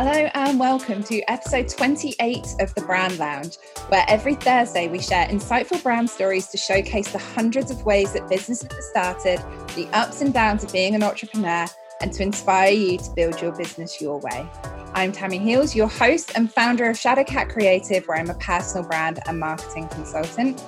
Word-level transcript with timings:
Hello 0.00 0.30
and 0.34 0.60
welcome 0.60 1.02
to 1.02 1.20
episode 1.28 1.68
28 1.68 2.54
of 2.60 2.72
the 2.76 2.82
Brand 2.82 3.18
Lounge, 3.18 3.56
where 3.88 4.04
every 4.06 4.36
Thursday 4.36 4.86
we 4.86 5.00
share 5.00 5.26
insightful 5.26 5.82
brand 5.82 6.08
stories 6.08 6.46
to 6.50 6.56
showcase 6.56 7.10
the 7.10 7.18
hundreds 7.18 7.72
of 7.72 7.84
ways 7.84 8.12
that 8.12 8.28
businesses 8.28 8.68
have 8.70 8.84
started, 8.84 9.38
the 9.74 9.88
ups 9.92 10.20
and 10.20 10.32
downs 10.32 10.62
of 10.62 10.70
being 10.70 10.94
an 10.94 11.02
entrepreneur, 11.02 11.66
and 12.00 12.12
to 12.12 12.22
inspire 12.22 12.70
you 12.70 12.96
to 12.98 13.10
build 13.16 13.42
your 13.42 13.50
business 13.50 14.00
your 14.00 14.20
way. 14.20 14.48
I'm 14.94 15.10
Tammi 15.10 15.38
Heels, 15.38 15.74
your 15.74 15.88
host 15.88 16.30
and 16.36 16.52
founder 16.52 16.88
of 16.88 16.94
Shadowcat 16.96 17.48
Creative, 17.48 18.06
where 18.06 18.18
I'm 18.18 18.30
a 18.30 18.34
personal 18.34 18.86
brand 18.86 19.18
and 19.26 19.40
marketing 19.40 19.88
consultant. 19.88 20.62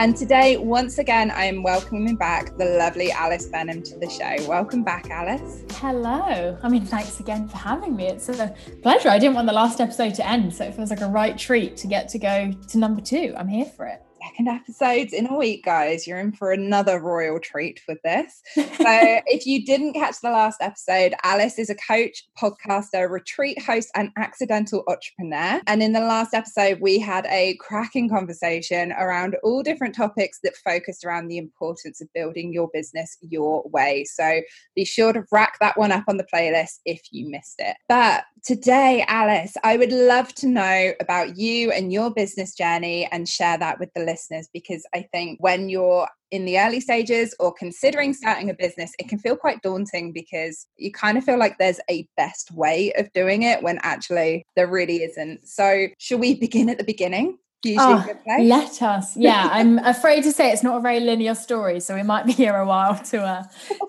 And 0.00 0.16
today, 0.16 0.56
once 0.56 0.98
again, 0.98 1.30
I 1.30 1.44
am 1.44 1.62
welcoming 1.62 2.16
back 2.16 2.56
the 2.58 2.64
lovely 2.64 3.12
Alice 3.12 3.46
Benham 3.46 3.80
to 3.84 3.96
the 3.96 4.10
show. 4.10 4.34
Welcome 4.48 4.82
back, 4.82 5.08
Alice. 5.08 5.62
Hello. 5.74 6.58
I 6.62 6.68
mean, 6.68 6.84
thanks 6.84 7.20
again 7.20 7.46
for 7.46 7.56
having 7.56 7.94
me. 7.94 8.08
It's 8.08 8.28
a 8.28 8.54
pleasure. 8.82 9.08
I 9.08 9.20
didn't 9.20 9.36
want 9.36 9.46
the 9.46 9.52
last 9.52 9.80
episode 9.80 10.14
to 10.14 10.28
end, 10.28 10.52
so 10.52 10.64
it 10.64 10.74
feels 10.74 10.90
like 10.90 11.00
a 11.00 11.06
right 11.06 11.38
treat 11.38 11.76
to 11.76 11.86
get 11.86 12.08
to 12.08 12.18
go 12.18 12.52
to 12.52 12.78
number 12.78 13.00
two. 13.00 13.34
I'm 13.36 13.46
here 13.46 13.66
for 13.66 13.86
it 13.86 14.02
second 14.24 14.48
episodes 14.48 15.12
in 15.12 15.26
a 15.26 15.36
week, 15.36 15.64
guys. 15.64 16.06
You're 16.06 16.20
in 16.20 16.32
for 16.32 16.52
another 16.52 17.00
royal 17.00 17.38
treat 17.38 17.80
with 17.88 17.98
this. 18.02 18.40
So, 18.54 18.64
if 18.78 19.46
you 19.46 19.64
didn't 19.64 19.94
catch 19.94 20.16
the 20.22 20.30
last 20.30 20.58
episode, 20.60 21.14
Alice 21.22 21.58
is 21.58 21.70
a 21.70 21.74
coach, 21.74 22.24
podcaster, 22.38 23.10
retreat 23.10 23.60
host, 23.62 23.90
and 23.94 24.10
accidental 24.16 24.84
entrepreneur. 24.88 25.60
And 25.66 25.82
in 25.82 25.92
the 25.92 26.00
last 26.00 26.34
episode, 26.34 26.78
we 26.80 26.98
had 26.98 27.26
a 27.26 27.56
cracking 27.60 28.08
conversation 28.08 28.92
around 28.92 29.36
all 29.42 29.62
different 29.62 29.94
topics 29.94 30.38
that 30.42 30.56
focused 30.56 31.04
around 31.04 31.28
the 31.28 31.38
importance 31.38 32.00
of 32.00 32.12
building 32.14 32.52
your 32.52 32.68
business 32.72 33.16
your 33.20 33.62
way. 33.68 34.04
So, 34.04 34.40
be 34.74 34.84
sure 34.84 35.12
to 35.12 35.24
rack 35.32 35.58
that 35.60 35.78
one 35.78 35.92
up 35.92 36.04
on 36.08 36.16
the 36.16 36.26
playlist 36.32 36.78
if 36.84 37.02
you 37.10 37.28
missed 37.28 37.56
it. 37.58 37.76
But 37.88 38.24
today, 38.44 39.04
Alice, 39.08 39.56
I 39.64 39.76
would 39.76 39.92
love 39.92 40.34
to 40.36 40.46
know 40.46 40.92
about 41.00 41.36
you 41.36 41.72
and 41.72 41.92
your 41.92 42.10
business 42.10 42.54
journey 42.54 43.08
and 43.10 43.28
share 43.28 43.58
that 43.58 43.78
with 43.78 43.92
the 43.94 44.00
listeners 44.00 44.13
listeners 44.14 44.48
because 44.52 44.86
I 44.94 45.02
think 45.12 45.38
when 45.40 45.68
you're 45.68 46.08
in 46.30 46.44
the 46.44 46.58
early 46.58 46.80
stages 46.80 47.34
or 47.40 47.52
considering 47.52 48.12
starting 48.14 48.50
a 48.50 48.54
business, 48.54 48.92
it 48.98 49.08
can 49.08 49.18
feel 49.18 49.36
quite 49.36 49.62
daunting 49.62 50.12
because 50.12 50.66
you 50.76 50.92
kind 50.92 51.18
of 51.18 51.24
feel 51.24 51.38
like 51.38 51.58
there's 51.58 51.80
a 51.90 52.08
best 52.16 52.52
way 52.52 52.92
of 52.96 53.12
doing 53.12 53.42
it 53.42 53.62
when 53.62 53.78
actually 53.82 54.44
there 54.56 54.66
really 54.66 54.98
isn't. 55.02 55.46
So, 55.46 55.86
should 55.98 56.20
we 56.20 56.34
begin 56.34 56.68
at 56.70 56.78
the 56.78 56.84
beginning? 56.84 57.38
Oh, 57.66 58.06
let 58.40 58.82
us. 58.82 59.16
Yeah, 59.28 59.48
I'm 59.50 59.78
afraid 59.78 60.22
to 60.24 60.32
say 60.32 60.52
it's 60.52 60.62
not 60.62 60.76
a 60.76 60.80
very 60.80 61.00
linear 61.00 61.34
story, 61.34 61.80
so 61.80 61.94
we 61.94 62.02
might 62.02 62.26
be 62.26 62.32
here 62.32 62.54
a 62.56 62.66
while 62.66 62.96
to 63.10 63.22
uh, 63.22 63.44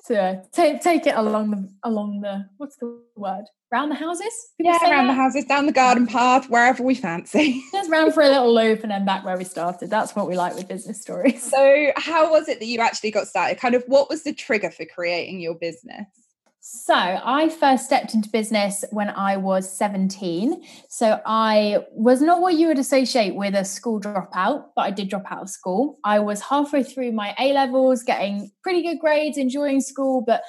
to 0.08 0.22
uh, 0.22 0.36
take 0.54 0.82
take 0.82 1.06
it 1.08 1.16
along 1.16 1.52
the 1.52 1.70
along 1.84 2.22
the 2.22 2.46
what's 2.58 2.78
the 2.78 3.00
word 3.18 3.46
around 3.76 3.90
the 3.90 3.96
houses. 3.96 4.34
Yeah, 4.58 4.78
around 4.90 5.08
that? 5.08 5.14
the 5.14 5.22
houses, 5.22 5.46
down 5.46 5.66
the 5.66 5.74
garden 5.74 6.08
path, 6.08 6.50
wherever 6.50 6.82
we 6.82 6.96
fancy. 6.96 7.62
Just 7.72 7.90
round 7.90 8.14
for 8.14 8.24
a 8.24 8.30
little 8.30 8.54
loop 8.54 8.82
and 8.84 8.92
then 8.92 9.06
back 9.06 9.26
where 9.26 9.38
we 9.38 9.44
started. 9.44 9.90
That's 9.90 10.16
what 10.16 10.28
we 10.28 10.36
like 10.36 10.56
with 10.56 10.68
business 10.68 11.02
stories. 11.02 11.44
So, 11.44 11.92
how 11.98 12.32
was 12.32 12.48
it 12.48 12.60
that 12.60 12.66
you 12.66 12.80
actually 12.80 13.12
got 13.12 13.28
started? 13.28 13.60
Kind 13.60 13.76
of, 13.76 13.84
what 13.88 14.10
was 14.10 14.24
the 14.24 14.34
trigger 14.34 14.72
for 14.72 14.86
creating 14.86 15.42
your 15.42 15.56
business? 15.56 16.08
So, 16.62 16.96
I 16.96 17.50
first 17.50 17.86
stepped 17.86 18.14
into 18.14 18.30
business 18.30 18.84
when 18.92 19.10
I 19.10 19.38
was 19.38 19.70
17. 19.78 20.64
So, 20.88 21.20
I 21.26 21.80
was 21.92 22.22
not 22.22 22.42
what 22.42 22.56
you 22.56 22.68
would 22.68 22.80
associate 22.80 23.36
with 23.36 23.56
a 23.56 23.66
school 23.66 24.00
dropout, 24.00 24.68
but 24.76 24.84
I 24.84 24.92
did 24.92 25.10
drop 25.10 25.30
out 25.30 25.44
of 25.44 25.50
school. 25.50 26.00
I 26.04 26.20
was 26.20 26.42
halfway 26.42 26.84
through 26.84 27.12
my 27.12 27.36
A 27.40 27.54
levels, 27.54 28.04
getting 28.04 28.52
pretty 28.64 28.82
good 28.82 29.00
grades, 29.00 29.38
enjoying 29.38 29.82
school, 29.82 30.24
but 30.26 30.44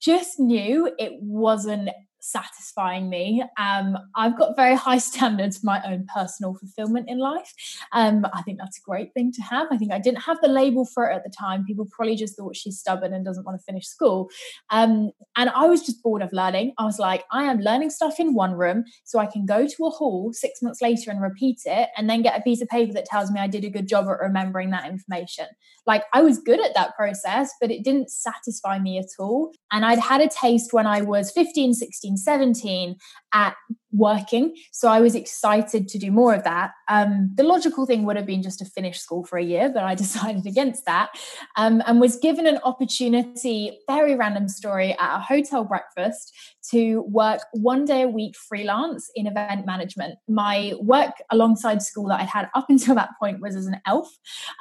just 0.00 0.38
knew 0.38 0.90
it 0.98 1.12
wasn't 1.20 1.90
satisfying 2.30 3.08
me. 3.08 3.42
Um, 3.58 3.96
I've 4.14 4.38
got 4.38 4.56
very 4.56 4.76
high 4.76 4.98
standards 5.10 5.58
for 5.58 5.66
my 5.66 5.82
own 5.86 6.06
personal 6.14 6.54
fulfillment 6.54 7.08
in 7.08 7.18
life. 7.18 7.52
Um, 7.92 8.26
I 8.32 8.42
think 8.42 8.58
that's 8.58 8.78
a 8.78 8.82
great 8.82 9.14
thing 9.14 9.32
to 9.32 9.42
have. 9.42 9.68
I 9.70 9.76
think 9.76 9.92
I 9.92 9.98
didn't 9.98 10.22
have 10.22 10.38
the 10.40 10.48
label 10.48 10.84
for 10.84 11.08
it 11.08 11.14
at 11.14 11.24
the 11.24 11.30
time. 11.30 11.64
People 11.64 11.86
probably 11.90 12.16
just 12.16 12.36
thought 12.36 12.56
she's 12.56 12.78
stubborn 12.78 13.12
and 13.12 13.24
doesn't 13.24 13.44
want 13.44 13.58
to 13.58 13.64
finish 13.64 13.86
school. 13.86 14.28
Um, 14.70 15.10
and 15.36 15.50
I 15.50 15.66
was 15.66 15.84
just 15.84 16.02
bored 16.02 16.22
of 16.22 16.32
learning. 16.32 16.74
I 16.78 16.84
was 16.84 16.98
like, 16.98 17.24
I 17.32 17.44
am 17.44 17.60
learning 17.60 17.90
stuff 17.90 18.20
in 18.20 18.34
one 18.34 18.52
room 18.52 18.84
so 19.04 19.18
I 19.18 19.26
can 19.26 19.46
go 19.46 19.66
to 19.66 19.86
a 19.86 19.90
hall 19.90 20.32
six 20.32 20.62
months 20.62 20.82
later 20.82 21.10
and 21.10 21.22
repeat 21.22 21.60
it 21.64 21.88
and 21.96 22.08
then 22.08 22.22
get 22.22 22.38
a 22.38 22.42
piece 22.42 22.60
of 22.60 22.68
paper 22.68 22.92
that 22.92 23.06
tells 23.06 23.30
me 23.30 23.40
I 23.40 23.46
did 23.46 23.64
a 23.64 23.70
good 23.70 23.88
job 23.88 24.06
at 24.06 24.20
remembering 24.20 24.70
that 24.70 24.86
information. 24.86 25.46
Like 25.86 26.04
I 26.12 26.20
was 26.20 26.38
good 26.38 26.60
at 26.60 26.74
that 26.74 26.94
process, 26.96 27.50
but 27.60 27.70
it 27.70 27.82
didn't 27.82 28.10
satisfy 28.10 28.78
me 28.78 28.98
at 28.98 29.06
all. 29.18 29.52
And 29.72 29.86
I'd 29.86 29.98
had 29.98 30.20
a 30.20 30.28
taste 30.28 30.72
when 30.72 30.86
I 30.86 31.00
was 31.00 31.30
15, 31.30 31.72
16, 31.72 32.17
17 32.18 32.96
at 33.32 33.56
working. 33.92 34.54
So 34.70 34.88
I 34.88 35.00
was 35.00 35.14
excited 35.14 35.88
to 35.88 35.98
do 35.98 36.10
more 36.10 36.34
of 36.34 36.44
that. 36.44 36.72
Um, 36.88 37.30
the 37.34 37.42
logical 37.42 37.86
thing 37.86 38.04
would 38.04 38.16
have 38.16 38.26
been 38.26 38.42
just 38.42 38.58
to 38.58 38.64
finish 38.64 39.00
school 39.00 39.24
for 39.24 39.38
a 39.38 39.44
year, 39.44 39.70
but 39.72 39.82
I 39.82 39.94
decided 40.06 40.46
against 40.46 40.84
that 40.84 41.10
um, 41.56 41.82
and 41.86 42.00
was 42.00 42.16
given 42.16 42.46
an 42.46 42.58
opportunity, 42.64 43.78
very 43.88 44.14
random 44.14 44.48
story, 44.48 44.94
at 44.98 45.16
a 45.16 45.20
hotel 45.20 45.64
breakfast 45.64 46.32
to 46.70 47.02
work 47.02 47.40
one 47.52 47.86
day 47.86 48.02
a 48.02 48.08
week 48.08 48.36
freelance 48.36 49.10
in 49.14 49.26
event 49.26 49.64
management. 49.64 50.18
My 50.28 50.74
work 50.80 51.12
alongside 51.30 51.82
school 51.82 52.08
that 52.08 52.20
I'd 52.20 52.28
had 52.28 52.50
up 52.54 52.66
until 52.68 52.94
that 52.96 53.10
point 53.18 53.40
was 53.40 53.56
as 53.56 53.66
an 53.66 53.80
elf 53.86 54.08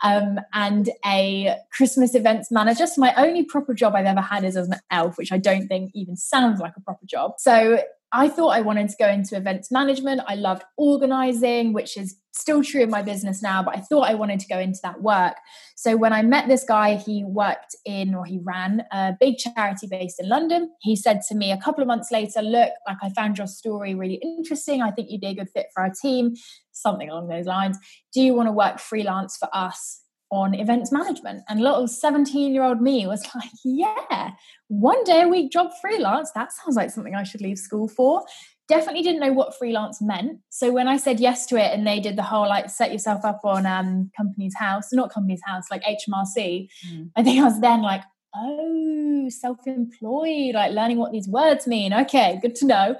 um, 0.03 0.39
and 0.53 0.89
a 1.05 1.57
Christmas 1.73 2.15
events 2.15 2.49
manager. 2.49 2.87
So 2.87 3.01
my 3.01 3.13
only 3.15 3.43
proper 3.43 3.73
job 3.73 3.93
I've 3.93 4.05
ever 4.05 4.21
had 4.21 4.45
is 4.45 4.55
as 4.55 4.69
an 4.69 4.79
elf, 4.89 5.17
which 5.17 5.33
I 5.33 5.37
don't 5.37 5.67
think 5.67 5.91
even 5.93 6.15
sounds 6.15 6.61
like 6.61 6.73
a 6.77 6.81
proper 6.81 7.05
job. 7.05 7.33
So 7.39 7.81
I 8.13 8.29
thought 8.29 8.49
I 8.49 8.61
wanted 8.61 8.89
to 8.89 8.95
go 8.97 9.07
into 9.07 9.35
events 9.35 9.69
management. 9.71 10.21
I 10.27 10.35
loved 10.35 10.63
organizing, 10.77 11.73
which 11.73 11.97
is 11.97 12.15
still 12.31 12.63
true 12.63 12.83
in 12.83 12.89
my 12.89 13.01
business 13.01 13.41
now, 13.41 13.61
but 13.61 13.75
I 13.75 13.81
thought 13.81 14.09
I 14.09 14.13
wanted 14.13 14.39
to 14.39 14.47
go 14.47 14.59
into 14.59 14.79
that 14.83 15.01
work. 15.01 15.35
So 15.75 15.97
when 15.97 16.13
I 16.13 16.21
met 16.21 16.47
this 16.47 16.63
guy, 16.63 16.95
he 16.95 17.25
worked 17.25 17.75
in 17.85 18.15
or 18.15 18.23
he 18.23 18.39
ran 18.41 18.83
a 18.91 19.13
big 19.19 19.37
charity 19.37 19.87
based 19.87 20.21
in 20.21 20.29
London. 20.29 20.71
He 20.81 20.95
said 20.95 21.21
to 21.27 21.35
me 21.35 21.51
a 21.51 21.57
couple 21.57 21.81
of 21.81 21.87
months 21.87 22.09
later, 22.11 22.41
Look, 22.41 22.71
like 22.87 22.97
I 23.01 23.09
found 23.09 23.37
your 23.37 23.47
story 23.47 23.93
really 23.93 24.21
interesting. 24.21 24.81
I 24.81 24.91
think 24.91 25.09
you'd 25.11 25.21
be 25.21 25.27
a 25.27 25.35
good 25.35 25.49
fit 25.49 25.67
for 25.73 25.83
our 25.83 25.91
team, 26.01 26.33
something 26.71 27.09
along 27.09 27.27
those 27.27 27.45
lines. 27.45 27.77
Do 28.13 28.21
you 28.21 28.33
want 28.33 28.47
to 28.47 28.53
work 28.53 28.79
freelance 28.79 29.35
for 29.35 29.49
us? 29.53 30.01
On 30.29 30.53
events 30.53 30.91
management. 30.91 31.43
And 31.47 31.61
little 31.61 31.87
17 31.87 32.53
year 32.53 32.63
old 32.63 32.81
me 32.81 33.07
was 33.07 33.23
like, 33.35 33.49
yeah, 33.63 34.31
one 34.67 35.03
day 35.03 35.21
a 35.21 35.27
week 35.27 35.51
job 35.51 35.71
freelance. 35.81 36.31
That 36.31 36.51
sounds 36.51 36.75
like 36.75 36.91
something 36.91 37.15
I 37.15 37.23
should 37.23 37.41
leave 37.41 37.57
school 37.57 37.87
for. 37.87 38.25
Definitely 38.67 39.03
didn't 39.03 39.21
know 39.21 39.31
what 39.31 39.57
freelance 39.57 40.01
meant. 40.01 40.39
So 40.49 40.71
when 40.71 40.89
I 40.89 40.97
said 40.97 41.21
yes 41.21 41.45
to 41.47 41.55
it 41.55 41.73
and 41.73 41.87
they 41.87 42.01
did 42.01 42.17
the 42.17 42.23
whole 42.23 42.49
like 42.49 42.69
set 42.69 42.91
yourself 42.91 43.23
up 43.23 43.39
on 43.45 43.65
um 43.65 44.11
Companies 44.17 44.55
House, 44.57 44.91
not 44.91 45.13
Companies 45.13 45.41
House, 45.45 45.65
like 45.71 45.83
HMRC, 45.83 46.67
mm. 46.91 47.09
I 47.15 47.23
think 47.23 47.39
I 47.39 47.45
was 47.45 47.61
then 47.61 47.81
like, 47.81 48.01
oh, 48.35 49.29
self 49.29 49.59
employed, 49.65 50.55
like 50.55 50.71
learning 50.71 50.97
what 50.97 51.11
these 51.11 51.27
words 51.27 51.67
mean. 51.67 51.93
Okay, 51.93 52.39
good 52.41 52.55
to 52.55 52.65
know. 52.65 52.95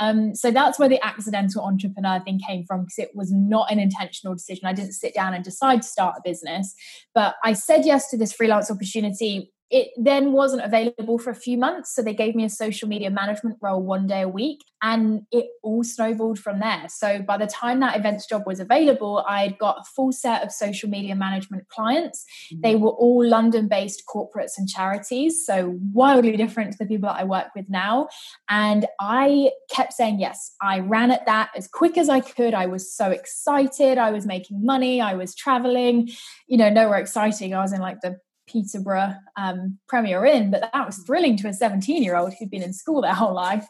Um, 0.00 0.34
so 0.34 0.50
that's 0.50 0.78
where 0.78 0.88
the 0.88 1.04
accidental 1.04 1.62
entrepreneur 1.64 2.20
thing 2.20 2.40
came 2.46 2.64
from 2.64 2.82
because 2.82 2.98
it 2.98 3.10
was 3.14 3.32
not 3.32 3.70
an 3.70 3.78
intentional 3.78 4.34
decision. 4.34 4.66
I 4.66 4.72
didn't 4.72 4.92
sit 4.92 5.14
down 5.14 5.34
and 5.34 5.44
decide 5.44 5.82
to 5.82 5.88
start 5.88 6.16
a 6.18 6.22
business, 6.24 6.74
but 7.14 7.36
I 7.44 7.52
said 7.52 7.84
yes 7.84 8.10
to 8.10 8.16
this 8.16 8.32
freelance 8.32 8.70
opportunity 8.70 9.52
it 9.72 9.88
then 9.96 10.32
wasn't 10.32 10.62
available 10.62 11.18
for 11.18 11.30
a 11.30 11.34
few 11.34 11.56
months. 11.56 11.94
So 11.94 12.02
they 12.02 12.12
gave 12.12 12.34
me 12.34 12.44
a 12.44 12.50
social 12.50 12.86
media 12.88 13.10
management 13.10 13.56
role 13.62 13.82
one 13.82 14.06
day 14.06 14.20
a 14.20 14.28
week 14.28 14.60
and 14.82 15.22
it 15.32 15.46
all 15.62 15.82
snowballed 15.82 16.38
from 16.38 16.60
there. 16.60 16.84
So 16.90 17.22
by 17.22 17.38
the 17.38 17.46
time 17.46 17.80
that 17.80 17.96
events 17.96 18.26
job 18.26 18.42
was 18.46 18.60
available, 18.60 19.24
I'd 19.26 19.56
got 19.56 19.78
a 19.80 19.84
full 19.84 20.12
set 20.12 20.42
of 20.42 20.52
social 20.52 20.90
media 20.90 21.16
management 21.16 21.68
clients. 21.68 22.26
Mm-hmm. 22.52 22.60
They 22.60 22.74
were 22.74 22.90
all 22.90 23.24
London 23.24 23.66
based 23.66 24.02
corporates 24.06 24.58
and 24.58 24.68
charities. 24.68 25.46
So 25.46 25.78
wildly 25.90 26.36
different 26.36 26.72
to 26.72 26.78
the 26.78 26.86
people 26.86 27.08
that 27.08 27.18
I 27.18 27.24
work 27.24 27.54
with 27.56 27.70
now. 27.70 28.08
And 28.50 28.84
I 29.00 29.52
kept 29.70 29.94
saying 29.94 30.20
yes. 30.20 30.54
I 30.60 30.80
ran 30.80 31.10
at 31.10 31.24
that 31.24 31.48
as 31.56 31.66
quick 31.66 31.96
as 31.96 32.10
I 32.10 32.20
could. 32.20 32.52
I 32.52 32.66
was 32.66 32.92
so 32.92 33.10
excited. 33.10 33.96
I 33.96 34.10
was 34.10 34.26
making 34.26 34.66
money. 34.66 35.00
I 35.00 35.14
was 35.14 35.34
traveling, 35.34 36.10
you 36.46 36.58
know, 36.58 36.68
nowhere 36.68 36.98
exciting. 36.98 37.54
I 37.54 37.62
was 37.62 37.72
in 37.72 37.80
like 37.80 38.02
the 38.02 38.18
Peterborough 38.52 39.14
um, 39.36 39.78
Premier 39.88 40.24
Inn, 40.24 40.50
but 40.50 40.60
that 40.60 40.86
was 40.86 40.98
thrilling 40.98 41.36
to 41.38 41.48
a 41.48 41.52
17 41.52 42.02
year 42.02 42.16
old 42.16 42.34
who'd 42.34 42.50
been 42.50 42.62
in 42.62 42.72
school 42.72 43.02
their 43.02 43.14
whole 43.14 43.34
life. 43.34 43.66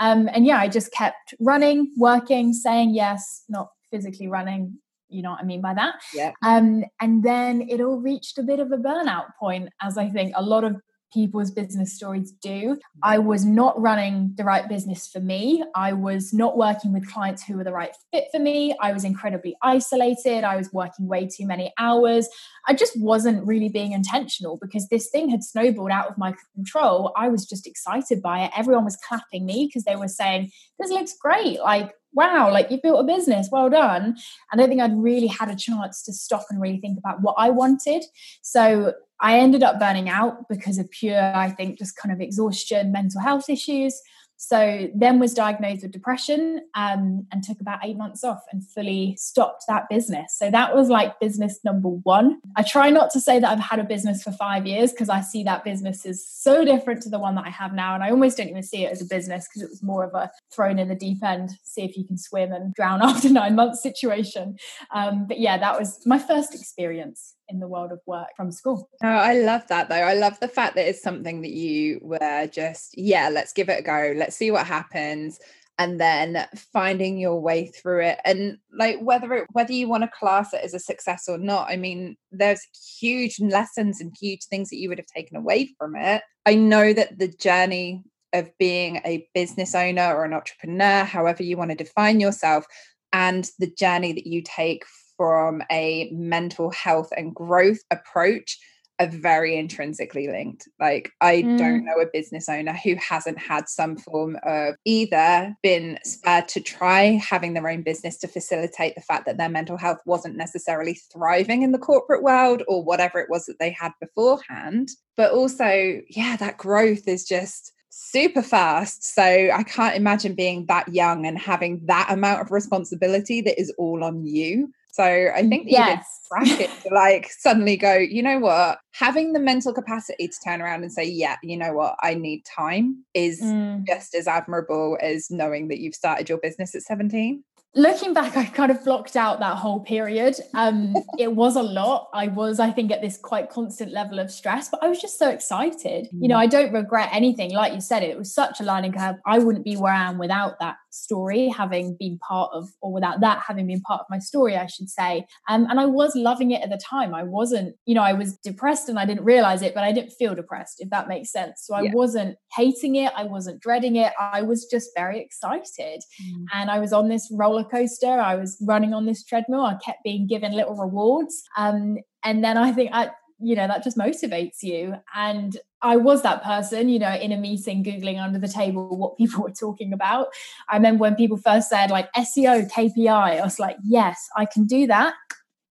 Um, 0.00 0.28
and 0.32 0.44
yeah, 0.46 0.58
I 0.58 0.68
just 0.68 0.92
kept 0.92 1.34
running, 1.40 1.92
working, 1.96 2.52
saying 2.52 2.94
yes, 2.94 3.44
not 3.48 3.68
physically 3.90 4.28
running. 4.28 4.78
You 5.08 5.22
know 5.22 5.30
what 5.30 5.40
I 5.40 5.44
mean 5.44 5.62
by 5.62 5.72
that? 5.74 5.94
Yeah. 6.12 6.32
Um, 6.42 6.84
and 7.00 7.22
then 7.22 7.66
it 7.68 7.80
all 7.80 7.98
reached 7.98 8.36
a 8.36 8.42
bit 8.42 8.60
of 8.60 8.72
a 8.72 8.76
burnout 8.76 9.28
point, 9.40 9.70
as 9.80 9.96
I 9.96 10.10
think 10.10 10.34
a 10.36 10.42
lot 10.42 10.64
of 10.64 10.76
people's 11.12 11.50
business 11.50 11.94
stories 11.94 12.32
do. 12.32 12.78
I 13.02 13.18
was 13.18 13.44
not 13.44 13.80
running 13.80 14.32
the 14.36 14.44
right 14.44 14.68
business 14.68 15.06
for 15.06 15.20
me. 15.20 15.64
I 15.74 15.92
was 15.92 16.32
not 16.32 16.56
working 16.56 16.92
with 16.92 17.10
clients 17.10 17.44
who 17.44 17.56
were 17.56 17.64
the 17.64 17.72
right 17.72 17.94
fit 18.12 18.24
for 18.32 18.38
me. 18.40 18.76
I 18.80 18.92
was 18.92 19.04
incredibly 19.04 19.56
isolated. 19.62 20.44
I 20.44 20.56
was 20.56 20.72
working 20.72 21.08
way 21.08 21.26
too 21.26 21.46
many 21.46 21.72
hours. 21.78 22.28
I 22.66 22.74
just 22.74 22.98
wasn't 23.00 23.46
really 23.46 23.68
being 23.68 23.92
intentional 23.92 24.58
because 24.60 24.88
this 24.88 25.08
thing 25.10 25.30
had 25.30 25.42
snowballed 25.42 25.90
out 25.90 26.10
of 26.10 26.18
my 26.18 26.34
control. 26.54 27.12
I 27.16 27.28
was 27.28 27.46
just 27.46 27.66
excited 27.66 28.22
by 28.22 28.44
it. 28.44 28.50
Everyone 28.56 28.84
was 28.84 28.98
clapping 29.08 29.46
me 29.46 29.66
because 29.66 29.84
they 29.84 29.96
were 29.96 30.08
saying, 30.08 30.50
This 30.78 30.90
looks 30.90 31.14
great. 31.20 31.60
Like, 31.60 31.92
wow, 32.12 32.50
like 32.50 32.70
you 32.70 32.80
built 32.82 33.00
a 33.00 33.04
business, 33.04 33.48
well 33.52 33.70
done. 33.70 34.16
I 34.52 34.56
don't 34.56 34.68
think 34.68 34.80
I'd 34.80 34.96
really 34.96 35.26
had 35.26 35.50
a 35.50 35.56
chance 35.56 36.02
to 36.04 36.12
stop 36.12 36.46
and 36.50 36.60
really 36.60 36.80
think 36.80 36.98
about 36.98 37.20
what 37.20 37.34
I 37.38 37.50
wanted. 37.50 38.04
So 38.42 38.94
I 39.20 39.38
ended 39.38 39.62
up 39.62 39.80
burning 39.80 40.08
out 40.08 40.48
because 40.48 40.78
of 40.78 40.90
pure, 40.90 41.34
I 41.34 41.50
think, 41.50 41.78
just 41.78 41.96
kind 41.96 42.12
of 42.12 42.20
exhaustion, 42.20 42.92
mental 42.92 43.20
health 43.20 43.48
issues. 43.48 44.00
So 44.40 44.88
then 44.94 45.18
was 45.18 45.34
diagnosed 45.34 45.82
with 45.82 45.90
depression 45.90 46.60
um, 46.76 47.26
and 47.32 47.42
took 47.42 47.60
about 47.60 47.80
eight 47.84 47.96
months 47.96 48.22
off 48.22 48.38
and 48.52 48.64
fully 48.64 49.16
stopped 49.18 49.64
that 49.66 49.88
business. 49.90 50.36
So 50.38 50.48
that 50.48 50.76
was 50.76 50.88
like 50.88 51.18
business 51.18 51.58
number 51.64 51.88
one. 51.88 52.38
I 52.56 52.62
try 52.62 52.90
not 52.90 53.10
to 53.10 53.20
say 53.20 53.40
that 53.40 53.50
I've 53.50 53.58
had 53.58 53.80
a 53.80 53.84
business 53.84 54.22
for 54.22 54.30
five 54.30 54.64
years 54.64 54.92
because 54.92 55.08
I 55.08 55.22
see 55.22 55.42
that 55.42 55.64
business 55.64 56.06
is 56.06 56.24
so 56.24 56.64
different 56.64 57.02
to 57.02 57.08
the 57.08 57.18
one 57.18 57.34
that 57.34 57.46
I 57.46 57.50
have 57.50 57.72
now. 57.74 57.94
And 57.94 58.04
I 58.04 58.10
almost 58.10 58.36
don't 58.36 58.48
even 58.48 58.62
see 58.62 58.84
it 58.84 58.92
as 58.92 59.02
a 59.02 59.06
business 59.06 59.48
because 59.48 59.62
it 59.62 59.70
was 59.70 59.82
more 59.82 60.04
of 60.04 60.14
a 60.14 60.30
thrown 60.54 60.78
in 60.78 60.86
the 60.86 60.94
deep 60.94 61.24
end, 61.24 61.50
see 61.64 61.82
if 61.82 61.96
you 61.96 62.06
can 62.06 62.16
swim 62.16 62.52
and 62.52 62.72
drown 62.74 63.02
after 63.02 63.28
nine 63.28 63.56
months 63.56 63.82
situation. 63.82 64.56
Um, 64.94 65.26
but 65.26 65.40
yeah, 65.40 65.58
that 65.58 65.76
was 65.76 66.00
my 66.06 66.18
first 66.18 66.54
experience 66.54 67.34
in 67.48 67.60
the 67.60 67.68
world 67.68 67.92
of 67.92 68.00
work 68.06 68.28
from 68.36 68.52
school. 68.52 68.88
Oh, 69.02 69.08
I 69.08 69.34
love 69.34 69.66
that 69.68 69.88
though. 69.88 69.94
I 69.96 70.14
love 70.14 70.38
the 70.40 70.48
fact 70.48 70.74
that 70.76 70.88
it's 70.88 71.02
something 71.02 71.42
that 71.42 71.50
you 71.50 71.98
were 72.02 72.48
just, 72.52 72.96
yeah, 72.96 73.28
let's 73.28 73.52
give 73.52 73.68
it 73.68 73.80
a 73.80 73.82
go. 73.82 74.14
Let's 74.16 74.36
see 74.36 74.50
what 74.50 74.66
happens. 74.66 75.38
And 75.80 76.00
then 76.00 76.44
finding 76.72 77.18
your 77.18 77.40
way 77.40 77.66
through 77.66 78.02
it. 78.02 78.18
And 78.24 78.58
like 78.76 78.98
whether 79.00 79.32
it 79.34 79.46
whether 79.52 79.72
you 79.72 79.88
want 79.88 80.02
to 80.02 80.10
class 80.18 80.52
it 80.52 80.64
as 80.64 80.74
a 80.74 80.80
success 80.80 81.28
or 81.28 81.38
not, 81.38 81.68
I 81.70 81.76
mean, 81.76 82.16
there's 82.32 82.66
huge 82.98 83.38
lessons 83.40 84.00
and 84.00 84.12
huge 84.20 84.44
things 84.44 84.70
that 84.70 84.78
you 84.78 84.88
would 84.88 84.98
have 84.98 85.06
taken 85.06 85.36
away 85.36 85.70
from 85.78 85.94
it. 85.94 86.22
I 86.46 86.56
know 86.56 86.92
that 86.92 87.18
the 87.18 87.28
journey 87.28 88.02
of 88.32 88.50
being 88.58 88.96
a 89.04 89.28
business 89.34 89.74
owner 89.74 90.14
or 90.14 90.24
an 90.24 90.32
entrepreneur, 90.32 91.04
however 91.04 91.44
you 91.44 91.56
want 91.56 91.70
to 91.70 91.76
define 91.76 92.18
yourself, 92.18 92.66
and 93.12 93.48
the 93.60 93.70
journey 93.70 94.12
that 94.12 94.26
you 94.26 94.42
take 94.42 94.84
from 95.18 95.62
a 95.70 96.08
mental 96.12 96.70
health 96.70 97.10
and 97.14 97.34
growth 97.34 97.80
approach 97.90 98.58
are 99.00 99.08
very 99.08 99.56
intrinsically 99.56 100.28
linked. 100.28 100.68
Like, 100.80 101.12
I 101.20 101.42
mm. 101.42 101.58
don't 101.58 101.84
know 101.84 102.00
a 102.00 102.06
business 102.12 102.48
owner 102.48 102.72
who 102.72 102.96
hasn't 102.96 103.38
had 103.38 103.68
some 103.68 103.96
form 103.96 104.36
of 104.44 104.74
either 104.84 105.54
been 105.62 105.98
spared 106.04 106.48
to 106.48 106.60
try 106.60 107.20
having 107.22 107.54
their 107.54 107.68
own 107.68 107.82
business 107.82 108.18
to 108.18 108.28
facilitate 108.28 108.94
the 108.94 109.00
fact 109.02 109.26
that 109.26 109.36
their 109.36 109.48
mental 109.48 109.76
health 109.76 109.98
wasn't 110.04 110.36
necessarily 110.36 110.98
thriving 111.12 111.62
in 111.62 111.72
the 111.72 111.78
corporate 111.78 112.22
world 112.22 112.62
or 112.66 112.82
whatever 112.82 113.20
it 113.20 113.30
was 113.30 113.46
that 113.46 113.58
they 113.60 113.70
had 113.70 113.92
beforehand. 114.00 114.88
But 115.16 115.32
also, 115.32 116.00
yeah, 116.08 116.36
that 116.36 116.58
growth 116.58 117.06
is 117.06 117.24
just 117.24 117.72
super 117.90 118.42
fast. 118.42 119.04
So 119.14 119.22
I 119.22 119.62
can't 119.62 119.96
imagine 119.96 120.34
being 120.34 120.66
that 120.66 120.92
young 120.92 121.26
and 121.26 121.38
having 121.38 121.82
that 121.86 122.10
amount 122.10 122.40
of 122.40 122.50
responsibility 122.50 123.40
that 123.42 123.60
is 123.60 123.72
all 123.78 124.02
on 124.02 124.26
you. 124.26 124.72
So 124.98 125.04
I 125.04 125.46
think 125.46 125.66
that 125.66 125.70
yes. 125.70 126.20
you 126.42 126.56
did 126.56 126.70
to 126.82 126.92
like 126.92 127.30
suddenly 127.30 127.76
go, 127.76 127.94
you 127.94 128.20
know 128.20 128.40
what? 128.40 128.80
Having 128.94 129.32
the 129.32 129.38
mental 129.38 129.72
capacity 129.72 130.26
to 130.26 130.34
turn 130.44 130.60
around 130.60 130.82
and 130.82 130.92
say, 130.92 131.04
yeah, 131.04 131.36
you 131.44 131.56
know 131.56 131.72
what, 131.72 131.94
I 132.02 132.14
need 132.14 132.44
time 132.44 133.04
is 133.14 133.40
mm. 133.40 133.86
just 133.86 134.12
as 134.16 134.26
admirable 134.26 134.98
as 135.00 135.30
knowing 135.30 135.68
that 135.68 135.78
you've 135.78 135.94
started 135.94 136.28
your 136.28 136.38
business 136.38 136.74
at 136.74 136.82
17 136.82 137.44
looking 137.74 138.14
back 138.14 138.34
i 138.34 138.46
kind 138.46 138.70
of 138.70 138.82
blocked 138.82 139.14
out 139.14 139.40
that 139.40 139.56
whole 139.56 139.80
period 139.80 140.34
um 140.54 140.94
it 141.18 141.34
was 141.34 141.54
a 141.54 141.62
lot 141.62 142.08
i 142.14 142.26
was 142.26 142.58
i 142.58 142.70
think 142.70 142.90
at 142.90 143.02
this 143.02 143.18
quite 143.18 143.50
constant 143.50 143.92
level 143.92 144.18
of 144.18 144.30
stress 144.30 144.70
but 144.70 144.82
i 144.82 144.88
was 144.88 144.98
just 144.98 145.18
so 145.18 145.28
excited 145.28 146.06
mm. 146.06 146.22
you 146.22 146.28
know 146.28 146.34
mm. 146.34 146.40
i 146.40 146.46
don't 146.46 146.72
regret 146.72 147.10
anything 147.12 147.52
like 147.52 147.74
you 147.74 147.80
said 147.80 148.02
it 148.02 148.16
was 148.16 148.32
such 148.32 148.58
a 148.60 148.64
learning 148.64 148.92
curve 148.92 149.16
i 149.26 149.38
wouldn't 149.38 149.66
be 149.66 149.76
where 149.76 149.92
i 149.92 150.08
am 150.08 150.16
without 150.16 150.58
that 150.60 150.76
story 150.98 151.48
having 151.48 151.96
been 151.98 152.18
part 152.18 152.50
of 152.52 152.68
or 152.80 152.92
without 152.92 153.20
that 153.20 153.42
having 153.46 153.66
been 153.66 153.80
part 153.80 154.00
of 154.00 154.06
my 154.10 154.18
story 154.18 154.56
i 154.56 154.66
should 154.66 154.88
say. 154.88 155.24
Um, 155.48 155.66
and 155.70 155.80
i 155.80 155.86
was 155.86 156.14
loving 156.14 156.50
it 156.50 156.62
at 156.62 156.70
the 156.70 156.78
time. 156.78 157.14
I 157.14 157.22
wasn't 157.22 157.76
you 157.86 157.94
know 157.94 158.02
i 158.02 158.12
was 158.12 158.36
depressed 158.38 158.88
and 158.88 158.98
i 158.98 159.04
didn't 159.04 159.24
realize 159.24 159.62
it 159.62 159.74
but 159.74 159.84
i 159.84 159.92
didn't 159.92 160.10
feel 160.10 160.34
depressed 160.34 160.80
if 160.80 160.90
that 160.90 161.08
makes 161.08 161.30
sense. 161.32 161.62
So 161.64 161.74
i 161.74 161.82
yeah. 161.82 161.92
wasn't 161.94 162.36
hating 162.54 162.96
it. 162.96 163.12
I 163.16 163.24
wasn't 163.24 163.60
dreading 163.60 163.96
it. 163.96 164.12
I 164.18 164.42
was 164.42 164.66
just 164.66 164.90
very 164.96 165.20
excited. 165.20 166.02
Mm. 166.22 166.44
and 166.54 166.70
i 166.70 166.78
was 166.78 166.92
on 166.92 167.08
this 167.08 167.28
roller 167.32 167.64
coaster. 167.64 168.14
I 168.32 168.34
was 168.34 168.56
running 168.66 168.92
on 168.94 169.06
this 169.06 169.24
treadmill. 169.24 169.62
I 169.62 169.76
kept 169.84 170.02
being 170.04 170.26
given 170.26 170.52
little 170.52 170.76
rewards. 170.76 171.42
Um, 171.56 171.98
and 172.24 172.42
then 172.42 172.56
i 172.56 172.72
think 172.72 172.90
I, 172.92 173.10
you 173.40 173.54
know 173.54 173.66
that 173.66 173.84
just 173.84 173.98
motivates 173.98 174.62
you. 174.62 174.96
And 175.14 175.56
i 175.80 175.96
was 175.96 176.22
that 176.22 176.42
person 176.42 176.88
you 176.88 176.98
know 176.98 177.14
in 177.14 177.30
a 177.30 177.36
meeting 177.36 177.84
googling 177.84 178.20
under 178.20 178.36
the 178.36 178.48
table 178.48 178.96
what 178.96 179.16
people 179.16 179.42
were 179.42 179.50
talking 179.50 179.92
about. 179.92 180.28
I 180.68 180.76
remember 180.76 181.02
when 181.02 181.14
people 181.14 181.36
first 181.36 181.68
said 181.68 181.90
like 181.90 182.12
seo 182.14 182.70
kpi 182.70 183.08
i 183.08 183.40
was 183.42 183.58
like 183.58 183.76
yes 183.84 184.28
i 184.36 184.44
can 184.44 184.66
do 184.66 184.86
that 184.86 185.14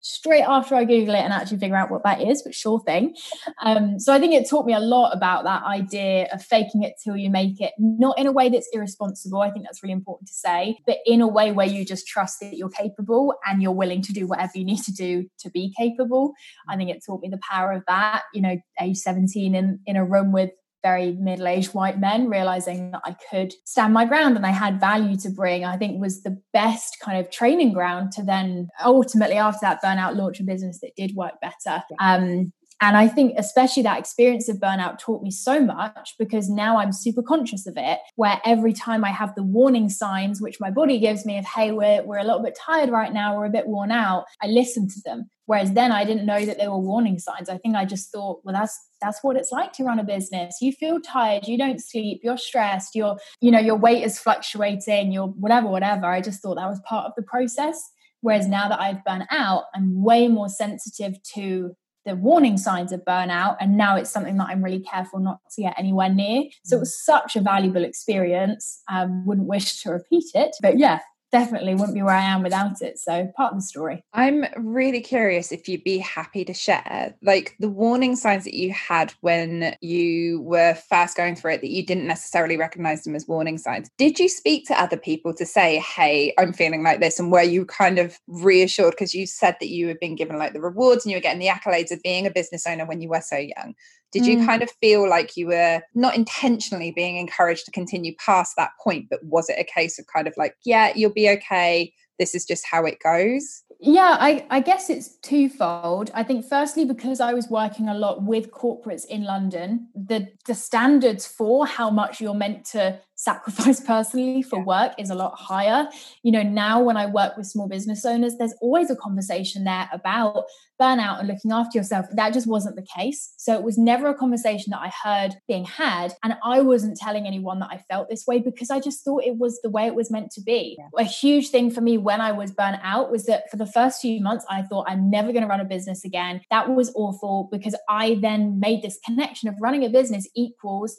straight 0.07 0.43
after 0.43 0.75
I 0.75 0.85
Google 0.85 1.15
it 1.15 1.21
and 1.21 1.33
actually 1.33 1.59
figure 1.59 1.77
out 1.77 1.91
what 1.91 2.05
that 2.05 2.23
is, 2.23 2.43
but 2.43 2.55
sure 2.55 2.81
thing. 2.81 3.17
Um, 3.63 3.99
so 3.99 4.13
I 4.13 4.21
think 4.21 4.35
it 4.35 4.49
taught 4.49 4.65
me 4.65 4.73
a 4.73 4.81
lot 4.81 5.11
about 5.11 5.45
that 5.45 5.65
idea 5.65 6.29
of 6.33 6.43
faking 6.45 6.85
it 6.85 6.95
till 7.03 7.17
you 7.17 7.29
make 7.29 7.61
it, 7.61 7.73
not 7.79 8.19
in 8.19 8.27
a 8.27 8.33
way 8.33 8.49
that's 8.49 8.69
irresponsible. 8.73 9.41
I 9.43 9.51
think 9.51 9.65
that's 9.65 9.83
really 9.83 9.93
important 9.93 10.29
to 10.29 10.35
say, 10.35 10.79
but 10.87 10.99
in 11.07 11.21
a 11.21 11.29
way 11.29 11.51
where 11.51 11.67
you 11.67 11.85
just 11.85 12.07
trust 12.07 12.39
that 12.41 12.57
you're 12.57 12.69
capable 12.69 13.35
and 13.47 13.61
you're 13.61 13.73
willing 13.73 14.03
to 14.03 14.13
do 14.13 14.27
whatever 14.27 14.53
you 14.55 14.65
need 14.65 14.83
to 14.85 14.93
do 14.93 15.27
to 15.41 15.51
be 15.51 15.73
capable. 15.77 16.33
I 16.69 16.77
think 16.77 16.91
it 16.91 17.03
taught 17.05 17.21
me 17.21 17.29
the 17.29 17.41
power 17.51 17.73
of 17.73 17.83
that. 17.89 18.23
You 18.33 18.43
know, 18.43 18.57
age 18.81 18.99
17 18.99 19.55
in, 19.55 19.81
in 19.87 19.97
a 19.97 20.05
room 20.05 20.33
with 20.33 20.51
very 20.87 21.13
middle 21.13 21.49
aged 21.49 21.75
white 21.75 21.99
men, 21.99 22.29
realizing 22.29 22.93
that 22.93 23.03
I 23.05 23.17
could 23.29 23.53
stand 23.65 23.93
my 23.93 24.05
ground 24.05 24.37
and 24.37 24.47
I 24.47 24.55
had 24.65 24.79
value 24.81 25.17
to 25.25 25.31
bring, 25.31 25.65
I 25.65 25.77
think 25.77 26.01
was 26.01 26.23
the 26.23 26.41
best 26.53 26.99
kind 27.01 27.19
of 27.19 27.31
training 27.31 27.73
ground 27.73 28.13
to 28.13 28.23
then 28.23 28.69
ultimately, 28.85 29.37
after 29.37 29.63
that 29.63 29.83
burnout, 29.83 30.17
launch 30.17 30.39
a 30.39 30.45
business 30.45 30.79
that 30.83 30.97
did 30.97 31.17
work 31.17 31.35
better. 31.41 31.83
Um, 31.99 32.53
and 32.81 32.97
I 32.97 33.09
think, 33.09 33.35
especially 33.39 33.83
that 33.85 33.99
experience 33.99 34.49
of 34.49 34.59
burnout 34.59 34.99
taught 34.99 35.23
me 35.23 35.31
so 35.31 35.61
much 35.61 36.15
because 36.19 36.49
now 36.49 36.77
I'm 36.79 36.93
super 36.93 37.23
conscious 37.23 37.67
of 37.67 37.75
it. 37.77 37.99
Where 38.17 38.41
every 38.45 38.75
time 38.75 39.03
I 39.05 39.11
have 39.11 39.35
the 39.35 39.43
warning 39.43 39.89
signs, 39.89 40.43
which 40.43 40.61
my 40.61 40.71
body 40.71 40.99
gives 40.99 41.25
me, 41.25 41.39
of, 41.39 41.47
hey, 41.47 41.73
we're, 41.73 42.03
we're 42.05 42.19
a 42.19 42.25
little 42.25 42.43
bit 42.43 42.59
tired 42.67 42.91
right 42.91 43.13
now, 43.13 43.37
we're 43.37 43.47
a 43.47 43.51
bit 43.59 43.67
worn 43.67 43.91
out, 43.91 44.27
I 44.43 44.47
listen 44.47 44.89
to 44.89 45.01
them. 45.05 45.31
Whereas 45.47 45.73
then 45.73 45.93
I 45.93 46.05
didn't 46.05 46.27
know 46.27 46.45
that 46.45 46.59
there 46.59 46.71
were 46.71 46.79
warning 46.79 47.19
signs. 47.19 47.49
I 47.49 47.59
think 47.59 47.77
I 47.77 47.85
just 47.85 48.13
thought, 48.13 48.41
well, 48.45 48.55
that's 48.55 48.79
that's 49.01 49.23
what 49.23 49.37
it's 49.37 49.53
like 49.53 49.73
to 49.75 49.85
run 49.85 49.99
a 49.99 50.05
business. 50.05 50.59
You 50.61 50.73
feel 50.73 51.01
tired, 51.01 51.47
you 51.47 51.57
don't 51.57 51.81
sleep, 51.81 52.21
you're 52.23 52.39
stressed, 52.39 52.95
your 52.95 53.17
you 53.41 53.51
know 53.51 53.61
your 53.61 53.77
weight 53.77 54.05
is 54.05 54.19
fluctuating, 54.19 55.13
your 55.13 55.29
whatever, 55.29 55.69
whatever. 55.69 56.07
I 56.07 56.21
just 56.21 56.43
thought 56.43 56.57
that 56.57 56.69
was 56.69 56.81
part 56.81 57.07
of 57.07 57.13
the 57.17 57.23
process. 57.23 57.81
Whereas 58.21 58.49
now 58.49 58.69
that 58.69 58.81
I've 58.81 59.05
burnt 59.05 59.25
out, 59.31 59.65
I'm 59.75 60.03
way 60.03 60.29
more 60.29 60.49
sensitive 60.49 61.23
to 61.35 61.77
the 62.07 62.15
warning 62.15 62.57
signs 62.57 62.93
of 62.93 63.05
burnout. 63.05 63.57
And 63.61 63.77
now 63.77 63.97
it's 63.97 64.11
something 64.11 64.37
that 64.39 64.49
I'm 64.49 64.63
really 64.63 64.81
careful 64.81 65.19
not 65.19 65.41
to 65.55 65.63
get 65.63 65.75
anywhere 65.77 66.09
near. 66.09 66.45
So 66.65 66.77
it 66.77 66.81
was 66.81 67.05
such 67.05 67.37
a 67.37 67.41
valuable 67.41 67.85
experience. 67.85 68.83
Um, 68.91 69.27
wouldn't 69.27 69.49
wish 69.49 69.83
to 69.83 69.91
repeat 69.91 70.25
it. 70.35 70.57
But 70.63 70.79
yeah, 70.79 71.01
definitely 71.33 71.75
wouldn't 71.75 71.95
be 71.95 72.03
where 72.03 72.15
I 72.15 72.25
am 72.25 72.43
without 72.43 72.81
it. 72.83 72.99
So 72.99 73.31
part 73.37 73.53
of 73.53 73.59
the 73.59 73.63
story. 73.63 74.05
I'm 74.13 74.45
really 74.57 75.01
curious 75.01 75.53
if 75.53 75.69
you'd 75.69 75.85
be 75.85 75.99
happy 75.99 76.45
to 76.45 76.55
share 76.55 77.15
like 77.23 77.55
the 77.59 77.69
warning 77.69 78.17
signs 78.17 78.45
that 78.45 78.55
you 78.55 78.73
had 78.73 79.13
when 79.21 79.75
you 79.81 80.41
were 80.43 80.75
first 80.89 81.17
going 81.17 81.37
through 81.37 81.55
it 81.55 81.61
that 81.61 81.71
you 81.71 81.85
didn't 81.85 82.07
necessarily 82.07 82.57
recognize 82.57 83.03
them 83.03 83.15
as 83.15 83.27
warning 83.27 83.59
signs. 83.59 83.91
Did 83.99 84.19
you 84.19 84.29
speak 84.29 84.67
to 84.67 84.81
other 84.81 84.97
people 84.97 85.35
to 85.35 85.47
say, 85.47 85.79
hey, 85.79 86.33
I'm 86.39 86.53
feeling 86.53 86.83
like 86.83 87.01
this? 87.01 87.19
And 87.19 87.33
were 87.33 87.43
you 87.43 87.65
kind 87.67 87.99
of 87.99 88.19
reassured 88.27 88.93
because 88.93 89.15
you 89.15 89.27
said 89.27 89.57
that 89.61 89.69
you 89.69 89.89
had 89.89 90.01
been 90.01 90.17
given 90.17 90.39
like 90.39 90.53
the 90.53 90.61
rewards 90.61 91.05
and 91.05 91.11
you 91.11 91.17
were 91.17 91.23
getting 91.23 91.41
the 91.41 91.49
accolades 91.49 91.91
of 91.91 92.03
being 92.03 92.27
a 92.27 92.31
business 92.31 92.67
owner 92.67 92.87
when 92.87 93.01
you 93.01 93.09
were 93.09 93.21
so 93.21 93.37
young? 93.37 93.75
Did 94.17 94.25
mm. 94.25 94.41
you 94.41 94.47
kind 94.47 94.63
of 94.63 94.71
feel 94.81 95.07
like 95.09 95.37
you 95.37 95.49
were 95.49 95.83
not 95.95 96.17
intentionally 96.17 96.91
being 96.91 97.19
encouraged 97.19 97.67
to 97.67 97.71
continue 97.71 98.15
past 98.19 98.55
that 98.57 98.71
point, 98.83 99.09
but 99.11 99.23
was 99.23 99.51
it 99.51 99.57
a 99.59 99.65
case 99.65 99.99
of 99.99 100.07
kind 100.07 100.27
of 100.27 100.33
like, 100.39 100.57
yeah, 100.65 100.91
you'll 100.97 101.13
be 101.13 101.29
okay? 101.29 101.93
This 102.19 102.35
is 102.35 102.47
just 102.47 102.65
how 102.65 102.87
it 102.87 102.97
goes? 103.05 103.63
Yeah, 103.79 104.17
I, 104.19 104.47
I 104.49 104.61
guess 104.61 104.89
it's 104.89 105.17
twofold. 105.19 106.11
I 106.15 106.23
think 106.23 106.47
firstly, 106.47 106.87
because 106.87 107.21
I 107.21 107.35
was 107.35 107.51
working 107.51 107.91
a 107.91 107.95
lot 107.95 108.23
with 108.23 108.51
corporates 108.51 109.05
in 109.05 109.25
London, 109.25 109.89
the 109.95 110.29
the 110.47 110.55
standards 110.55 111.27
for 111.27 111.67
how 111.67 111.91
much 111.91 112.19
you're 112.19 112.33
meant 112.33 112.65
to 112.73 112.99
sacrifice 113.17 113.81
personally 113.87 114.43
for 114.43 114.63
work 114.63 114.93
is 114.99 115.11
a 115.11 115.15
lot 115.15 115.35
higher. 115.39 115.89
You 116.23 116.33
know, 116.33 116.43
now 116.43 116.83
when 116.83 116.97
I 116.97 117.07
work 117.07 117.37
with 117.37 117.47
small 117.47 117.69
business 117.69 118.05
owners, 118.05 118.37
there's 118.37 118.55
always 118.61 118.91
a 118.91 118.97
conversation 118.97 119.65
there 119.65 119.89
about 119.93 120.45
burnout 120.81 121.19
and 121.19 121.29
looking 121.29 121.53
after 121.53 121.79
yourself. 121.79 122.07
That 122.13 122.33
just 122.33 122.47
wasn't 122.47 122.77
the 122.77 122.87
case. 122.97 123.33
So 123.39 123.55
it 123.55 123.63
was 123.63 123.79
never 123.79 124.09
a 124.09 124.15
conversation 124.15 124.71
that 124.71 124.81
I 124.81 124.93
heard 125.03 125.37
being 125.49 125.65
had. 125.65 126.15
And 126.23 126.35
I 126.45 126.61
wasn't 126.61 126.99
telling 126.99 127.27
anyone 127.27 127.61
that 127.61 127.71
I 127.71 127.79
felt 127.89 128.09
this 128.09 128.27
way 128.27 128.41
because 128.41 128.71
I 128.71 128.81
just 128.81 129.03
thought 129.03 129.25
it 129.25 129.39
was 129.39 129.61
the 129.63 129.71
way 129.71 129.87
it 129.87 129.95
was 129.95 130.11
meant 130.11 130.31
to 130.33 130.43
be. 130.43 130.77
Yeah. 130.79 131.03
A 131.03 131.05
huge 131.05 131.49
thing 131.49 131.71
for 131.71 131.81
me 131.81 131.97
when 131.99 132.21
I 132.21 132.33
was 132.33 132.53
burnt 132.53 132.81
out 132.83 133.11
was 133.11 133.25
that 133.25 133.51
for 133.51 133.57
the 133.57 133.67
first 133.67 134.01
few 134.01 134.21
months, 134.21 134.45
I 134.51 134.63
thought 134.63 134.87
I'm 134.89 135.11
never 135.11 135.33
going 135.33 135.43
to 135.43 135.49
run 135.49 135.61
a 135.61 135.65
business 135.65 136.05
again. 136.05 136.43
That 136.51 136.69
was 136.69 136.93
awful 136.95 137.49
because 137.51 137.75
I 137.89 138.19
then 138.21 138.61
made 138.61 138.83
this 138.83 138.99
connection 139.05 139.49
of 139.49 139.55
running 139.61 139.85
a 139.85 139.89
business 139.89 140.29
equals 140.35 140.97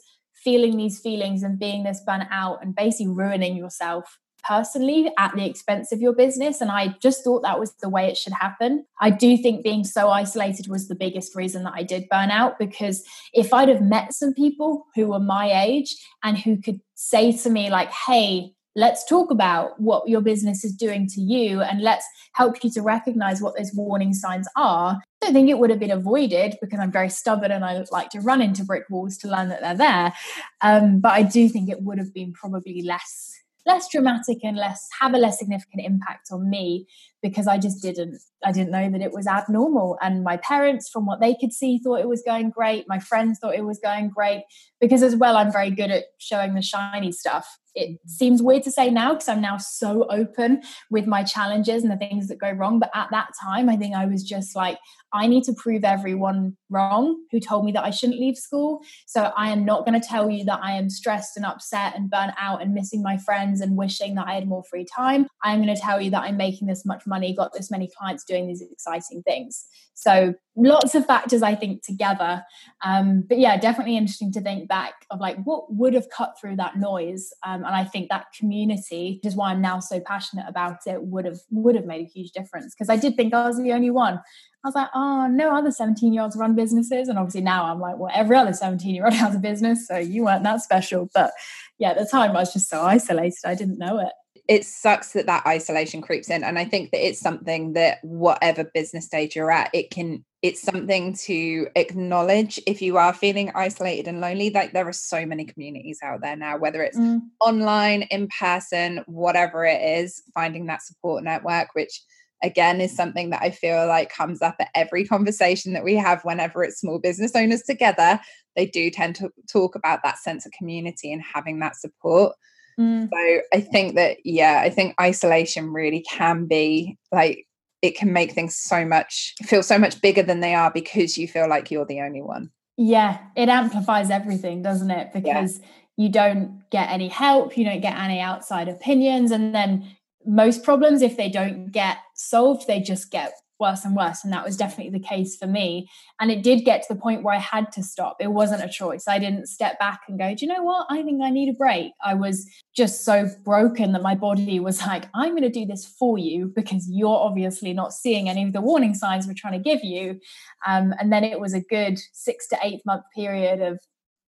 feeling 0.48 0.77
these 0.77 0.98
feelings 0.98 1.44
and 1.44 1.60
being 1.60 1.84
this 1.84 2.00
burnt 2.08 2.24
out 2.32 2.63
and 2.63 2.74
basically 2.74 3.12
ruining 3.12 3.58
yourself 3.58 4.18
personally 4.48 5.12
at 5.18 5.36
the 5.36 5.46
expense 5.46 5.92
of 5.92 6.00
your 6.00 6.13
business. 6.13 6.62
And 6.62 6.72
I 6.72 6.96
just 7.01 7.22
thought 7.22 7.44
that 7.44 7.60
was 7.60 7.74
the 7.82 7.89
way 7.89 8.08
it 8.08 8.16
should 8.16 8.32
happen. 8.32 8.86
I 9.01 9.10
do 9.10 9.36
think 9.36 9.62
being 9.62 9.84
so 9.84 10.08
isolated 10.08 10.70
was 10.70 10.88
the 10.88 10.96
biggest 10.96 11.36
reason 11.36 11.63
that 11.63 11.74
I 11.75 11.84
did 11.84 12.08
burn 12.10 12.32
out 12.32 12.58
because 12.58 13.04
if 13.34 13.54
I'd 13.54 13.68
have 13.68 13.82
met 13.82 14.13
some 14.13 14.34
people 14.34 14.86
who 14.96 15.08
were 15.08 15.20
my 15.20 15.51
age 15.66 15.98
and 16.24 16.38
who 16.38 16.62
could 16.62 16.80
say 16.96 17.34
to 17.39 17.50
me, 17.50 17.70
like, 17.70 17.92
hey, 17.92 18.54
let's 18.77 19.03
talk 19.03 19.31
about 19.31 19.79
what 19.81 20.07
your 20.07 20.22
business 20.22 20.63
is 20.63 20.72
doing 20.72 21.07
to 21.07 21.19
you 21.19 21.62
and 21.62 21.81
let's 21.81 22.05
help 22.34 22.63
you 22.63 22.69
to 22.69 22.84
recognize 22.84 23.41
what 23.41 23.57
those 23.57 23.74
warning 23.74 24.13
signs 24.13 24.48
are. 24.55 24.91
I 24.93 25.25
don't 25.25 25.34
think 25.34 25.50
it 25.50 25.57
would 25.57 25.72
have 25.72 25.79
been 25.79 25.89
avoided 25.89 26.55
because 26.62 26.79
I'm 26.79 26.91
very 26.91 27.10
stubborn 27.10 27.51
and 27.51 27.65
I 27.65 27.84
like 27.91 28.12
to 28.12 28.22
run 28.22 28.39
into 28.39 28.63
brick 28.63 28.84
walls 28.88 29.17
to 29.17 29.27
learn 29.27 29.50
that 29.50 29.62
they're 29.62 29.75
there. 29.75 30.13
Um, 30.62 31.00
but 31.00 31.13
I 31.13 31.24
do 31.24 31.50
think 31.50 31.69
it 31.69 31.81
would 31.81 31.98
have 31.98 32.13
been 32.13 32.34
probably 32.34 32.84
less 32.84 33.34
less 33.65 33.89
dramatic 33.89 34.38
and 34.43 34.55
less 34.55 34.88
have 35.01 35.13
a 35.13 35.17
less 35.17 35.38
significant 35.39 35.86
impact 35.86 36.29
on 36.31 36.50
me 36.50 36.88
because 37.22 37.48
I 37.48 37.58
just 37.58 37.82
didn't 37.82 38.20
I 38.44 38.52
didn't 38.52 38.72
know 38.72 38.90
that 38.92 39.02
it 39.02 39.12
was 39.12 39.28
abnormal 39.28 39.98
and 40.02 40.24
my 40.24 40.38
parents 40.38 40.90
from 40.90 41.06
what 41.06 41.20
they 41.20 41.36
could 41.36 41.52
see 41.52 41.80
thought 41.80 42.00
it 42.00 42.08
was 42.08 42.22
going 42.22 42.50
great 42.50 42.86
my 42.88 43.00
friends 43.00 43.40
thought 43.40 43.56
it 43.56 43.66
was 43.66 43.80
going 43.80 44.10
great 44.10 44.44
because 44.80 45.04
as 45.04 45.16
well 45.16 45.36
I'm 45.36 45.52
very 45.52 45.72
good 45.72 45.92
at 45.92 46.06
showing 46.20 46.54
the 46.54 46.62
shiny 46.62 47.12
stuff 47.12 47.58
it 47.78 47.92
mm. 47.92 48.10
seems 48.10 48.42
weird 48.42 48.64
to 48.64 48.72
say 48.72 48.90
now 48.90 49.14
because 49.14 49.30
I'm 49.30 49.42
now 49.42 49.58
so 49.58 50.06
open 50.10 50.64
with 50.90 51.08
my 51.08 51.24
challenges 51.24 51.84
and 51.84 51.92
the 51.92 51.98
things 51.98 52.28
that 52.28 52.40
go 52.40 52.52
wrong. 52.52 52.80
But 52.80 52.92
at 52.94 53.10
that 53.12 53.30
time, 53.42 53.70
I 53.70 53.78
think 53.78 53.96
I 53.96 54.06
was 54.06 54.24
just 54.24 54.56
like, 54.56 54.78
I 55.14 55.28
need 55.28 55.44
to 55.46 55.54
prove 55.54 55.86
everyone 55.86 56.58
wrong 56.70 57.16
who 57.32 57.40
told 57.40 57.64
me 57.64 57.72
that 57.72 57.86
I 57.86 57.92
shouldn't 57.92 58.20
leave 58.20 58.36
school. 58.36 58.82
So 59.06 59.32
I 59.38 59.52
am 59.52 59.64
not 59.64 59.86
going 59.86 60.00
to 60.00 60.06
tell 60.06 60.30
you 60.30 60.44
that 60.46 60.60
I 60.62 60.74
am 60.74 60.90
stressed 60.90 61.38
and 61.38 61.46
upset 61.46 61.96
and 61.96 62.10
burnt 62.10 62.34
out 62.38 62.62
and 62.62 62.74
missing 62.74 63.02
my 63.02 63.18
friends 63.18 63.62
and 63.62 63.78
wishing 63.78 64.16
that 64.16 64.28
I 64.28 64.34
had 64.34 64.48
more 64.48 64.64
free 64.64 64.86
time. 64.86 65.28
I'm 65.44 65.64
going 65.64 65.74
to 65.74 65.82
tell 65.82 66.02
you 66.02 66.12
that 66.12 66.24
I'm 66.24 66.36
making 66.36 66.68
this 66.68 66.86
much 66.86 67.08
money, 67.08 67.17
got 67.36 67.54
this 67.54 67.72
many 67.72 67.90
clients 67.98 68.24
doing 68.24 68.48
these 68.48 68.62
exciting 68.62 69.24
things. 69.24 69.66
So 69.94 70.36
lots 70.56 70.94
of 70.94 71.08
factors, 71.08 71.42
I 71.42 71.56
think, 71.56 71.82
together. 71.82 72.44
Um, 72.86 73.24
but 73.28 73.40
yeah, 73.40 73.58
definitely 73.58 73.98
interesting 73.98 74.32
to 74.34 74.42
think 74.42 74.68
back 74.68 74.94
of 75.10 75.20
like 75.20 75.38
what 75.44 75.74
would 75.74 75.96
have 75.96 76.10
cut 76.12 76.36
through 76.40 76.58
that 76.58 76.78
noise. 76.78 77.34
Um, 77.44 77.64
and 77.66 77.76
I 77.76 77.84
think 77.84 78.10
that 78.10 78.28
community, 78.38 79.20
which 79.24 79.32
is 79.32 79.36
why 79.36 79.50
I'm 79.50 79.62
now 79.62 79.80
so 79.80 80.00
passionate 80.00 80.46
about 80.48 80.86
it, 80.86 81.02
would 81.02 81.26
have 81.26 81.40
would 81.50 81.76
have 81.76 81.86
made 81.86 82.06
a 82.06 82.10
huge 82.10 82.32
difference 82.32 82.76
because 82.76 82.90
I 82.90 82.98
did 82.98 83.16
think 83.16 83.34
I 83.34 83.48
was 83.48 83.58
the 83.58 83.74
only 83.74 83.90
one. 83.90 84.22
I 84.64 84.68
was 84.68 84.76
like, 84.76 84.90
oh, 84.94 85.28
no 85.32 85.56
other 85.56 85.72
17 85.72 86.14
year 86.14 86.22
olds 86.22 86.36
run 86.36 86.54
businesses. 86.54 87.08
And 87.08 87.18
obviously 87.18 87.42
now 87.42 87.66
I'm 87.66 87.80
like, 87.80 87.98
well, 87.98 88.12
every 88.14 88.36
other 88.36 88.54
17 88.54 88.94
year 88.94 89.06
old 89.06 89.14
has 89.16 89.34
a 89.34 89.40
business. 89.40 89.88
So 89.88 89.98
you 89.98 90.26
weren't 90.26 90.44
that 90.44 90.62
special. 90.62 91.10
But 91.14 91.32
yeah, 91.80 91.92
at 91.92 91.98
the 91.98 92.06
time 92.06 92.32
I 92.32 92.42
was 92.42 92.54
just 92.54 92.70
so 92.70 92.82
isolated. 92.82 93.40
I 93.46 93.56
didn't 93.56 93.80
know 93.80 94.00
it 94.00 94.14
it 94.48 94.63
sucks 94.66 95.12
that 95.12 95.25
that 95.25 95.46
isolation 95.46 96.01
creeps 96.01 96.30
in 96.30 96.44
and 96.44 96.58
i 96.58 96.66
think 96.66 96.92
that 96.92 97.06
it's 97.06 97.20
something 97.20 97.74
that 97.74 98.00
whatever 98.04 98.63
business 98.74 99.06
stage 99.06 99.36
you're 99.36 99.51
at 99.51 99.70
it 99.74 99.92
can 99.92 100.24
it's 100.42 100.62
something 100.62 101.13
to 101.13 101.68
acknowledge 101.75 102.60
if 102.68 102.82
you 102.82 102.98
are 102.98 103.13
feeling 103.13 103.51
isolated 103.56 104.08
and 104.08 104.22
lonely 104.22 104.50
like 104.50 104.74
there 104.74 104.88
are 104.88 104.94
so 104.94 105.25
many 105.25 105.46
communities 105.46 106.00
out 106.04 106.22
there 106.22 106.36
now 106.36 106.58
whether 106.58 106.82
it's 106.82 106.98
mm. 106.98 107.20
online 107.42 108.04
in 108.04 108.27
person 108.39 109.04
whatever 109.08 109.66
it 109.66 109.82
is 109.82 110.24
finding 110.34 110.66
that 110.66 110.82
support 110.82 111.24
network 111.24 111.70
which 111.74 112.01
again 112.44 112.80
is 112.80 112.96
something 112.96 113.32
that 113.32 113.42
i 113.42 113.50
feel 113.50 113.88
like 113.88 114.10
comes 114.10 114.42
up 114.42 114.56
at 114.60 114.70
every 114.75 115.04
conversation 115.04 115.74
that 115.74 115.84
we 115.84 115.96
have 115.96 116.24
whenever 116.24 116.63
it's 116.63 116.80
small 116.80 117.00
business 117.00 117.36
owners 117.36 117.63
together 117.63 118.20
they 118.56 118.66
do 118.66 118.89
tend 118.89 119.16
to 119.16 119.32
talk 119.51 119.75
about 119.75 120.01
that 120.04 120.20
sense 120.20 120.46
of 120.46 120.51
community 120.51 121.12
and 121.12 121.22
having 121.22 121.60
that 121.60 121.75
support 121.75 122.36
Mm. 122.79 123.10
So 123.10 123.41
I 123.53 123.62
think 123.62 123.96
that, 123.96 124.17
yeah, 124.24 124.62
I 124.63 124.69
think 124.69 124.96
isolation 125.01 125.74
really 125.74 126.01
can 126.10 126.46
be 126.46 126.98
like, 127.12 127.46
it 127.81 127.96
can 127.96 128.12
make 128.12 128.31
things 128.31 128.55
so 128.55 128.86
much 128.86 129.36
feel 129.43 129.62
so 129.63 129.77
much 129.77 130.01
bigger 130.01 130.24
than 130.24 130.39
they 130.39 130.55
are 130.55 130.72
because 130.72 131.17
you 131.17 131.27
feel 131.27 131.48
like 131.48 131.69
you're 131.69 131.86
the 131.86 132.01
only 132.01 132.22
one. 132.22 132.51
Yeah, 132.77 133.19
it 133.36 133.50
amplifies 133.50 134.10
everything, 134.10 134.62
doesn't 134.62 134.91
it? 134.91 135.12
Because 135.13 135.60
yeah. 135.60 135.65
you 135.98 136.10
don't 136.10 136.63
get 136.69 136.89
any 136.89 137.07
help, 137.07 137.57
you 137.57 137.65
don't 137.65 137.81
get 137.81 137.98
any 137.98 138.19
outside 138.19 138.67
opinions. 138.67 139.31
And 139.31 139.53
then 139.53 139.96
most 140.25 140.63
problems, 140.63 141.01
if 141.01 141.17
they 141.17 141.29
don't 141.29 141.72
get 141.72 141.98
solved, 142.15 142.67
they 142.67 142.79
just 142.79 143.12
get 143.12 143.34
worse 143.60 143.86
and 143.86 143.96
worse. 143.96 144.24
And 144.24 144.32
that 144.34 144.46
was 144.46 144.58
definitely 144.58 144.98
the 144.98 145.06
case 145.06 145.36
for 145.36 145.48
me. 145.48 145.90
And 146.20 146.32
it 146.32 146.44
did 146.44 146.66
get 146.66 146.82
to 146.84 146.94
the 146.94 147.00
point 147.00 147.24
where 147.24 147.34
I 147.34 147.40
had 147.40 147.72
to 147.74 147.84
stop. 147.84 148.18
It 148.20 148.32
wasn't 148.32 148.64
a 148.64 148.70
choice. 148.70 149.08
I 149.08 149.20
didn't 149.20 149.48
step 149.48 149.80
back 149.80 150.02
and 150.08 150.20
go, 150.20 150.34
do 150.34 150.46
you 150.46 150.54
know 150.54 150.64
what? 150.64 150.88
I 150.90 151.02
think 151.04 151.22
I 151.22 151.30
need 151.30 151.50
a 151.50 151.58
break. 151.58 151.94
I 152.04 152.14
was 152.14 152.50
just 152.76 153.04
so 153.04 153.30
broken 153.44 153.94
that 153.94 154.02
my 154.02 154.16
body 154.16 154.60
was 154.60 154.82
like, 154.86 155.06
I'm 155.14 155.32
going 155.32 155.44
to 155.44 155.50
do 155.50 155.66
this 155.66 155.86
for 155.86 156.18
you 156.18 156.52
because 156.56 156.88
you're 156.90 157.10
obviously 157.10 157.74
not 157.74 157.94
seeing 157.94 158.30
any 158.30 158.44
of 158.44 158.54
the 158.54 158.62
warning 158.62 158.94
signs 158.94 159.28
we're 159.28 159.34
trying 159.34 159.62
to 159.62 159.70
give 159.70 159.84
you. 159.84 160.20
Um, 160.66 160.94
and 161.00 161.12
then 161.12 161.24
it 161.24 161.40
was 161.40 161.54
a 161.54 161.62
good 161.62 162.00
six 162.14 162.48
to 162.50 162.58
eight 162.64 162.82
month 162.86 163.04
period 163.16 163.62
of 163.62 163.80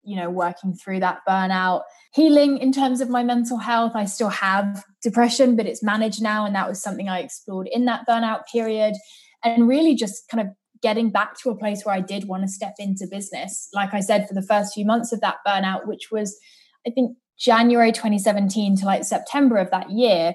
you 0.09 0.15
know 0.15 0.29
working 0.29 0.73
through 0.73 0.99
that 0.99 1.19
burnout 1.27 1.83
healing 2.13 2.57
in 2.57 2.71
terms 2.71 2.99
of 2.99 3.09
my 3.09 3.23
mental 3.23 3.57
health 3.57 3.91
i 3.95 4.05
still 4.05 4.29
have 4.29 4.83
depression 5.03 5.55
but 5.55 5.67
it's 5.67 5.83
managed 5.83 6.21
now 6.21 6.45
and 6.45 6.55
that 6.55 6.67
was 6.67 6.81
something 6.81 7.07
i 7.07 7.19
explored 7.19 7.69
in 7.71 7.85
that 7.85 8.05
burnout 8.09 8.41
period 8.51 8.95
and 9.43 9.67
really 9.67 9.93
just 9.93 10.27
kind 10.29 10.41
of 10.41 10.53
getting 10.81 11.11
back 11.11 11.37
to 11.37 11.49
a 11.49 11.55
place 11.55 11.85
where 11.85 11.93
i 11.93 12.01
did 12.01 12.27
want 12.27 12.41
to 12.41 12.47
step 12.47 12.73
into 12.79 13.05
business 13.05 13.69
like 13.73 13.93
i 13.93 13.99
said 13.99 14.27
for 14.27 14.33
the 14.33 14.41
first 14.41 14.73
few 14.73 14.85
months 14.85 15.11
of 15.11 15.21
that 15.21 15.37
burnout 15.45 15.85
which 15.85 16.09
was 16.11 16.37
i 16.87 16.89
think 16.89 17.15
january 17.37 17.91
2017 17.91 18.77
to 18.77 18.85
like 18.85 19.03
september 19.03 19.57
of 19.57 19.69
that 19.69 19.91
year 19.91 20.33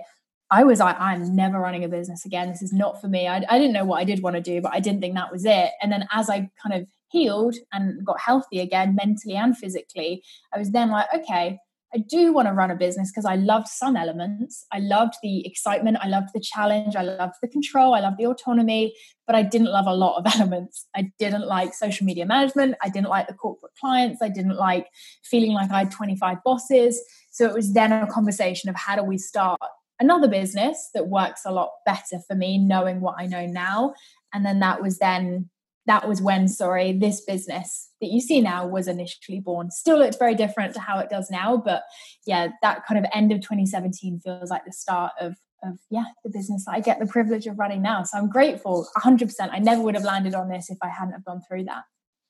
I 0.51 0.63
was 0.63 0.79
like, 0.79 1.01
I'm 1.01 1.35
never 1.35 1.59
running 1.59 1.83
a 1.83 1.89
business 1.89 2.25
again. 2.25 2.51
This 2.51 2.63
is 2.63 2.73
not 2.73 3.01
for 3.01 3.09
me. 3.09 3.27
I, 3.27 3.43
I, 3.49 3.59
didn't 3.59 3.73
know 3.73 3.85
what 3.85 4.01
I 4.01 4.05
did 4.05 4.23
want 4.23 4.37
to 4.37 4.43
do, 4.43 4.61
but 4.61 4.73
I 4.73 4.79
didn't 4.79 5.01
think 5.01 5.15
that 5.15 5.33
was 5.33 5.45
it. 5.45 5.71
And 5.83 5.91
then 5.91 6.07
as 6.13 6.31
I 6.31 6.49
kind 6.63 6.81
of 6.81 6.87
healed 7.15 7.55
and 7.73 8.05
got 8.05 8.21
healthy 8.21 8.59
again, 8.59 8.97
mentally 8.97 9.37
and 9.37 9.57
physically, 9.57 10.23
I 10.53 10.59
was 10.59 10.73
then 10.73 10.91
like, 10.91 11.07
okay, 11.15 11.59
I 11.95 11.99
do 11.99 12.33
want 12.33 12.49
to 12.49 12.55
run 12.55 12.73
a 12.73 12.75
business 12.75 13.13
because 13.13 13.25
I 13.25 13.37
loved 13.37 13.69
some 13.69 13.95
elements. 13.97 14.67
I 14.73 14.81
loved 14.81 15.15
the 15.23 15.47
excitement. 15.47 15.99
I 16.01 16.09
loved 16.09 16.31
the 16.35 16.41
challenge. 16.41 16.97
I 16.97 17.03
loved 17.03 17.35
the 17.41 17.47
control. 17.47 17.95
I 17.95 18.01
loved 18.01 18.19
the 18.19 18.27
autonomy, 18.27 18.93
but 19.29 19.37
I 19.37 19.43
didn't 19.43 19.71
love 19.71 19.87
a 19.87 19.95
lot 19.95 20.19
of 20.19 20.27
elements. 20.35 20.87
I 20.97 21.13
didn't 21.21 21.47
like 21.47 21.73
social 21.73 22.05
media 22.05 22.27
management. 22.27 22.75
I 22.83 22.89
didn't 22.89 23.11
like 23.11 23.29
the 23.29 23.35
corporate 23.35 23.75
clients. 23.81 24.21
I 24.21 24.29
didn't 24.29 24.57
like 24.57 24.89
feeling 25.23 25.53
like 25.53 25.71
I 25.71 25.81
had 25.81 25.93
25 25.93 26.39
bosses. 26.45 27.01
So 27.31 27.47
it 27.47 27.55
was 27.55 27.73
then 27.75 27.93
a 27.93 28.09
conversation 28.09 28.69
of 28.69 28.75
how 28.75 28.97
do 28.97 29.05
we 29.05 29.19
start 29.19 29.61
another 30.01 30.27
business 30.27 30.91
that 30.95 31.07
works 31.07 31.43
a 31.47 31.53
lot 31.53 31.71
better 31.87 32.19
for 32.27 32.35
me, 32.35 32.59
knowing 32.59 33.01
what 33.01 33.15
I 33.19 33.27
know 33.27 33.47
now. 33.47 33.95
And 34.33 34.45
then 34.45 34.59
that 34.59 34.83
was 34.83 34.99
then 34.99 35.49
that 35.87 36.09
was 36.09 36.23
when, 36.23 36.49
sorry, 36.49 36.93
this 36.93 37.21
business 37.21 37.91
that 38.01 38.11
you 38.11 38.21
see 38.21 38.41
now 38.41 38.67
was 38.67 38.89
initially 38.89 39.41
born. 39.41 39.71
Still 39.71 39.99
looked 39.99 40.19
very 40.19 40.35
different 40.35 40.75
to 40.75 40.81
how 40.81 40.99
it 40.99 41.11
does 41.11 41.31
now, 41.31 41.57
but 41.57 41.83
yeah, 42.27 42.49
that 42.63 42.87
kind 42.87 42.99
of 42.99 43.11
end 43.13 43.33
of 43.33 43.41
2017 43.41 44.21
feels 44.21 44.51
like 44.51 44.65
the 44.65 44.73
start 44.73 45.13
of 45.21 45.35
of 45.63 45.79
yeah 45.91 46.05
the 46.23 46.31
business 46.31 46.67
that 46.67 46.73
I 46.73 46.81
get 46.81 46.99
the 46.99 47.07
privilege 47.07 47.47
of 47.47 47.59
running 47.59 47.81
now. 47.81 48.03
So 48.03 48.19
I'm 48.19 48.29
grateful, 48.29 48.87
100%. 48.99 49.33
I 49.51 49.59
never 49.59 49.81
would 49.83 49.95
have 49.95 50.05
landed 50.05 50.35
on 50.35 50.49
this 50.49 50.71
if 50.71 50.79
I 50.83 50.89
hadn't 50.89 51.15
have 51.15 51.25
gone 51.25 51.41
through 51.49 51.65
that. 51.65 51.85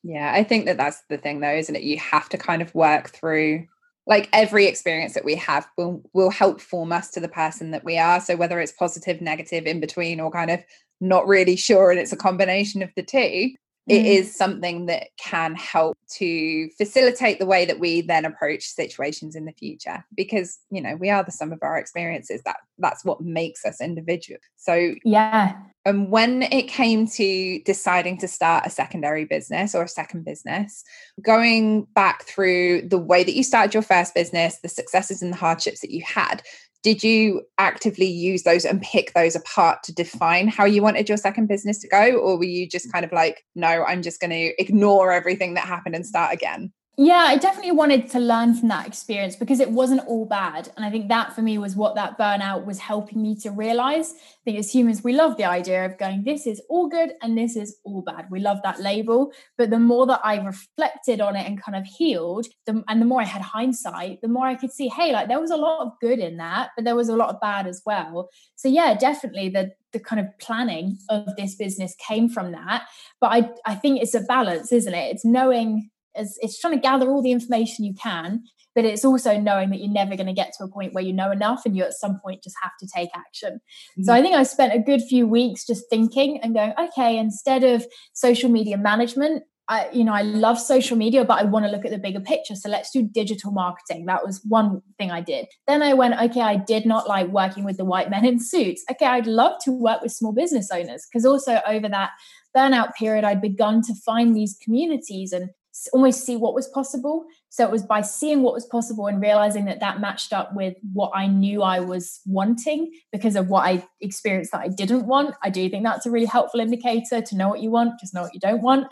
Yeah, 0.04 0.32
I 0.34 0.44
think 0.44 0.66
that 0.66 0.76
that's 0.76 1.02
the 1.08 1.16
thing, 1.16 1.40
though, 1.40 1.54
isn't 1.54 1.74
it? 1.74 1.82
You 1.82 1.98
have 1.98 2.28
to 2.28 2.38
kind 2.38 2.62
of 2.62 2.74
work 2.74 3.08
through 3.08 3.66
like 4.06 4.28
every 4.32 4.66
experience 4.66 5.14
that 5.14 5.24
we 5.24 5.34
have 5.36 5.66
will 5.78 6.02
will 6.12 6.30
help 6.30 6.60
form 6.60 6.92
us 6.92 7.10
to 7.10 7.20
the 7.20 7.28
person 7.28 7.70
that 7.70 7.84
we 7.84 7.96
are 7.98 8.20
so 8.20 8.36
whether 8.36 8.60
it's 8.60 8.72
positive 8.72 9.20
negative 9.22 9.64
in 9.66 9.80
between 9.80 10.20
or 10.20 10.30
kind 10.30 10.50
of 10.50 10.62
not 11.00 11.26
really 11.26 11.56
sure 11.56 11.90
and 11.90 12.00
it's 12.00 12.12
a 12.12 12.16
combination 12.16 12.82
of 12.82 12.90
the 12.96 13.02
two 13.02 13.18
mm. 13.18 13.54
it 13.88 14.06
is 14.06 14.34
something 14.34 14.86
that 14.86 15.08
can 15.18 15.54
help 15.54 15.96
to 16.08 16.68
facilitate 16.76 17.38
the 17.38 17.46
way 17.46 17.64
that 17.64 17.80
we 17.80 18.00
then 18.00 18.24
approach 18.24 18.64
situations 18.64 19.34
in 19.34 19.44
the 19.44 19.52
future 19.52 20.04
because 20.16 20.58
you 20.70 20.80
know 20.80 20.96
we 20.96 21.10
are 21.10 21.24
the 21.24 21.32
sum 21.32 21.52
of 21.52 21.58
our 21.62 21.78
experiences 21.78 22.42
that 22.44 22.56
that's 22.78 23.04
what 23.04 23.20
makes 23.20 23.64
us 23.64 23.80
individual 23.80 24.38
so 24.56 24.94
yeah 25.04 25.54
and 25.86 26.10
when 26.10 26.42
it 26.42 26.66
came 26.66 27.06
to 27.08 27.60
deciding 27.60 28.16
to 28.18 28.28
start 28.28 28.66
a 28.66 28.70
secondary 28.70 29.26
business 29.26 29.74
or 29.74 29.82
a 29.82 29.88
second 29.88 30.24
business, 30.24 30.82
going 31.20 31.82
back 31.94 32.24
through 32.24 32.88
the 32.88 32.98
way 32.98 33.22
that 33.22 33.34
you 33.34 33.42
started 33.42 33.74
your 33.74 33.82
first 33.82 34.14
business, 34.14 34.58
the 34.60 34.68
successes 34.68 35.20
and 35.20 35.32
the 35.32 35.36
hardships 35.36 35.80
that 35.80 35.90
you 35.90 36.02
had, 36.02 36.42
did 36.84 37.02
you 37.02 37.42
actively 37.56 38.06
use 38.06 38.42
those 38.42 38.66
and 38.66 38.80
pick 38.82 39.14
those 39.14 39.34
apart 39.34 39.82
to 39.84 39.92
define 39.92 40.48
how 40.48 40.66
you 40.66 40.82
wanted 40.82 41.08
your 41.08 41.16
second 41.16 41.46
business 41.46 41.78
to 41.78 41.88
go? 41.88 42.16
Or 42.18 42.36
were 42.36 42.44
you 42.44 42.68
just 42.68 42.92
kind 42.92 43.06
of 43.06 43.10
like, 43.10 43.42
no, 43.54 43.84
I'm 43.84 44.02
just 44.02 44.20
going 44.20 44.30
to 44.30 44.60
ignore 44.60 45.10
everything 45.10 45.54
that 45.54 45.64
happened 45.64 45.94
and 45.94 46.06
start 46.06 46.34
again? 46.34 46.74
Yeah, 46.96 47.24
I 47.26 47.38
definitely 47.38 47.72
wanted 47.72 48.08
to 48.10 48.20
learn 48.20 48.54
from 48.54 48.68
that 48.68 48.86
experience 48.86 49.34
because 49.34 49.58
it 49.58 49.68
wasn't 49.72 50.06
all 50.06 50.26
bad. 50.26 50.70
And 50.76 50.84
I 50.84 50.90
think 50.90 51.08
that 51.08 51.34
for 51.34 51.42
me 51.42 51.58
was 51.58 51.74
what 51.74 51.96
that 51.96 52.16
burnout 52.16 52.66
was 52.66 52.78
helping 52.78 53.20
me 53.20 53.34
to 53.40 53.50
realize. 53.50 54.12
I 54.12 54.44
think 54.44 54.58
as 54.60 54.72
humans, 54.72 55.02
we 55.02 55.12
love 55.12 55.36
the 55.36 55.44
idea 55.44 55.84
of 55.84 55.98
going, 55.98 56.22
this 56.22 56.46
is 56.46 56.62
all 56.68 56.88
good 56.88 57.14
and 57.20 57.36
this 57.36 57.56
is 57.56 57.78
all 57.82 58.02
bad. 58.02 58.26
We 58.30 58.38
love 58.38 58.58
that 58.62 58.80
label. 58.80 59.32
But 59.58 59.70
the 59.70 59.80
more 59.80 60.06
that 60.06 60.20
I 60.22 60.36
reflected 60.36 61.20
on 61.20 61.34
it 61.34 61.44
and 61.44 61.60
kind 61.60 61.76
of 61.76 61.84
healed, 61.84 62.46
the, 62.64 62.84
and 62.86 63.02
the 63.02 63.06
more 63.06 63.20
I 63.20 63.24
had 63.24 63.42
hindsight, 63.42 64.20
the 64.20 64.28
more 64.28 64.46
I 64.46 64.54
could 64.54 64.72
see, 64.72 64.86
hey, 64.86 65.12
like 65.12 65.26
there 65.26 65.40
was 65.40 65.50
a 65.50 65.56
lot 65.56 65.84
of 65.84 65.92
good 66.00 66.20
in 66.20 66.36
that, 66.36 66.70
but 66.76 66.84
there 66.84 66.94
was 66.94 67.08
a 67.08 67.16
lot 67.16 67.34
of 67.34 67.40
bad 67.40 67.66
as 67.66 67.82
well. 67.84 68.28
So 68.54 68.68
yeah, 68.68 68.94
definitely 68.94 69.48
the 69.48 69.72
the 69.92 70.00
kind 70.00 70.18
of 70.18 70.26
planning 70.40 70.98
of 71.08 71.36
this 71.36 71.54
business 71.54 71.94
came 72.04 72.28
from 72.28 72.50
that. 72.50 72.84
But 73.20 73.28
I, 73.32 73.50
I 73.64 73.74
think 73.76 74.02
it's 74.02 74.14
a 74.14 74.20
balance, 74.22 74.72
isn't 74.72 74.92
it? 74.92 75.14
It's 75.14 75.24
knowing 75.24 75.88
as 76.16 76.36
it's 76.40 76.58
trying 76.58 76.74
to 76.74 76.80
gather 76.80 77.08
all 77.08 77.22
the 77.22 77.32
information 77.32 77.84
you 77.84 77.94
can 77.94 78.42
but 78.74 78.84
it's 78.84 79.04
also 79.04 79.38
knowing 79.38 79.70
that 79.70 79.78
you're 79.78 79.88
never 79.88 80.16
going 80.16 80.26
to 80.26 80.32
get 80.32 80.52
to 80.52 80.64
a 80.64 80.68
point 80.68 80.92
where 80.92 81.04
you 81.04 81.12
know 81.12 81.30
enough 81.30 81.62
and 81.64 81.76
you 81.76 81.84
at 81.84 81.92
some 81.92 82.18
point 82.18 82.42
just 82.42 82.56
have 82.60 82.72
to 82.80 82.88
take 82.94 83.10
action 83.14 83.54
mm-hmm. 83.54 84.02
so 84.04 84.12
i 84.12 84.20
think 84.20 84.34
i 84.34 84.42
spent 84.42 84.74
a 84.74 84.78
good 84.78 85.02
few 85.02 85.26
weeks 85.26 85.66
just 85.66 85.84
thinking 85.90 86.40
and 86.42 86.54
going 86.54 86.72
okay 86.78 87.16
instead 87.16 87.64
of 87.64 87.86
social 88.12 88.50
media 88.50 88.76
management 88.76 89.42
I, 89.66 89.88
you 89.92 90.04
know, 90.04 90.12
I 90.12 90.22
love 90.22 90.58
social 90.58 90.96
media, 90.96 91.24
but 91.24 91.40
I 91.40 91.44
want 91.44 91.64
to 91.64 91.70
look 91.70 91.86
at 91.86 91.90
the 91.90 91.98
bigger 91.98 92.20
picture. 92.20 92.54
So 92.54 92.68
let's 92.68 92.90
do 92.90 93.02
digital 93.02 93.50
marketing. 93.50 94.04
That 94.06 94.24
was 94.24 94.42
one 94.44 94.82
thing 94.98 95.10
I 95.10 95.22
did. 95.22 95.46
Then 95.66 95.82
I 95.82 95.94
went, 95.94 96.20
okay, 96.20 96.42
I 96.42 96.56
did 96.56 96.84
not 96.84 97.08
like 97.08 97.28
working 97.28 97.64
with 97.64 97.78
the 97.78 97.84
white 97.84 98.10
men 98.10 98.26
in 98.26 98.38
suits. 98.40 98.84
Okay, 98.90 99.06
I'd 99.06 99.26
love 99.26 99.54
to 99.64 99.72
work 99.72 100.02
with 100.02 100.12
small 100.12 100.32
business 100.32 100.70
owners 100.70 101.06
because 101.10 101.24
also 101.24 101.60
over 101.66 101.88
that 101.88 102.10
burnout 102.54 102.92
period, 102.94 103.24
I'd 103.24 103.40
begun 103.40 103.80
to 103.82 103.94
find 104.04 104.36
these 104.36 104.58
communities 104.62 105.32
and 105.32 105.48
almost 105.92 106.24
see 106.24 106.36
what 106.36 106.54
was 106.54 106.68
possible. 106.68 107.24
So 107.48 107.64
it 107.64 107.70
was 107.70 107.82
by 107.82 108.00
seeing 108.00 108.42
what 108.42 108.54
was 108.54 108.66
possible 108.66 109.06
and 109.06 109.20
realizing 109.20 109.64
that 109.66 109.80
that 109.80 110.00
matched 110.00 110.32
up 110.32 110.54
with 110.54 110.74
what 110.92 111.12
I 111.14 111.26
knew 111.26 111.62
I 111.62 111.80
was 111.80 112.20
wanting 112.26 112.92
because 113.12 113.36
of 113.36 113.48
what 113.48 113.64
I 113.64 113.86
experienced 114.00 114.52
that 114.52 114.60
I 114.60 114.68
didn't 114.68 115.06
want. 115.06 115.34
I 115.42 115.50
do 115.50 115.68
think 115.68 115.84
that's 115.84 116.06
a 116.06 116.10
really 116.10 116.26
helpful 116.26 116.60
indicator 116.60 117.20
to 117.20 117.36
know 117.36 117.48
what 117.48 117.60
you 117.60 117.70
want, 117.70 118.00
just 118.00 118.14
know 118.14 118.22
what 118.22 118.34
you 118.34 118.40
don't 118.40 118.62
want. 118.62 118.86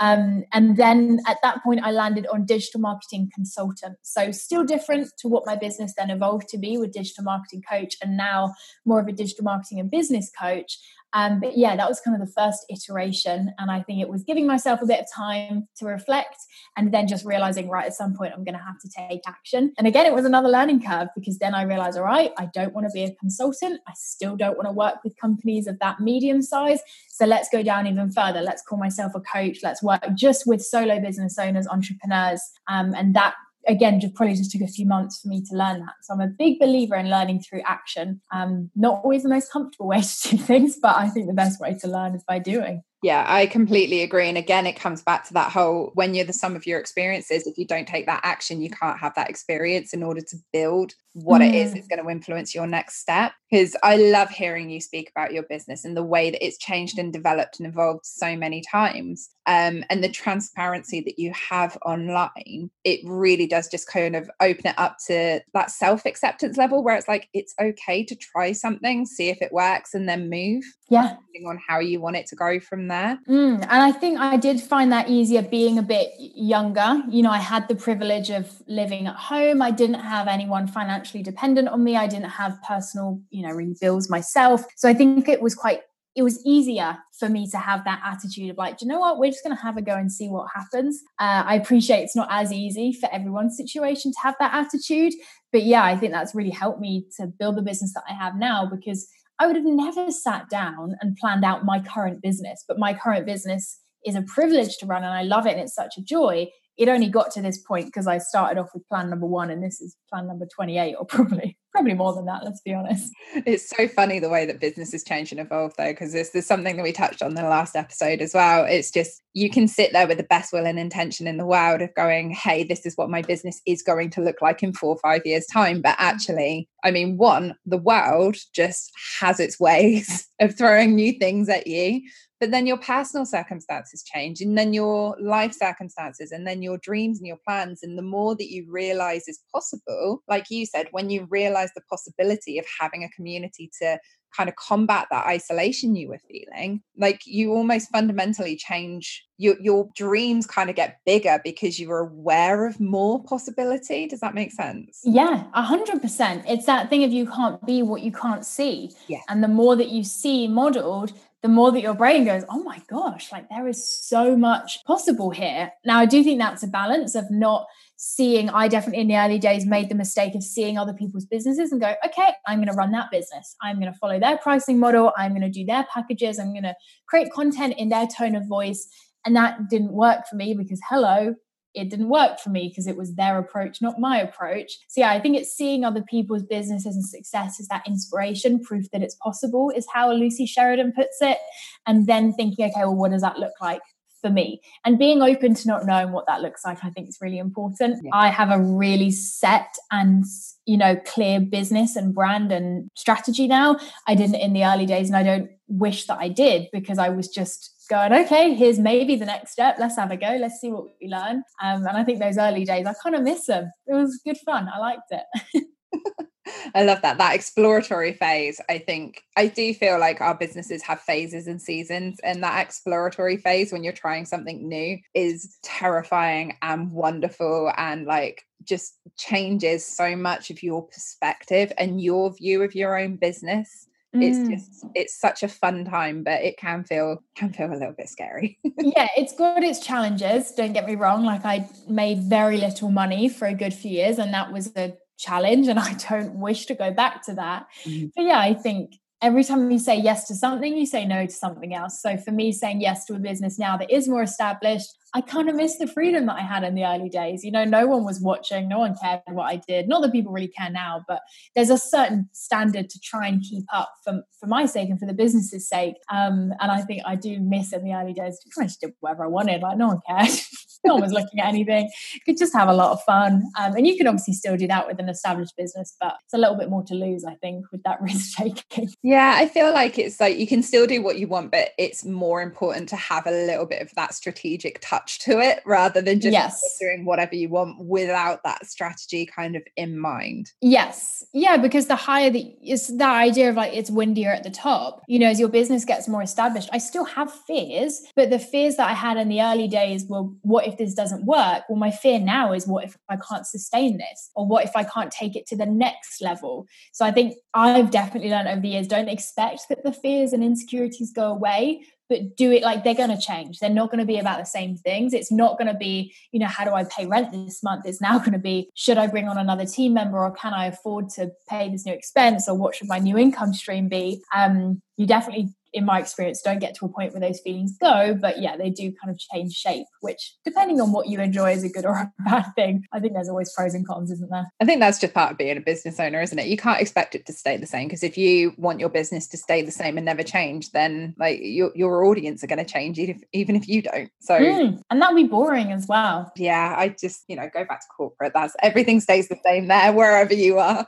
Um, 0.00 0.44
and 0.52 0.76
then 0.76 1.20
at 1.26 1.38
that 1.42 1.62
point, 1.62 1.80
I 1.84 1.90
landed 1.90 2.26
on 2.32 2.44
digital 2.44 2.80
marketing 2.80 3.30
consultant. 3.34 3.98
So 4.02 4.32
still 4.32 4.64
different 4.64 5.08
to 5.18 5.28
what 5.28 5.46
my 5.46 5.56
business 5.56 5.94
then 5.96 6.10
evolved 6.10 6.48
to 6.48 6.58
be 6.58 6.76
with 6.78 6.92
digital 6.92 7.24
marketing 7.24 7.62
coach 7.68 7.96
and 8.02 8.16
now 8.16 8.54
more 8.84 9.00
of 9.00 9.08
a 9.08 9.12
digital 9.12 9.44
marketing 9.44 9.80
and 9.80 9.90
business 9.90 10.30
coach. 10.38 10.78
Um, 11.14 11.40
but 11.40 11.56
yeah, 11.56 11.76
that 11.76 11.88
was 11.88 12.00
kind 12.00 12.20
of 12.20 12.26
the 12.26 12.32
first 12.32 12.66
iteration. 12.70 13.52
And 13.58 13.70
I 13.70 13.82
think 13.82 14.00
it 14.00 14.08
was 14.08 14.22
giving 14.22 14.46
myself 14.46 14.82
a 14.82 14.86
bit 14.86 15.00
of 15.00 15.06
time 15.12 15.68
to 15.78 15.86
reflect 15.86 16.36
and 16.76 16.92
then 16.92 17.08
just 17.08 17.24
realizing, 17.24 17.68
right, 17.68 17.86
at 17.86 17.94
some 17.94 18.14
point, 18.14 18.32
I'm 18.34 18.44
going 18.44 18.56
to 18.56 18.62
have 18.62 18.78
to 18.80 18.88
take 18.88 19.20
action. 19.26 19.72
And 19.78 19.86
again, 19.86 20.06
it 20.06 20.14
was 20.14 20.24
another 20.24 20.48
learning 20.48 20.82
curve 20.82 21.08
because 21.14 21.38
then 21.38 21.54
I 21.54 21.62
realized, 21.62 21.96
all 21.96 22.04
right, 22.04 22.32
I 22.38 22.48
don't 22.52 22.74
want 22.74 22.86
to 22.86 22.92
be 22.92 23.04
a 23.04 23.14
consultant. 23.14 23.80
I 23.88 23.92
still 23.96 24.36
don't 24.36 24.56
want 24.56 24.68
to 24.68 24.72
work 24.72 24.96
with 25.04 25.16
companies 25.16 25.66
of 25.66 25.78
that 25.78 26.00
medium 26.00 26.42
size. 26.42 26.80
So 27.08 27.24
let's 27.24 27.48
go 27.48 27.62
down 27.62 27.86
even 27.86 28.10
further. 28.10 28.40
Let's 28.40 28.62
call 28.62 28.78
myself 28.78 29.12
a 29.14 29.20
coach. 29.20 29.58
Let's 29.62 29.82
work 29.82 30.04
just 30.14 30.46
with 30.46 30.62
solo 30.62 31.00
business 31.00 31.38
owners, 31.38 31.66
entrepreneurs. 31.66 32.40
Um, 32.68 32.94
and 32.94 33.14
that 33.14 33.34
again, 33.68 34.00
just 34.00 34.14
probably 34.14 34.34
just 34.34 34.50
took 34.50 34.62
a 34.62 34.66
few 34.66 34.86
months 34.86 35.20
for 35.20 35.28
me 35.28 35.42
to 35.42 35.54
learn 35.54 35.80
that. 35.80 35.94
So 36.02 36.14
I'm 36.14 36.20
a 36.20 36.26
big 36.26 36.58
believer 36.58 36.96
in 36.96 37.10
learning 37.10 37.42
through 37.42 37.62
action. 37.66 38.20
Um, 38.32 38.70
not 38.74 39.00
always 39.04 39.22
the 39.22 39.28
most 39.28 39.52
comfortable 39.52 39.86
way 39.88 40.00
to 40.00 40.28
do 40.30 40.36
things, 40.38 40.78
but 40.80 40.96
I 40.96 41.08
think 41.08 41.26
the 41.26 41.34
best 41.34 41.60
way 41.60 41.76
to 41.80 41.88
learn 41.88 42.14
is 42.14 42.24
by 42.26 42.38
doing. 42.38 42.82
Yeah, 43.00 43.24
I 43.28 43.46
completely 43.46 44.02
agree. 44.02 44.28
And 44.28 44.36
again, 44.36 44.66
it 44.66 44.74
comes 44.74 45.02
back 45.02 45.24
to 45.28 45.34
that 45.34 45.52
whole 45.52 45.92
when 45.94 46.14
you're 46.14 46.24
the 46.24 46.32
sum 46.32 46.56
of 46.56 46.66
your 46.66 46.80
experiences, 46.80 47.46
if 47.46 47.56
you 47.56 47.64
don't 47.64 47.86
take 47.86 48.06
that 48.06 48.22
action, 48.24 48.60
you 48.60 48.70
can't 48.70 48.98
have 48.98 49.14
that 49.14 49.30
experience 49.30 49.94
in 49.94 50.02
order 50.02 50.20
to 50.20 50.36
build 50.52 50.94
what 51.12 51.40
mm. 51.40 51.48
it 51.48 51.54
is 51.54 51.70
mm. 51.70 51.74
that's 51.74 51.86
going 51.86 52.02
to 52.02 52.10
influence 52.10 52.56
your 52.56 52.66
next 52.66 53.00
step. 53.00 53.32
Because 53.50 53.76
I 53.84 53.96
love 53.96 54.30
hearing 54.30 54.68
you 54.68 54.80
speak 54.80 55.10
about 55.14 55.32
your 55.32 55.44
business 55.44 55.84
and 55.84 55.96
the 55.96 56.02
way 56.02 56.30
that 56.30 56.44
it's 56.44 56.58
changed 56.58 56.98
and 56.98 57.12
developed 57.12 57.60
and 57.60 57.68
evolved 57.68 58.04
so 58.04 58.36
many 58.36 58.62
times. 58.68 59.30
Um, 59.48 59.82
and 59.88 60.04
the 60.04 60.10
transparency 60.10 61.00
that 61.00 61.18
you 61.18 61.32
have 61.32 61.78
online, 61.84 62.70
it 62.84 63.00
really 63.04 63.46
does 63.46 63.66
just 63.66 63.88
kind 63.88 64.14
of 64.14 64.30
open 64.40 64.66
it 64.66 64.74
up 64.78 64.98
to 65.06 65.40
that 65.54 65.70
self 65.70 66.04
acceptance 66.04 66.58
level 66.58 66.84
where 66.84 66.96
it's 66.96 67.08
like, 67.08 67.30
it's 67.32 67.54
okay 67.58 68.04
to 68.04 68.14
try 68.14 68.52
something, 68.52 69.06
see 69.06 69.30
if 69.30 69.40
it 69.40 69.50
works, 69.50 69.94
and 69.94 70.06
then 70.06 70.28
move. 70.28 70.64
Yeah. 70.90 71.16
On 71.46 71.60
how 71.68 71.78
you 71.78 72.00
want 72.00 72.16
it 72.16 72.26
to 72.28 72.36
go 72.36 72.58
from 72.58 72.88
there. 72.88 73.18
Mm, 73.28 73.60
and 73.60 73.82
I 73.82 73.92
think 73.92 74.18
I 74.18 74.36
did 74.36 74.60
find 74.60 74.90
that 74.90 75.08
easier 75.08 75.40
being 75.40 75.78
a 75.78 75.82
bit 75.82 76.10
younger. 76.18 77.00
You 77.08 77.22
know, 77.22 77.30
I 77.30 77.38
had 77.38 77.68
the 77.68 77.76
privilege 77.76 78.30
of 78.30 78.50
living 78.66 79.06
at 79.06 79.14
home, 79.14 79.62
I 79.62 79.70
didn't 79.70 80.00
have 80.00 80.26
anyone 80.26 80.66
financially 80.66 81.22
dependent 81.22 81.68
on 81.68 81.84
me. 81.84 81.96
I 81.96 82.08
didn't 82.08 82.30
have 82.30 82.58
personal, 82.66 83.20
you 83.30 83.46
know, 83.46 83.54
ring 83.54 83.76
bills 83.80 84.10
myself. 84.10 84.64
So 84.76 84.88
I 84.88 84.94
think 84.94 85.28
it 85.28 85.40
was 85.40 85.54
quite 85.54 85.82
it 86.18 86.24
was 86.24 86.44
easier 86.44 86.98
for 87.16 87.28
me 87.28 87.48
to 87.48 87.56
have 87.56 87.84
that 87.84 88.02
attitude 88.04 88.50
of 88.50 88.56
like, 88.56 88.76
do 88.76 88.84
you 88.84 88.90
know 88.90 88.98
what, 88.98 89.20
we're 89.20 89.30
just 89.30 89.44
going 89.44 89.56
to 89.56 89.62
have 89.62 89.76
a 89.76 89.82
go 89.82 89.94
and 89.94 90.10
see 90.10 90.28
what 90.28 90.48
happens. 90.52 91.00
Uh, 91.20 91.44
I 91.46 91.54
appreciate 91.54 92.02
it's 92.02 92.16
not 92.16 92.26
as 92.28 92.52
easy 92.52 92.92
for 92.92 93.08
everyone's 93.12 93.56
situation 93.56 94.10
to 94.10 94.18
have 94.24 94.34
that 94.40 94.52
attitude. 94.52 95.12
But 95.52 95.62
yeah, 95.62 95.84
I 95.84 95.96
think 95.96 96.12
that's 96.12 96.34
really 96.34 96.50
helped 96.50 96.80
me 96.80 97.06
to 97.18 97.28
build 97.28 97.56
the 97.56 97.62
business 97.62 97.94
that 97.94 98.02
I 98.10 98.14
have 98.14 98.34
now 98.34 98.66
because 98.66 99.06
I 99.38 99.46
would 99.46 99.54
have 99.54 99.64
never 99.64 100.10
sat 100.10 100.50
down 100.50 100.96
and 101.00 101.16
planned 101.16 101.44
out 101.44 101.64
my 101.64 101.78
current 101.78 102.20
business. 102.20 102.64
But 102.66 102.80
my 102.80 102.94
current 102.94 103.24
business 103.24 103.78
is 104.04 104.16
a 104.16 104.22
privilege 104.22 104.76
to 104.78 104.86
run 104.86 105.04
and 105.04 105.14
I 105.14 105.22
love 105.22 105.46
it 105.46 105.52
and 105.52 105.60
it's 105.60 105.74
such 105.74 105.98
a 105.98 106.02
joy 106.02 106.48
it 106.78 106.88
only 106.88 107.08
got 107.08 107.32
to 107.32 107.42
this 107.42 107.58
point 107.58 107.86
because 107.86 108.06
I 108.06 108.18
started 108.18 108.58
off 108.58 108.70
with 108.72 108.88
plan 108.88 109.10
number 109.10 109.26
one 109.26 109.50
and 109.50 109.62
this 109.62 109.80
is 109.80 109.96
plan 110.08 110.28
number 110.28 110.46
28 110.46 110.94
or 110.94 111.04
probably 111.04 111.58
probably 111.72 111.94
more 111.94 112.14
than 112.14 112.24
that 112.24 112.44
let's 112.44 112.60
be 112.62 112.72
honest. 112.72 113.12
It's 113.44 113.68
so 113.68 113.88
funny 113.88 114.20
the 114.20 114.28
way 114.28 114.46
that 114.46 114.60
business 114.60 114.92
has 114.92 115.04
changed 115.04 115.32
and 115.32 115.40
evolved 115.40 115.74
though 115.76 115.90
because 115.90 116.12
there's, 116.12 116.30
there's 116.30 116.46
something 116.46 116.76
that 116.76 116.82
we 116.82 116.92
touched 116.92 117.20
on 117.20 117.30
in 117.30 117.34
the 117.34 117.42
last 117.42 117.76
episode 117.76 118.20
as 118.20 118.32
well. 118.32 118.64
It's 118.64 118.90
just 118.90 119.20
you 119.34 119.50
can 119.50 119.68
sit 119.68 119.92
there 119.92 120.06
with 120.06 120.18
the 120.18 120.24
best 120.24 120.52
will 120.52 120.66
and 120.66 120.78
intention 120.78 121.26
in 121.26 121.36
the 121.36 121.46
world 121.46 121.82
of 121.82 121.94
going 121.94 122.30
hey 122.30 122.62
this 122.62 122.86
is 122.86 122.96
what 122.96 123.10
my 123.10 123.22
business 123.22 123.60
is 123.66 123.82
going 123.82 124.10
to 124.10 124.22
look 124.22 124.40
like 124.40 124.62
in 124.62 124.72
four 124.72 124.94
or 124.94 124.98
five 124.98 125.22
years 125.24 125.46
time. 125.46 125.82
But 125.82 125.96
mm-hmm. 125.96 126.08
actually 126.08 126.68
i 126.84 126.90
mean 126.90 127.16
one 127.16 127.54
the 127.66 127.76
world 127.76 128.36
just 128.54 128.90
has 129.20 129.40
its 129.40 129.58
ways 129.58 130.28
of 130.40 130.56
throwing 130.56 130.94
new 130.94 131.12
things 131.18 131.48
at 131.48 131.66
you 131.66 132.00
but 132.40 132.50
then 132.50 132.66
your 132.66 132.78
personal 132.78 133.26
circumstances 133.26 134.02
change 134.02 134.40
and 134.40 134.56
then 134.56 134.72
your 134.72 135.16
life 135.20 135.52
circumstances 135.52 136.32
and 136.32 136.46
then 136.46 136.62
your 136.62 136.78
dreams 136.78 137.18
and 137.18 137.26
your 137.26 137.38
plans 137.46 137.80
and 137.82 137.98
the 137.98 138.02
more 138.02 138.34
that 138.36 138.50
you 138.50 138.66
realize 138.68 139.28
is 139.28 139.40
possible 139.52 140.22
like 140.28 140.46
you 140.50 140.66
said 140.66 140.88
when 140.90 141.10
you 141.10 141.26
realize 141.30 141.70
the 141.74 141.82
possibility 141.90 142.58
of 142.58 142.66
having 142.80 143.04
a 143.04 143.08
community 143.10 143.70
to 143.80 143.98
kind 144.36 144.48
of 144.48 144.56
combat 144.56 145.06
that 145.10 145.26
isolation 145.26 145.96
you 145.96 146.08
were 146.08 146.20
feeling 146.28 146.82
like 146.96 147.22
you 147.26 147.52
almost 147.52 147.90
fundamentally 147.90 148.56
change 148.56 149.24
your 149.38 149.56
your 149.60 149.88
dreams 149.94 150.46
kind 150.46 150.68
of 150.68 150.76
get 150.76 150.98
bigger 151.06 151.40
because 151.44 151.78
you 151.78 151.90
are 151.92 152.00
aware 152.00 152.66
of 152.66 152.78
more 152.80 153.22
possibility. 153.22 154.06
Does 154.06 154.20
that 154.20 154.34
make 154.34 154.52
sense? 154.52 155.00
Yeah 155.04 155.44
a 155.54 155.62
hundred 155.62 156.02
percent. 156.02 156.44
It's 156.46 156.66
that 156.66 156.90
thing 156.90 157.04
of 157.04 157.12
you 157.12 157.26
can't 157.26 157.64
be 157.64 157.82
what 157.82 158.02
you 158.02 158.12
can't 158.12 158.44
see. 158.44 158.90
Yeah. 159.06 159.20
And 159.28 159.42
the 159.42 159.48
more 159.48 159.76
that 159.76 159.88
you 159.88 160.04
see 160.04 160.48
modeled 160.48 161.12
the 161.42 161.48
more 161.48 161.70
that 161.70 161.80
your 161.80 161.94
brain 161.94 162.24
goes, 162.24 162.44
oh 162.50 162.62
my 162.62 162.82
gosh, 162.88 163.30
like 163.30 163.48
there 163.48 163.68
is 163.68 164.06
so 164.06 164.36
much 164.36 164.84
possible 164.84 165.30
here. 165.30 165.70
Now, 165.84 165.98
I 165.98 166.06
do 166.06 166.24
think 166.24 166.40
that's 166.40 166.64
a 166.64 166.68
balance 166.68 167.14
of 167.14 167.30
not 167.30 167.66
seeing. 167.96 168.50
I 168.50 168.66
definitely 168.66 169.02
in 169.02 169.08
the 169.08 169.16
early 169.16 169.38
days 169.38 169.64
made 169.64 169.88
the 169.88 169.94
mistake 169.94 170.34
of 170.34 170.42
seeing 170.42 170.78
other 170.78 170.92
people's 170.92 171.26
businesses 171.26 171.70
and 171.70 171.80
go, 171.80 171.94
okay, 172.04 172.32
I'm 172.46 172.58
going 172.58 172.68
to 172.68 172.74
run 172.74 172.90
that 172.92 173.10
business. 173.12 173.54
I'm 173.62 173.78
going 173.80 173.92
to 173.92 173.98
follow 173.98 174.18
their 174.18 174.38
pricing 174.38 174.80
model. 174.80 175.12
I'm 175.16 175.30
going 175.30 175.42
to 175.42 175.50
do 175.50 175.64
their 175.64 175.86
packages. 175.92 176.38
I'm 176.40 176.52
going 176.52 176.64
to 176.64 176.74
create 177.08 177.32
content 177.32 177.74
in 177.78 177.88
their 177.88 178.06
tone 178.06 178.34
of 178.34 178.46
voice. 178.48 178.88
And 179.24 179.36
that 179.36 179.68
didn't 179.68 179.92
work 179.92 180.26
for 180.28 180.36
me 180.36 180.54
because, 180.54 180.80
hello, 180.88 181.34
it 181.74 181.90
didn't 181.90 182.08
work 182.08 182.40
for 182.40 182.50
me 182.50 182.68
because 182.68 182.86
it 182.86 182.96
was 182.96 183.14
their 183.14 183.38
approach, 183.38 183.80
not 183.80 183.98
my 183.98 184.20
approach. 184.20 184.72
So 184.88 185.00
yeah, 185.00 185.10
I 185.10 185.20
think 185.20 185.36
it's 185.36 185.52
seeing 185.52 185.84
other 185.84 186.02
people's 186.02 186.42
businesses 186.42 186.94
and 186.94 187.04
success 187.04 187.38
successes, 187.48 187.68
that 187.68 187.86
inspiration, 187.86 188.60
proof 188.60 188.90
that 188.92 189.02
it's 189.02 189.16
possible 189.16 189.70
is 189.74 189.86
how 189.92 190.12
Lucy 190.12 190.46
Sheridan 190.46 190.92
puts 190.92 191.18
it. 191.20 191.38
And 191.86 192.06
then 192.06 192.32
thinking, 192.32 192.66
okay, 192.66 192.80
well, 192.80 192.94
what 192.94 193.10
does 193.10 193.22
that 193.22 193.38
look 193.38 193.54
like 193.60 193.82
for 194.20 194.30
me. 194.30 194.60
And 194.84 194.98
being 194.98 195.22
open 195.22 195.54
to 195.54 195.68
not 195.68 195.86
knowing 195.86 196.10
what 196.10 196.26
that 196.26 196.40
looks 196.40 196.64
like, 196.64 196.84
I 196.84 196.90
think 196.90 197.08
is 197.08 197.18
really 197.20 197.38
important. 197.38 198.00
Yeah. 198.02 198.10
I 198.12 198.30
have 198.30 198.50
a 198.50 198.60
really 198.60 199.12
set 199.12 199.72
and 199.92 200.24
you 200.66 200.76
know 200.76 200.96
clear 201.06 201.38
business 201.38 201.94
and 201.94 202.12
brand 202.12 202.50
and 202.50 202.90
strategy 202.96 203.46
now. 203.46 203.78
I 204.08 204.16
didn't 204.16 204.34
in 204.34 204.54
the 204.54 204.64
early 204.64 204.86
days, 204.86 205.06
and 205.06 205.16
I 205.16 205.22
don't 205.22 205.50
wish 205.68 206.06
that 206.06 206.18
I 206.18 206.30
did 206.30 206.66
because 206.72 206.98
I 206.98 207.10
was 207.10 207.28
just 207.28 207.77
going, 207.88 208.12
okay, 208.12 208.54
here's 208.54 208.78
maybe 208.78 209.16
the 209.16 209.26
next 209.26 209.52
step. 209.52 209.76
Let's 209.78 209.96
have 209.96 210.10
a 210.10 210.16
go. 210.16 210.36
Let's 210.38 210.60
see 210.60 210.70
what 210.70 210.86
we 211.00 211.08
learn. 211.08 211.42
Um, 211.62 211.86
and 211.86 211.96
I 211.96 212.04
think 212.04 212.20
those 212.20 212.38
early 212.38 212.64
days, 212.64 212.86
I 212.86 212.94
kind 213.02 213.16
of 213.16 213.22
miss 213.22 213.46
them. 213.46 213.70
It 213.86 213.94
was 213.94 214.20
good 214.24 214.38
fun. 214.38 214.68
I 214.72 214.78
liked 214.78 215.10
it. 215.10 215.64
I 216.74 216.84
love 216.84 217.02
that. 217.02 217.18
That 217.18 217.34
exploratory 217.34 218.12
phase, 218.12 218.60
I 218.68 218.78
think, 218.78 219.22
I 219.36 219.46
do 219.46 219.74
feel 219.74 219.98
like 219.98 220.20
our 220.20 220.34
businesses 220.34 220.82
have 220.82 221.00
phases 221.00 221.46
and 221.46 221.60
seasons. 221.60 222.20
And 222.22 222.42
that 222.42 222.64
exploratory 222.64 223.36
phase, 223.36 223.72
when 223.72 223.84
you're 223.84 223.92
trying 223.92 224.24
something 224.24 224.66
new, 224.68 224.98
is 225.14 225.58
terrifying 225.62 226.56
and 226.62 226.90
wonderful 226.92 227.72
and 227.76 228.06
like 228.06 228.44
just 228.64 228.98
changes 229.16 229.84
so 229.86 230.16
much 230.16 230.50
of 230.50 230.62
your 230.62 230.82
perspective 230.82 231.72
and 231.78 232.00
your 232.00 232.34
view 232.34 232.62
of 232.62 232.74
your 232.74 232.98
own 232.98 233.16
business. 233.16 233.87
Mm. 234.14 234.22
It's 234.22 234.48
just 234.48 234.86
it's 234.94 235.20
such 235.20 235.42
a 235.42 235.48
fun 235.48 235.84
time, 235.84 236.24
but 236.24 236.42
it 236.42 236.56
can 236.56 236.84
feel 236.84 237.22
can 237.36 237.52
feel 237.52 237.70
a 237.70 237.74
little 237.74 237.94
bit 237.96 238.08
scary. 238.08 238.58
yeah, 238.78 239.08
it's 239.16 239.34
got 239.34 239.62
its 239.62 239.80
challenges. 239.80 240.52
Don't 240.52 240.72
get 240.72 240.86
me 240.86 240.94
wrong. 240.94 241.24
Like 241.24 241.44
I 241.44 241.68
made 241.88 242.22
very 242.22 242.56
little 242.56 242.90
money 242.90 243.28
for 243.28 243.46
a 243.46 243.54
good 243.54 243.74
few 243.74 243.90
years, 243.90 244.18
and 244.18 244.32
that 244.32 244.52
was 244.52 244.72
a 244.76 244.96
challenge 245.18 245.66
and 245.68 245.78
I 245.78 245.94
don't 246.08 246.34
wish 246.36 246.66
to 246.66 246.74
go 246.74 246.92
back 246.92 247.24
to 247.26 247.34
that. 247.34 247.66
Mm-hmm. 247.84 248.06
But 248.16 248.24
yeah, 248.24 248.38
I 248.38 248.54
think 248.54 248.94
every 249.20 249.42
time 249.42 249.70
you 249.70 249.78
say 249.78 249.96
yes 249.96 250.28
to 250.28 250.34
something, 250.34 250.76
you 250.76 250.86
say 250.86 251.04
no 251.04 251.26
to 251.26 251.32
something 251.32 251.74
else. 251.74 252.00
So 252.00 252.16
for 252.16 252.30
me, 252.30 252.52
saying 252.52 252.80
yes 252.80 253.04
to 253.06 253.14
a 253.14 253.18
business 253.18 253.58
now 253.58 253.76
that 253.76 253.90
is 253.90 254.08
more 254.08 254.22
established, 254.22 254.90
I 255.14 255.22
kind 255.22 255.48
of 255.48 255.56
miss 255.56 255.78
the 255.78 255.86
freedom 255.86 256.26
that 256.26 256.36
I 256.36 256.42
had 256.42 256.62
in 256.62 256.74
the 256.74 256.84
early 256.84 257.08
days. 257.08 257.42
You 257.42 257.50
know, 257.50 257.64
no 257.64 257.86
one 257.86 258.04
was 258.04 258.20
watching, 258.20 258.68
no 258.68 258.78
one 258.78 258.94
cared 259.00 259.22
what 259.30 259.50
I 259.50 259.56
did. 259.66 259.88
Not 259.88 260.02
that 260.02 260.12
people 260.12 260.32
really 260.32 260.48
care 260.48 260.70
now, 260.70 261.04
but 261.08 261.22
there's 261.56 261.70
a 261.70 261.78
certain 261.78 262.28
standard 262.32 262.90
to 262.90 263.00
try 263.00 263.26
and 263.26 263.42
keep 263.42 263.64
up 263.72 263.90
for, 264.04 264.22
for 264.38 264.46
my 264.46 264.66
sake 264.66 264.90
and 264.90 265.00
for 265.00 265.06
the 265.06 265.14
business's 265.14 265.68
sake. 265.68 265.94
Um, 266.12 266.52
and 266.60 266.70
I 266.70 266.82
think 266.82 267.02
I 267.06 267.16
do 267.16 267.40
miss 267.40 267.72
in 267.72 267.84
the 267.84 267.94
early 267.94 268.12
days. 268.12 268.38
I 268.60 268.64
just 268.64 268.80
did 268.80 268.92
whatever 269.00 269.24
I 269.24 269.28
wanted. 269.28 269.62
Like 269.62 269.78
no 269.78 269.88
one 269.88 270.00
cared. 270.06 270.28
no 270.84 270.94
one 270.94 271.02
was 271.02 271.12
looking 271.12 271.40
at 271.40 271.46
anything. 271.46 271.90
Could 272.24 272.38
just 272.38 272.54
have 272.54 272.68
a 272.68 272.74
lot 272.74 272.92
of 272.92 273.02
fun. 273.02 273.44
Um, 273.58 273.74
and 273.76 273.86
you 273.86 273.96
can 273.96 274.06
obviously 274.06 274.34
still 274.34 274.56
do 274.56 274.66
that 274.68 274.86
with 274.86 274.98
an 274.98 275.08
established 275.08 275.56
business, 275.56 275.96
but 276.00 276.16
it's 276.24 276.34
a 276.34 276.38
little 276.38 276.56
bit 276.56 276.70
more 276.70 276.82
to 276.84 276.94
lose, 276.94 277.24
I 277.24 277.34
think, 277.36 277.70
with 277.72 277.82
that 277.84 278.00
risk 278.02 278.36
taking. 278.36 278.90
Yeah, 279.02 279.34
I 279.36 279.48
feel 279.48 279.72
like 279.72 279.98
it's 279.98 280.20
like 280.20 280.38
you 280.38 280.46
can 280.46 280.62
still 280.62 280.86
do 280.86 281.02
what 281.02 281.18
you 281.18 281.26
want, 281.26 281.50
but 281.50 281.70
it's 281.78 282.04
more 282.04 282.42
important 282.42 282.88
to 282.90 282.96
have 282.96 283.26
a 283.26 283.30
little 283.30 283.66
bit 283.66 283.82
of 283.82 283.94
that 283.94 284.14
strategic 284.14 284.78
touch 284.80 284.98
touch 285.08 285.18
to 285.20 285.40
it 285.40 285.60
rather 285.64 286.00
than 286.00 286.20
just 286.20 286.32
yes. 286.32 286.78
doing 286.80 287.04
whatever 287.04 287.34
you 287.34 287.48
want 287.48 287.78
without 287.80 288.42
that 288.44 288.66
strategy 288.66 289.26
kind 289.26 289.56
of 289.56 289.62
in 289.76 289.98
mind. 289.98 290.52
Yes. 290.60 291.24
Yeah, 291.32 291.56
because 291.56 291.86
the 291.86 291.96
higher 291.96 292.30
the 292.30 292.54
is 292.62 292.88
that 292.98 293.14
idea 293.14 293.50
of 293.50 293.56
like 293.56 293.74
it's 293.74 293.90
windier 293.90 294.32
at 294.32 294.42
the 294.42 294.50
top. 294.50 295.02
You 295.08 295.18
know, 295.18 295.28
as 295.28 295.40
your 295.40 295.48
business 295.48 295.84
gets 295.84 296.08
more 296.08 296.22
established, 296.22 296.68
I 296.72 296.78
still 296.78 297.04
have 297.04 297.32
fears, 297.32 298.02
but 298.16 298.30
the 298.30 298.38
fears 298.38 298.76
that 298.76 298.88
I 298.88 298.94
had 298.94 299.16
in 299.16 299.28
the 299.28 299.42
early 299.42 299.68
days 299.68 300.04
were 300.06 300.22
what 300.42 300.66
if 300.68 300.78
this 300.78 300.94
doesn't 300.94 301.24
work? 301.24 301.64
Well, 301.68 301.78
my 301.78 301.90
fear 301.90 302.18
now 302.18 302.52
is 302.52 302.66
what 302.66 302.84
if 302.84 302.96
I 303.08 303.16
can't 303.16 303.46
sustain 303.46 303.98
this? 303.98 304.30
Or 304.34 304.46
what 304.46 304.64
if 304.64 304.76
I 304.76 304.84
can't 304.84 305.10
take 305.10 305.36
it 305.36 305.46
to 305.48 305.56
the 305.56 305.66
next 305.66 306.22
level? 306.22 306.66
So 306.92 307.04
I 307.04 307.10
think 307.10 307.34
I've 307.54 307.90
definitely 307.90 308.30
learned 308.30 308.48
over 308.48 308.60
the 308.60 308.68
years 308.68 308.86
don't 308.86 309.08
expect 309.08 309.62
that 309.68 309.82
the 309.82 309.92
fears 309.92 310.32
and 310.32 310.44
insecurities 310.44 311.12
go 311.12 311.30
away 311.30 311.82
but 312.08 312.36
do 312.36 312.50
it 312.50 312.62
like 312.62 312.84
they're 312.84 312.94
going 312.94 313.14
to 313.14 313.20
change. 313.20 313.58
They're 313.58 313.70
not 313.70 313.90
going 313.90 313.98
to 313.98 314.06
be 314.06 314.18
about 314.18 314.38
the 314.38 314.46
same 314.46 314.76
things. 314.76 315.12
It's 315.12 315.30
not 315.30 315.58
going 315.58 315.68
to 315.68 315.78
be, 315.78 316.14
you 316.32 316.40
know, 316.40 316.46
how 316.46 316.64
do 316.64 316.72
I 316.72 316.84
pay 316.84 317.06
rent 317.06 317.32
this 317.32 317.62
month? 317.62 317.84
It's 317.86 318.00
now 318.00 318.18
going 318.18 318.32
to 318.32 318.38
be, 318.38 318.70
should 318.74 318.98
I 318.98 319.06
bring 319.06 319.28
on 319.28 319.36
another 319.36 319.66
team 319.66 319.94
member 319.94 320.18
or 320.18 320.30
can 320.30 320.54
I 320.54 320.66
afford 320.66 321.10
to 321.10 321.30
pay 321.48 321.68
this 321.68 321.84
new 321.84 321.92
expense 321.92 322.48
or 322.48 322.56
what 322.56 322.74
should 322.74 322.88
my 322.88 322.98
new 322.98 323.18
income 323.18 323.52
stream 323.52 323.88
be? 323.88 324.22
Um, 324.34 324.80
you 324.96 325.06
definitely 325.06 325.50
in 325.72 325.84
my 325.84 326.00
experience, 326.00 326.42
don't 326.42 326.58
get 326.58 326.74
to 326.76 326.86
a 326.86 326.88
point 326.88 327.12
where 327.12 327.20
those 327.20 327.40
feelings 327.40 327.76
go. 327.80 328.16
But 328.20 328.40
yeah, 328.40 328.56
they 328.56 328.70
do 328.70 328.92
kind 329.02 329.10
of 329.10 329.18
change 329.18 329.52
shape, 329.52 329.86
which 330.00 330.34
depending 330.44 330.80
on 330.80 330.92
what 330.92 331.08
you 331.08 331.20
enjoy 331.20 331.52
is 331.52 331.64
a 331.64 331.68
good 331.68 331.84
or 331.86 331.94
a 331.94 332.12
bad 332.24 332.46
thing. 332.54 332.84
I 332.92 333.00
think 333.00 333.14
there's 333.14 333.28
always 333.28 333.52
pros 333.54 333.74
and 333.74 333.86
cons, 333.86 334.10
isn't 334.10 334.30
there? 334.30 334.46
I 334.60 334.64
think 334.64 334.80
that's 334.80 334.98
just 334.98 335.14
part 335.14 335.32
of 335.32 335.38
being 335.38 335.56
a 335.56 335.60
business 335.60 336.00
owner, 336.00 336.20
isn't 336.20 336.38
it? 336.38 336.46
You 336.46 336.56
can't 336.56 336.80
expect 336.80 337.14
it 337.14 337.26
to 337.26 337.32
stay 337.32 337.56
the 337.56 337.66
same 337.66 337.88
because 337.88 338.02
if 338.02 338.16
you 338.16 338.54
want 338.56 338.80
your 338.80 338.88
business 338.88 339.26
to 339.28 339.36
stay 339.36 339.62
the 339.62 339.70
same 339.70 339.96
and 339.96 340.04
never 340.04 340.22
change, 340.22 340.70
then 340.72 341.14
like 341.18 341.38
your, 341.42 341.70
your 341.74 342.04
audience 342.04 342.42
are 342.42 342.46
going 342.46 342.64
to 342.64 342.70
change 342.70 342.98
even 342.98 343.16
if, 343.16 343.22
even 343.32 343.56
if 343.56 343.68
you 343.68 343.82
don't. 343.82 344.10
So, 344.20 344.38
mm, 344.38 344.80
and 344.90 345.02
that'd 345.02 345.16
be 345.16 345.24
boring 345.24 345.72
as 345.72 345.86
well. 345.88 346.32
Yeah, 346.36 346.74
I 346.76 346.88
just, 346.88 347.24
you 347.28 347.36
know, 347.36 347.48
go 347.52 347.64
back 347.64 347.80
to 347.80 347.86
corporate. 347.96 348.32
That's 348.34 348.54
everything 348.62 349.00
stays 349.00 349.28
the 349.28 349.38
same 349.44 349.68
there, 349.68 349.92
wherever 349.92 350.34
you 350.34 350.58
are. 350.58 350.86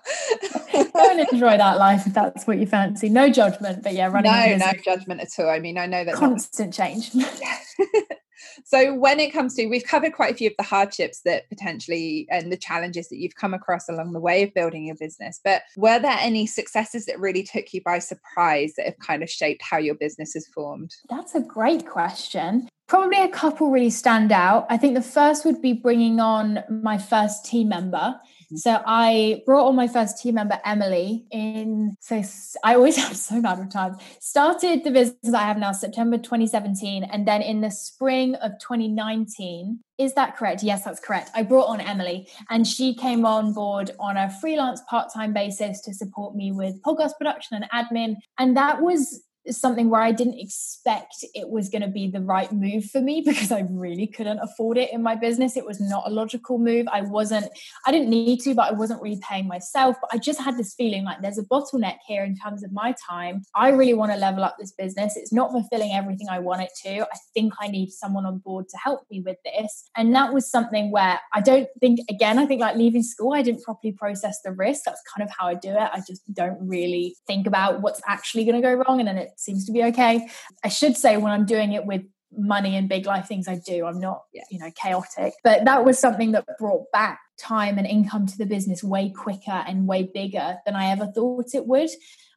go 0.72 1.10
and 1.10 1.20
enjoy 1.32 1.56
that 1.56 1.78
life 1.78 2.06
if 2.06 2.14
that's 2.14 2.46
what 2.46 2.58
you 2.58 2.66
fancy. 2.66 3.08
No 3.08 3.30
judgment, 3.30 3.82
but 3.82 3.94
yeah, 3.94 4.06
running. 4.06 4.32
No, 4.32 4.66
no 4.66 4.72
judgment 4.80 5.20
at 5.20 5.28
all. 5.38 5.48
I 5.48 5.58
mean, 5.58 5.78
I 5.78 5.86
know 5.86 6.04
that 6.04 6.14
constant 6.14 6.74
change. 6.74 7.10
so 8.64 8.94
when 8.94 9.20
it 9.20 9.32
comes 9.32 9.54
to 9.54 9.66
we've 9.66 9.84
covered 9.84 10.12
quite 10.12 10.32
a 10.32 10.36
few 10.36 10.48
of 10.48 10.56
the 10.56 10.64
hardships 10.64 11.20
that 11.24 11.48
potentially 11.48 12.26
and 12.30 12.52
the 12.52 12.56
challenges 12.56 13.08
that 13.08 13.18
you've 13.18 13.34
come 13.34 13.54
across 13.54 13.88
along 13.88 14.12
the 14.12 14.20
way 14.20 14.42
of 14.42 14.54
building 14.54 14.86
your 14.86 14.96
business 14.96 15.40
but 15.42 15.62
were 15.76 15.98
there 15.98 16.16
any 16.20 16.46
successes 16.46 17.06
that 17.06 17.18
really 17.18 17.42
took 17.42 17.72
you 17.72 17.82
by 17.82 17.98
surprise 17.98 18.72
that 18.76 18.86
have 18.86 18.98
kind 18.98 19.22
of 19.22 19.30
shaped 19.30 19.62
how 19.62 19.78
your 19.78 19.94
business 19.94 20.34
has 20.34 20.46
formed 20.48 20.94
that's 21.08 21.34
a 21.34 21.40
great 21.40 21.86
question 21.86 22.68
probably 22.86 23.22
a 23.22 23.28
couple 23.28 23.70
really 23.70 23.90
stand 23.90 24.32
out 24.32 24.66
i 24.68 24.76
think 24.76 24.94
the 24.94 25.02
first 25.02 25.44
would 25.44 25.60
be 25.60 25.72
bringing 25.72 26.20
on 26.20 26.62
my 26.68 26.98
first 26.98 27.44
team 27.44 27.68
member 27.68 28.18
so 28.56 28.82
I 28.84 29.42
brought 29.46 29.68
on 29.68 29.76
my 29.76 29.88
first 29.88 30.20
team 30.20 30.34
member, 30.34 30.58
Emily, 30.64 31.26
in 31.30 31.94
so 32.00 32.22
I 32.64 32.74
always 32.74 32.96
have 33.04 33.16
so 33.16 33.40
bad 33.40 33.58
with 33.58 33.70
time. 33.70 33.96
Started 34.20 34.84
the 34.84 34.90
business 34.90 35.34
I 35.34 35.42
have 35.42 35.58
now 35.58 35.72
September 35.72 36.18
2017, 36.18 37.04
and 37.04 37.26
then 37.26 37.42
in 37.42 37.60
the 37.60 37.70
spring 37.70 38.34
of 38.36 38.52
2019. 38.60 39.80
Is 39.98 40.14
that 40.14 40.34
correct? 40.34 40.62
Yes, 40.62 40.84
that's 40.84 40.98
correct. 40.98 41.30
I 41.34 41.42
brought 41.42 41.68
on 41.68 41.80
Emily, 41.80 42.26
and 42.48 42.66
she 42.66 42.94
came 42.94 43.26
on 43.26 43.52
board 43.52 43.90
on 44.00 44.16
a 44.16 44.30
freelance 44.40 44.80
part-time 44.88 45.34
basis 45.34 45.82
to 45.82 45.92
support 45.92 46.34
me 46.34 46.52
with 46.52 46.80
podcast 46.82 47.12
production 47.18 47.62
and 47.62 47.70
admin. 47.70 48.16
And 48.38 48.56
that 48.56 48.80
was 48.80 49.22
something 49.48 49.90
where 49.90 50.00
I 50.00 50.12
didn't 50.12 50.38
expect 50.38 51.24
it 51.34 51.48
was 51.48 51.68
going 51.68 51.82
to 51.82 51.88
be 51.88 52.10
the 52.10 52.20
right 52.20 52.50
move 52.52 52.84
for 52.86 53.00
me 53.00 53.22
because 53.24 53.50
I 53.50 53.66
really 53.70 54.06
couldn't 54.06 54.38
afford 54.38 54.78
it 54.78 54.92
in 54.92 55.02
my 55.02 55.14
business. 55.14 55.56
It 55.56 55.66
was 55.66 55.80
not 55.80 56.04
a 56.06 56.10
logical 56.10 56.58
move. 56.58 56.86
I 56.92 57.02
wasn't, 57.02 57.46
I 57.86 57.92
didn't 57.92 58.10
need 58.10 58.40
to, 58.40 58.54
but 58.54 58.70
I 58.70 58.72
wasn't 58.72 59.02
really 59.02 59.20
paying 59.28 59.48
myself. 59.48 59.96
But 60.00 60.10
I 60.12 60.18
just 60.18 60.40
had 60.40 60.56
this 60.56 60.74
feeling 60.74 61.04
like 61.04 61.22
there's 61.22 61.38
a 61.38 61.44
bottleneck 61.44 61.98
here 62.06 62.24
in 62.24 62.36
terms 62.36 62.62
of 62.62 62.72
my 62.72 62.94
time. 63.08 63.42
I 63.54 63.70
really 63.70 63.94
want 63.94 64.12
to 64.12 64.18
level 64.18 64.44
up 64.44 64.56
this 64.58 64.72
business. 64.72 65.16
It's 65.16 65.32
not 65.32 65.50
fulfilling 65.50 65.92
everything 65.92 66.28
I 66.30 66.38
want 66.38 66.62
it 66.62 66.70
to. 66.84 67.02
I 67.02 67.18
think 67.34 67.54
I 67.60 67.68
need 67.68 67.90
someone 67.90 68.26
on 68.26 68.38
board 68.38 68.68
to 68.68 68.76
help 68.76 69.02
me 69.10 69.20
with 69.20 69.38
this. 69.44 69.84
And 69.96 70.14
that 70.14 70.32
was 70.32 70.50
something 70.50 70.90
where 70.90 71.20
I 71.32 71.40
don't 71.40 71.68
think, 71.80 72.00
again, 72.08 72.38
I 72.38 72.46
think 72.46 72.60
like 72.60 72.76
leaving 72.76 73.02
school, 73.02 73.34
I 73.34 73.42
didn't 73.42 73.62
properly 73.62 73.92
process 73.92 74.40
the 74.44 74.52
risk. 74.52 74.82
That's 74.84 75.02
kind 75.16 75.28
of 75.28 75.34
how 75.36 75.46
I 75.46 75.54
do 75.54 75.70
it. 75.70 75.90
I 75.92 76.00
just 76.06 76.22
don't 76.32 76.58
really 76.60 77.16
think 77.26 77.46
about 77.46 77.80
what's 77.80 78.00
actually 78.06 78.44
going 78.44 78.60
to 78.60 78.62
go 78.62 78.74
wrong. 78.74 79.00
And 79.00 79.08
then 79.08 79.16
it 79.16 79.29
seems 79.36 79.66
to 79.66 79.72
be 79.72 79.84
okay. 79.84 80.28
I 80.64 80.68
should 80.68 80.96
say 80.96 81.16
when 81.16 81.32
I'm 81.32 81.46
doing 81.46 81.72
it 81.72 81.84
with 81.86 82.02
money 82.36 82.76
and 82.76 82.88
big 82.88 83.06
life 83.06 83.26
things 83.26 83.48
I 83.48 83.56
do, 83.64 83.86
I'm 83.86 84.00
not, 84.00 84.22
you 84.32 84.58
know, 84.58 84.70
chaotic. 84.80 85.34
But 85.42 85.64
that 85.64 85.84
was 85.84 85.98
something 85.98 86.32
that 86.32 86.46
brought 86.58 86.90
back 86.92 87.20
time 87.38 87.78
and 87.78 87.86
income 87.86 88.26
to 88.26 88.38
the 88.38 88.46
business 88.46 88.84
way 88.84 89.10
quicker 89.10 89.50
and 89.50 89.86
way 89.86 90.10
bigger 90.12 90.58
than 90.64 90.76
I 90.76 90.90
ever 90.90 91.06
thought 91.06 91.54
it 91.54 91.66
would. 91.66 91.90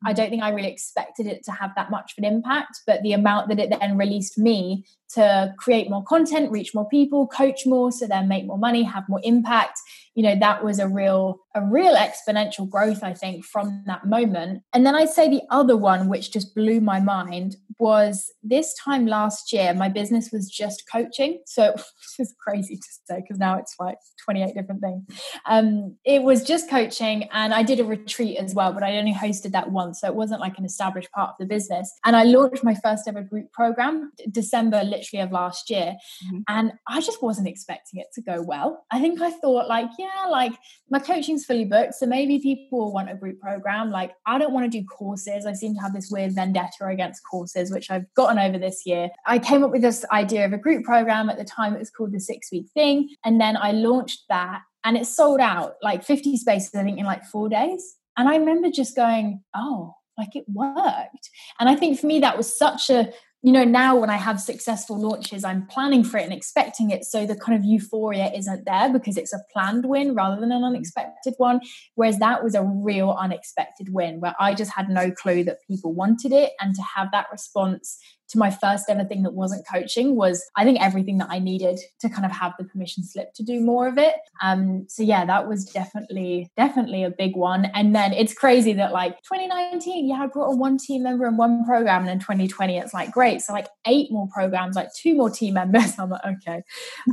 I 0.06 0.14
don't 0.14 0.30
think 0.30 0.44
I 0.44 0.50
really 0.50 0.72
expected 0.72 1.28
it 1.28 1.44
to 1.46 1.52
have 1.52 1.72
that 1.76 1.92
much 1.92 2.14
of 2.18 2.24
an 2.24 2.32
impact, 2.34 2.82
but 2.86 3.02
the 3.02 3.14
amount 3.14 3.50
that 3.50 3.60
it 3.60 3.74
then 3.80 3.98
released 3.98 4.38
me 4.38 4.86
to 5.14 5.54
create 5.58 5.90
more 5.90 6.04
content, 6.04 6.52
reach 6.52 6.74
more 6.74 6.88
people, 6.90 7.28
coach 7.28 7.66
more, 7.66 7.92
so 7.92 8.08
then 8.08 8.28
make 8.28 8.46
more 8.46 8.58
money, 8.58 8.84
have 8.84 9.08
more 9.08 9.22
impact. 9.24 9.80
You 10.16 10.24
know, 10.24 10.36
that 10.40 10.64
was 10.64 10.80
a 10.80 10.88
real, 10.88 11.38
a 11.56 11.62
real 11.62 11.96
exponential 11.96 12.68
growth, 12.70 13.04
I 13.04 13.14
think, 13.14 13.46
from 13.46 13.84
that 13.86 14.06
moment. 14.08 14.64
And 14.74 14.86
then 14.86 14.96
I'd 14.96 15.10
say 15.10 15.30
the 15.30 15.44
other 15.50 15.78
one, 15.78 16.10
which 16.10 16.32
just 16.32 16.56
blew 16.56 16.82
my 16.82 17.00
mind, 17.00 17.58
was 17.80 18.32
this 18.42 18.74
time 18.76 19.06
last 19.06 19.52
year, 19.52 19.74
my 19.74 19.90
business 19.90 20.30
was 20.32 20.50
just 20.50 20.84
coaching. 20.92 21.42
So 21.46 21.76
it's 22.20 22.34
crazy 22.40 22.78
to 22.78 22.88
say 23.06 23.22
because 23.22 23.38
now 23.38 23.58
it's 23.58 23.76
like 23.80 23.98
28 24.24 24.54
different 24.56 24.82
things. 24.82 25.04
Um, 25.46 25.98
it 26.06 26.24
was 26.24 26.44
just 26.44 26.70
coaching, 26.70 27.30
and 27.32 27.54
I 27.54 27.64
did 27.64 27.80
a 27.80 27.84
retreat 27.84 28.38
as 28.38 28.56
well, 28.56 28.74
but 28.74 28.84
I 28.84 28.98
only 28.98 29.14
hosted 29.14 29.52
that 29.52 29.72
once, 29.72 29.93
so 29.96 30.08
it 30.08 30.16
wasn't 30.16 30.42
like 30.42 30.58
an 30.58 30.66
established 30.66 31.12
part 31.12 31.30
of 31.30 31.36
the 31.40 31.46
business. 31.46 31.92
And 32.06 32.16
I 32.16 32.24
launched 32.24 32.64
my 32.64 32.76
first 32.76 33.08
ever 33.08 33.22
group 33.22 33.52
program 33.52 34.12
December, 34.32 34.84
literally 34.84 35.22
of 35.22 35.32
last 35.32 35.70
year, 35.70 35.96
mm-hmm. 36.26 36.40
and 36.48 36.74
I 36.88 37.02
just 37.02 37.22
wasn't 37.22 37.48
expecting 37.48 38.00
it 38.00 38.08
to 38.16 38.22
go 38.22 38.42
well. 38.42 38.86
I 38.92 39.00
think 39.00 39.22
I 39.22 39.32
thought 39.32 39.68
like, 39.68 39.90
yeah, 39.98 40.28
like 40.30 40.54
my 40.90 41.00
coaching's 41.00 41.46
fully 41.46 41.66
booked, 41.66 41.96
so 41.96 42.06
maybe 42.06 42.40
people 42.40 42.80
will 42.80 42.94
want 42.94 43.12
a 43.12 43.16
group 43.16 43.40
program. 43.40 43.92
Like 43.92 44.14
I 44.26 44.38
don't 44.38 44.54
want 44.54 44.72
to 44.72 44.80
do 44.80 44.86
courses. 44.86 45.46
I 45.46 45.54
seem 45.54 45.76
to 45.76 45.82
have 45.82 45.94
this 45.94 46.10
weird 46.12 46.34
vendetta 46.34 46.86
against 46.86 47.24
courses, 47.30 47.72
which 47.72 47.92
I've 47.92 48.12
gotten 48.16 48.40
over 48.40 48.58
this 48.58 48.86
year. 48.86 49.10
I 49.26 49.40
came 49.40 49.64
up 49.64 49.72
with 49.72 49.82
this 49.82 50.06
idea 50.12 50.46
of 50.46 50.54
a 50.54 50.58
group 50.58 50.84
program 50.84 51.30
at 51.30 51.38
the 51.38 51.44
time. 51.44 51.74
It 51.74 51.80
was 51.80 51.90
called 51.90 52.12
the 52.12 52.20
Six 52.20 52.52
Week 52.52 52.68
Thing, 52.74 53.10
and 53.24 53.40
then 53.40 53.58
I 53.58 53.72
launched 53.72 54.24
that, 54.30 54.62
and 54.84 54.98
it 54.98 55.06
sold 55.06 55.40
out 55.40 55.76
like 55.82 56.04
50 56.04 56.38
spaces, 56.38 56.76
I 56.76 56.84
think, 56.84 57.00
in 57.00 57.06
like 57.06 57.24
four 57.26 57.50
days. 57.50 57.96
And 58.18 58.30
I 58.30 58.38
remember 58.38 58.70
just 58.70 58.96
going, 58.96 59.44
oh, 59.56 59.96
like 60.18 60.36
it 60.36 60.46
worked. 60.48 61.30
And 61.60 61.70
I 61.70 61.76
think 61.76 62.00
for 62.00 62.06
me, 62.06 62.20
that 62.20 62.38
was 62.38 62.56
such 62.56 62.90
a 62.90 63.12
you 63.46 63.52
know 63.52 63.66
now 63.66 63.98
when 63.98 64.10
i 64.10 64.16
have 64.16 64.40
successful 64.40 64.98
launches 64.98 65.44
i'm 65.44 65.68
planning 65.68 66.02
for 66.02 66.18
it 66.18 66.24
and 66.24 66.32
expecting 66.32 66.92
it. 66.92 67.04
So 67.04 67.26
the 67.26 67.36
kind 67.36 67.58
of 67.58 67.66
euphoria 67.66 68.32
isn't 68.34 68.66
there 68.66 68.92
because 68.92 69.18
it's 69.18 69.34
a 69.34 69.42
planned 69.52 69.86
win 69.86 70.16
rather 70.16 70.40
than 70.40 70.52
an 70.52 70.64
unexpected 70.64 71.34
one. 71.38 71.60
Whereas 71.96 72.20
that 72.20 72.42
was 72.42 72.56
a 72.56 72.64
real 72.64 73.12
unexpected 73.12 73.94
win 73.94 74.22
where 74.22 74.34
i 74.40 74.54
just 74.54 74.72
had 74.72 74.90
no 74.90 75.12
clue 75.12 75.44
that 75.44 75.58
people 75.68 75.94
wanted 75.94 76.32
it. 76.32 76.54
And 76.62 76.74
to 76.76 76.82
have 76.96 77.12
that 77.12 77.28
response 77.32 78.00
to 78.34 78.40
my 78.40 78.50
first 78.50 78.90
ever 78.90 79.06
thing 79.06 79.24
that 79.24 79.34
wasn't 79.34 79.66
coaching 79.72 80.16
was 80.16 80.44
I 80.58 80.66
think 80.66 80.82
everything 80.82 81.20
that 81.20 81.28
I 81.30 81.40
needed 81.40 81.80
to 82.02 82.10
kind 82.10 82.26
of 82.26 82.32
have 82.32 82.54
the 82.58 82.66
permission 82.66 83.04
slip 83.04 83.34
to 83.36 83.44
do 83.44 83.62
more 83.62 83.88
of 83.88 83.98
it. 83.98 84.16
Um, 84.42 84.86
so 84.90 85.04
yeah, 85.04 85.24
that 85.26 85.48
was 85.48 85.66
definitely 85.66 86.52
definitely 86.58 87.04
a 87.04 87.12
big 87.12 87.36
one. 87.36 87.66
And 87.74 87.96
then 87.96 88.12
it's 88.12 88.34
crazy 88.34 88.74
that 88.74 88.92
like 88.92 89.22
2019, 89.24 90.10
yeah, 90.10 90.24
I 90.24 90.28
brought 90.28 90.50
on 90.50 90.60
one 90.60 90.78
team 90.78 91.04
member 91.04 91.26
and 91.26 91.38
one 91.38 91.64
program, 91.64 92.02
and 92.02 92.10
in 92.10 92.20
2020 92.20 92.78
it's 92.78 92.94
like 92.94 93.12
great, 93.12 93.42
so 93.42 93.54
like 93.54 93.68
eight 93.88 94.12
more 94.12 94.28
programs, 94.34 94.76
like 94.76 94.90
two 94.94 95.16
more 95.16 95.30
team 95.30 95.54
members. 95.54 95.94
I'm 96.00 96.10
like 96.10 96.26
okay, 96.26 96.64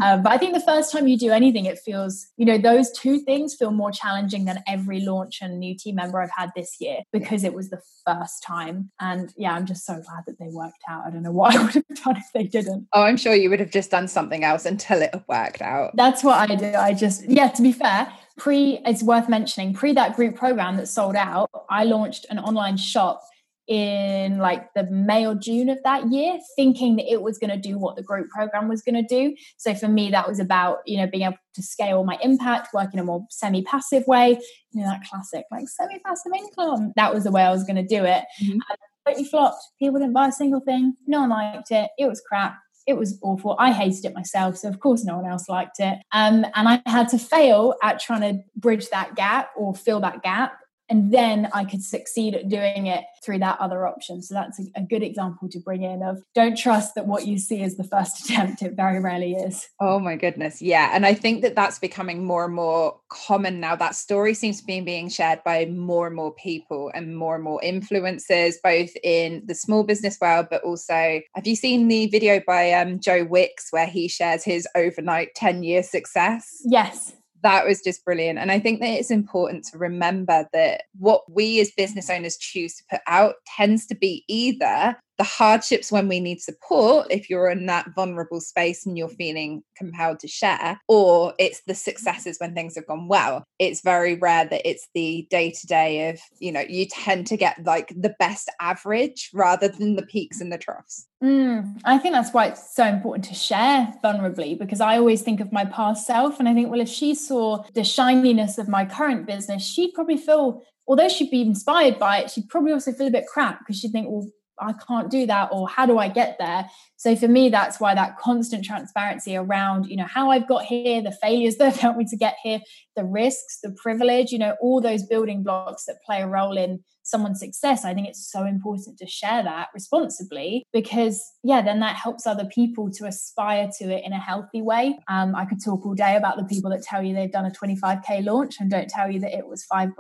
um, 0.02 0.22
but 0.22 0.32
I 0.32 0.38
think 0.38 0.54
the 0.54 0.60
first 0.60 0.90
time 0.90 1.06
you 1.06 1.18
do 1.18 1.30
anything, 1.30 1.66
it 1.66 1.78
feels 1.78 2.26
you 2.38 2.46
know 2.46 2.56
those 2.56 2.90
two 2.92 3.20
things 3.20 3.54
feel 3.54 3.70
more 3.70 3.92
challenging 3.92 4.46
than 4.46 4.62
every 4.66 5.00
launch 5.00 5.38
and 5.42 5.60
new 5.60 5.76
team 5.76 5.96
member 5.96 6.20
I've 6.20 6.30
had 6.34 6.50
this 6.56 6.76
year 6.80 7.00
because 7.12 7.44
it 7.44 7.52
was 7.52 7.68
the 7.68 7.82
first 8.06 8.42
time. 8.42 8.90
And 9.00 9.32
yeah, 9.36 9.52
I'm 9.52 9.66
just 9.66 9.84
so 9.84 9.94
glad 9.94 10.24
that 10.26 10.38
they 10.38 10.48
worked 10.48 10.82
out. 10.88 11.06
I 11.10 11.12
don't 11.14 11.22
know 11.24 11.32
what 11.32 11.56
I 11.56 11.62
would 11.62 11.74
have 11.74 11.84
done 12.04 12.16
if 12.16 12.32
they 12.32 12.44
didn't. 12.44 12.86
Oh, 12.92 13.02
I'm 13.02 13.16
sure 13.16 13.34
you 13.34 13.50
would 13.50 13.60
have 13.60 13.70
just 13.70 13.90
done 13.90 14.06
something 14.06 14.44
else 14.44 14.64
until 14.64 15.02
it 15.02 15.14
worked 15.28 15.60
out. 15.60 15.96
That's 15.96 16.22
what 16.22 16.38
I 16.38 16.54
do. 16.54 16.72
I 16.72 16.94
just, 16.94 17.28
yeah, 17.28 17.48
to 17.48 17.62
be 17.62 17.72
fair, 17.72 18.12
pre, 18.38 18.80
it's 18.86 19.02
worth 19.02 19.28
mentioning, 19.28 19.74
pre 19.74 19.92
that 19.94 20.14
group 20.14 20.36
program 20.36 20.76
that 20.76 20.86
sold 20.86 21.16
out, 21.16 21.50
I 21.68 21.84
launched 21.84 22.26
an 22.30 22.38
online 22.38 22.76
shop 22.76 23.22
in 23.66 24.38
like 24.38 24.72
the 24.74 24.84
May 24.84 25.26
or 25.26 25.34
June 25.34 25.68
of 25.68 25.78
that 25.84 26.10
year, 26.10 26.38
thinking 26.56 26.96
that 26.96 27.10
it 27.10 27.22
was 27.22 27.38
going 27.38 27.50
to 27.50 27.56
do 27.56 27.78
what 27.78 27.96
the 27.96 28.02
group 28.02 28.28
program 28.28 28.68
was 28.68 28.82
going 28.82 28.96
to 28.96 29.02
do. 29.02 29.36
So 29.58 29.74
for 29.74 29.86
me, 29.86 30.10
that 30.10 30.28
was 30.28 30.40
about, 30.40 30.78
you 30.86 30.96
know, 30.96 31.06
being 31.06 31.24
able 31.24 31.38
to 31.54 31.62
scale 31.62 32.04
my 32.04 32.18
impact, 32.22 32.74
work 32.74 32.92
in 32.92 32.98
a 32.98 33.04
more 33.04 33.24
semi 33.30 33.62
passive 33.62 34.04
way, 34.06 34.40
you 34.72 34.80
know, 34.80 34.86
that 34.86 35.02
classic 35.08 35.44
like 35.52 35.68
semi 35.68 35.98
passive 36.00 36.32
income. 36.36 36.92
That 36.96 37.14
was 37.14 37.24
the 37.24 37.30
way 37.30 37.42
I 37.42 37.50
was 37.50 37.64
going 37.64 37.76
to 37.76 37.86
do 37.86 38.04
it. 38.04 38.24
Mm-hmm. 38.42 38.58
Totally 39.06 39.24
flopped. 39.24 39.62
People 39.78 39.98
didn't 40.00 40.14
buy 40.14 40.28
a 40.28 40.32
single 40.32 40.60
thing. 40.60 40.94
No 41.06 41.20
one 41.20 41.30
liked 41.30 41.70
it. 41.70 41.90
It 41.98 42.06
was 42.06 42.20
crap. 42.20 42.56
It 42.86 42.96
was 42.96 43.18
awful. 43.22 43.56
I 43.58 43.72
hated 43.72 44.04
it 44.04 44.14
myself. 44.14 44.56
So, 44.56 44.68
of 44.68 44.80
course, 44.80 45.04
no 45.04 45.16
one 45.16 45.30
else 45.30 45.48
liked 45.48 45.80
it. 45.80 45.98
Um, 46.12 46.44
and 46.54 46.68
I 46.68 46.82
had 46.86 47.08
to 47.10 47.18
fail 47.18 47.74
at 47.82 48.00
trying 48.00 48.22
to 48.22 48.42
bridge 48.56 48.88
that 48.90 49.14
gap 49.14 49.50
or 49.56 49.74
fill 49.74 50.00
that 50.00 50.22
gap 50.22 50.54
and 50.90 51.12
then 51.12 51.48
I 51.54 51.64
could 51.64 51.82
succeed 51.82 52.34
at 52.34 52.48
doing 52.48 52.88
it 52.88 53.04
through 53.24 53.38
that 53.38 53.60
other 53.60 53.86
option. 53.86 54.20
So 54.22 54.34
that's 54.34 54.60
a, 54.76 54.82
good 54.90 55.02
example 55.04 55.48
to 55.50 55.60
bring 55.60 55.84
in 55.84 56.02
of 56.02 56.20
don't 56.34 56.58
trust 56.58 56.96
that 56.96 57.06
what 57.06 57.24
you 57.24 57.38
see 57.38 57.62
is 57.62 57.76
the 57.76 57.84
first 57.84 58.24
attempt. 58.24 58.60
It 58.60 58.74
very 58.74 58.98
rarely 58.98 59.34
is. 59.34 59.68
Oh 59.78 60.00
my 60.00 60.16
goodness. 60.16 60.60
Yeah. 60.60 60.90
And 60.92 61.06
I 61.06 61.14
think 61.14 61.42
that 61.42 61.54
that's 61.54 61.78
becoming 61.78 62.24
more 62.24 62.46
and 62.46 62.54
more 62.54 62.98
common 63.08 63.60
now. 63.60 63.76
That 63.76 63.94
story 63.94 64.34
seems 64.34 64.60
to 64.60 64.66
be 64.66 64.80
being 64.80 65.08
shared 65.08 65.44
by 65.44 65.66
more 65.66 66.08
and 66.08 66.16
more 66.16 66.34
people 66.34 66.90
and 66.92 67.16
more 67.16 67.36
and 67.36 67.44
more 67.44 67.60
influencers, 67.62 68.54
both 68.64 68.90
in 69.04 69.42
the 69.46 69.54
small 69.54 69.84
business 69.84 70.18
world, 70.20 70.48
but 70.50 70.64
also 70.64 71.20
have 71.34 71.46
you 71.46 71.54
seen 71.54 71.86
the 71.86 72.08
video 72.08 72.40
by 72.44 72.72
um, 72.72 72.98
Joe 72.98 73.24
Wicks 73.24 73.68
where 73.70 73.86
he 73.86 74.08
shares 74.08 74.42
his 74.42 74.66
overnight 74.74 75.36
10 75.36 75.62
year 75.62 75.84
success? 75.84 76.62
Yes 76.64 77.12
that 77.42 77.66
was 77.66 77.80
just 77.82 78.04
brilliant. 78.04 78.38
And 78.38 78.50
I 78.50 78.58
think 78.58 78.80
that 78.80 78.90
it's 78.90 79.10
important 79.10 79.64
to 79.66 79.78
remember 79.78 80.46
that 80.52 80.82
what 80.98 81.22
we 81.30 81.60
as 81.60 81.70
business 81.76 82.10
owners 82.10 82.36
choose 82.36 82.76
to 82.76 82.84
put 82.90 83.00
out 83.06 83.36
tends 83.56 83.86
to 83.86 83.94
be 83.94 84.24
either 84.28 84.96
the 85.20 85.24
hardships 85.24 85.92
when 85.92 86.08
we 86.08 86.18
need 86.18 86.40
support, 86.40 87.06
if 87.10 87.28
you're 87.28 87.50
in 87.50 87.66
that 87.66 87.94
vulnerable 87.94 88.40
space 88.40 88.86
and 88.86 88.96
you're 88.96 89.06
feeling 89.06 89.62
compelled 89.76 90.18
to 90.18 90.26
share, 90.26 90.80
or 90.88 91.34
it's 91.38 91.60
the 91.66 91.74
successes 91.74 92.38
when 92.38 92.54
things 92.54 92.74
have 92.74 92.86
gone 92.86 93.06
well. 93.06 93.44
It's 93.58 93.82
very 93.82 94.14
rare 94.14 94.46
that 94.46 94.66
it's 94.66 94.88
the 94.94 95.26
day 95.28 95.50
to 95.50 95.66
day 95.66 96.08
of, 96.08 96.18
you 96.38 96.50
know, 96.50 96.64
you 96.66 96.86
tend 96.86 97.26
to 97.26 97.36
get 97.36 97.62
like 97.66 97.92
the 97.94 98.14
best 98.18 98.50
average 98.62 99.28
rather 99.34 99.68
than 99.68 99.96
the 99.96 100.06
peaks 100.06 100.40
and 100.40 100.50
the 100.50 100.56
troughs. 100.56 101.06
Mm, 101.22 101.78
I 101.84 101.98
think 101.98 102.14
that's 102.14 102.32
why 102.32 102.46
it's 102.46 102.74
so 102.74 102.84
important 102.84 103.26
to 103.26 103.34
share 103.34 103.92
vulnerably 104.02 104.58
because 104.58 104.80
I 104.80 104.96
always 104.96 105.20
think 105.20 105.40
of 105.40 105.52
my 105.52 105.66
past 105.66 106.06
self 106.06 106.40
and 106.40 106.48
I 106.48 106.54
think, 106.54 106.70
well, 106.70 106.80
if 106.80 106.88
she 106.88 107.14
saw 107.14 107.62
the 107.74 107.84
shininess 107.84 108.56
of 108.56 108.70
my 108.70 108.86
current 108.86 109.26
business, 109.26 109.62
she'd 109.62 109.92
probably 109.92 110.16
feel 110.16 110.62
although 110.88 111.08
she'd 111.08 111.30
be 111.30 111.42
inspired 111.42 112.00
by 112.00 112.18
it, 112.18 112.30
she'd 112.30 112.48
probably 112.48 112.72
also 112.72 112.90
feel 112.90 113.06
a 113.06 113.12
bit 113.12 113.26
crap 113.26 113.60
because 113.60 113.78
she'd 113.78 113.92
think, 113.92 114.08
well, 114.10 114.26
I 114.60 114.74
can't 114.86 115.10
do 115.10 115.26
that 115.26 115.48
or 115.52 115.68
how 115.68 115.86
do 115.86 115.98
I 115.98 116.08
get 116.08 116.36
there? 116.38 116.68
So 116.96 117.16
for 117.16 117.28
me, 117.28 117.48
that's 117.48 117.80
why 117.80 117.94
that 117.94 118.18
constant 118.18 118.64
transparency 118.64 119.36
around, 119.36 119.86
you 119.86 119.96
know, 119.96 120.04
how 120.04 120.30
I've 120.30 120.46
got 120.46 120.64
here, 120.64 121.02
the 121.02 121.16
failures 121.22 121.56
that 121.58 121.72
have 121.72 121.76
helped 121.76 121.98
me 121.98 122.04
to 122.10 122.16
get 122.16 122.36
here, 122.42 122.60
the 122.96 123.04
risks, 123.04 123.58
the 123.62 123.74
privilege, 123.82 124.32
you 124.32 124.38
know, 124.38 124.56
all 124.60 124.80
those 124.80 125.04
building 125.04 125.42
blocks 125.42 125.84
that 125.86 126.02
play 126.04 126.22
a 126.22 126.26
role 126.26 126.56
in 126.56 126.80
someone's 127.02 127.40
success. 127.40 127.84
I 127.84 127.94
think 127.94 128.06
it's 128.08 128.30
so 128.30 128.44
important 128.44 128.98
to 128.98 129.06
share 129.06 129.42
that 129.42 129.68
responsibly 129.74 130.64
because, 130.72 131.22
yeah, 131.42 131.62
then 131.62 131.80
that 131.80 131.96
helps 131.96 132.26
other 132.26 132.44
people 132.44 132.90
to 132.92 133.06
aspire 133.06 133.68
to 133.78 133.90
it 133.90 134.04
in 134.04 134.12
a 134.12 134.20
healthy 134.20 134.62
way. 134.62 134.98
Um, 135.08 135.34
I 135.34 135.44
could 135.44 135.62
talk 135.64 135.84
all 135.84 135.94
day 135.94 136.16
about 136.16 136.36
the 136.36 136.44
people 136.44 136.70
that 136.70 136.82
tell 136.82 137.02
you 137.02 137.14
they've 137.14 137.32
done 137.32 137.46
a 137.46 137.50
25K 137.50 138.24
launch 138.24 138.56
and 138.60 138.70
don't 138.70 138.88
tell 138.88 139.10
you 139.10 139.20
that 139.20 139.36
it 139.36 139.46
was 139.46 139.64
five 139.64 139.90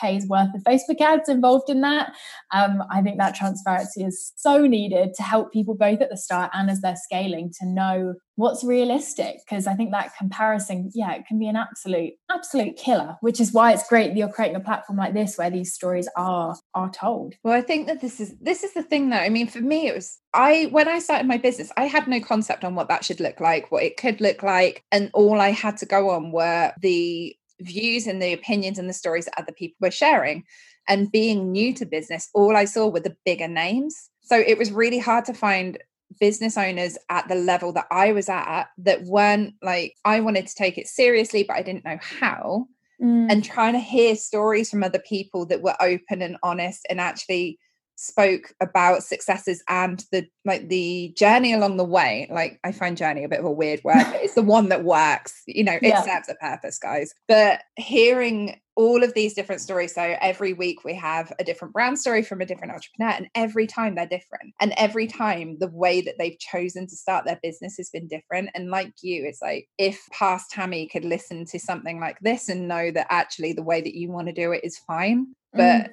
K's 0.00 0.26
worth 0.26 0.54
of 0.54 0.62
Facebook 0.62 1.00
ads 1.00 1.28
involved 1.28 1.70
in 1.70 1.80
that. 1.82 2.12
Um, 2.52 2.82
I 2.90 3.02
think 3.02 3.18
that 3.18 3.34
transparency 3.34 4.04
is 4.04 4.32
so 4.36 4.66
needed 4.66 5.14
to 5.14 5.22
help 5.22 5.52
people 5.52 5.74
both 5.74 6.00
at 6.00 6.10
the 6.10 6.16
start 6.16 6.50
and 6.54 6.70
as 6.70 6.80
they're 6.80 6.96
scaling 6.96 7.52
to 7.60 7.66
know 7.66 8.14
what's 8.36 8.62
realistic. 8.62 9.36
Because 9.44 9.66
I 9.66 9.74
think 9.74 9.90
that 9.90 10.16
comparison, 10.16 10.90
yeah, 10.94 11.14
it 11.14 11.26
can 11.26 11.38
be 11.38 11.48
an 11.48 11.56
absolute, 11.56 12.12
absolute 12.30 12.76
killer, 12.76 13.16
which 13.20 13.40
is 13.40 13.52
why 13.52 13.72
it's 13.72 13.88
great 13.88 14.08
that 14.08 14.16
you're 14.16 14.28
creating 14.28 14.56
a 14.56 14.60
platform 14.60 14.96
like 14.96 15.12
this 15.12 15.36
where 15.36 15.50
these 15.50 15.74
stories 15.74 16.08
are 16.16 16.56
are 16.74 16.90
told. 16.90 17.34
Well, 17.42 17.54
I 17.54 17.62
think 17.62 17.86
that 17.88 18.00
this 18.00 18.20
is 18.20 18.34
this 18.40 18.62
is 18.64 18.74
the 18.74 18.82
thing 18.82 19.10
though. 19.10 19.16
I 19.16 19.28
mean, 19.28 19.48
for 19.48 19.60
me, 19.60 19.88
it 19.88 19.94
was 19.94 20.18
I 20.32 20.68
when 20.70 20.88
I 20.88 21.00
started 21.00 21.26
my 21.26 21.38
business, 21.38 21.72
I 21.76 21.84
had 21.84 22.06
no 22.06 22.20
concept 22.20 22.64
on 22.64 22.74
what 22.74 22.88
that 22.88 23.04
should 23.04 23.20
look 23.20 23.40
like, 23.40 23.72
what 23.72 23.82
it 23.82 23.96
could 23.96 24.20
look 24.20 24.42
like, 24.42 24.84
and 24.92 25.10
all 25.14 25.40
I 25.40 25.50
had 25.50 25.76
to 25.78 25.86
go 25.86 26.10
on 26.10 26.30
were 26.30 26.72
the 26.80 27.34
views 27.60 28.06
and 28.06 28.22
the 28.22 28.32
opinions 28.32 28.78
and 28.78 28.88
the 28.88 28.94
stories 28.94 29.26
that 29.26 29.38
other 29.38 29.52
people 29.52 29.76
were 29.80 29.90
sharing. 29.90 30.44
And 30.88 31.12
being 31.12 31.52
new 31.52 31.74
to 31.74 31.84
business, 31.84 32.30
all 32.32 32.56
I 32.56 32.64
saw 32.64 32.88
were 32.88 33.00
the 33.00 33.16
bigger 33.24 33.48
names. 33.48 34.08
So 34.22 34.38
it 34.38 34.56
was 34.56 34.72
really 34.72 34.98
hard 34.98 35.24
to 35.26 35.34
find 35.34 35.78
business 36.18 36.56
owners 36.56 36.96
at 37.10 37.28
the 37.28 37.34
level 37.34 37.72
that 37.74 37.86
I 37.90 38.12
was 38.12 38.28
at 38.28 38.64
that 38.78 39.02
weren't 39.04 39.54
like, 39.62 39.94
I 40.04 40.20
wanted 40.20 40.46
to 40.46 40.54
take 40.54 40.78
it 40.78 40.86
seriously, 40.86 41.42
but 41.42 41.56
I 41.56 41.62
didn't 41.62 41.84
know 41.84 41.98
how. 42.00 42.66
Mm. 43.02 43.30
And 43.30 43.44
trying 43.44 43.74
to 43.74 43.78
hear 43.78 44.16
stories 44.16 44.70
from 44.70 44.82
other 44.82 44.98
people 44.98 45.46
that 45.46 45.62
were 45.62 45.76
open 45.80 46.22
and 46.22 46.36
honest 46.42 46.86
and 46.90 47.00
actually 47.00 47.58
spoke 48.00 48.54
about 48.60 49.02
successes 49.02 49.60
and 49.68 50.04
the 50.12 50.24
like 50.44 50.68
the 50.68 51.12
journey 51.16 51.52
along 51.52 51.76
the 51.76 51.84
way 51.84 52.28
like 52.30 52.60
i 52.62 52.70
find 52.70 52.96
journey 52.96 53.24
a 53.24 53.28
bit 53.28 53.40
of 53.40 53.44
a 53.44 53.50
weird 53.50 53.80
word 53.82 54.04
but 54.04 54.22
it's 54.22 54.34
the 54.34 54.42
one 54.56 54.68
that 54.68 54.84
works 54.84 55.42
you 55.48 55.64
know 55.64 55.72
it 55.72 55.82
yeah. 55.82 56.02
serves 56.02 56.28
a 56.28 56.34
purpose 56.36 56.78
guys 56.78 57.12
but 57.26 57.62
hearing 57.74 58.60
all 58.76 59.02
of 59.02 59.14
these 59.14 59.34
different 59.34 59.60
stories 59.60 59.92
so 59.92 60.16
every 60.20 60.52
week 60.52 60.84
we 60.84 60.94
have 60.94 61.32
a 61.40 61.44
different 61.44 61.74
brand 61.74 61.98
story 61.98 62.22
from 62.22 62.40
a 62.40 62.46
different 62.46 62.72
entrepreneur 62.72 63.16
and 63.16 63.26
every 63.34 63.66
time 63.66 63.96
they're 63.96 64.06
different 64.06 64.54
and 64.60 64.72
every 64.76 65.08
time 65.08 65.56
the 65.58 65.70
way 65.72 66.00
that 66.00 66.14
they've 66.20 66.38
chosen 66.38 66.86
to 66.86 66.94
start 66.94 67.24
their 67.24 67.40
business 67.42 67.76
has 67.76 67.90
been 67.90 68.06
different 68.06 68.48
and 68.54 68.70
like 68.70 68.92
you 69.02 69.24
it's 69.26 69.42
like 69.42 69.66
if 69.76 70.06
past 70.12 70.52
tammi 70.52 70.86
could 70.86 71.04
listen 71.04 71.44
to 71.44 71.58
something 71.58 71.98
like 71.98 72.20
this 72.20 72.48
and 72.48 72.68
know 72.68 72.92
that 72.92 73.08
actually 73.10 73.52
the 73.52 73.60
way 73.60 73.80
that 73.80 73.96
you 73.96 74.08
want 74.08 74.28
to 74.28 74.32
do 74.32 74.52
it 74.52 74.60
is 74.62 74.78
fine 74.78 75.26
but 75.52 75.60
mm 75.60 75.90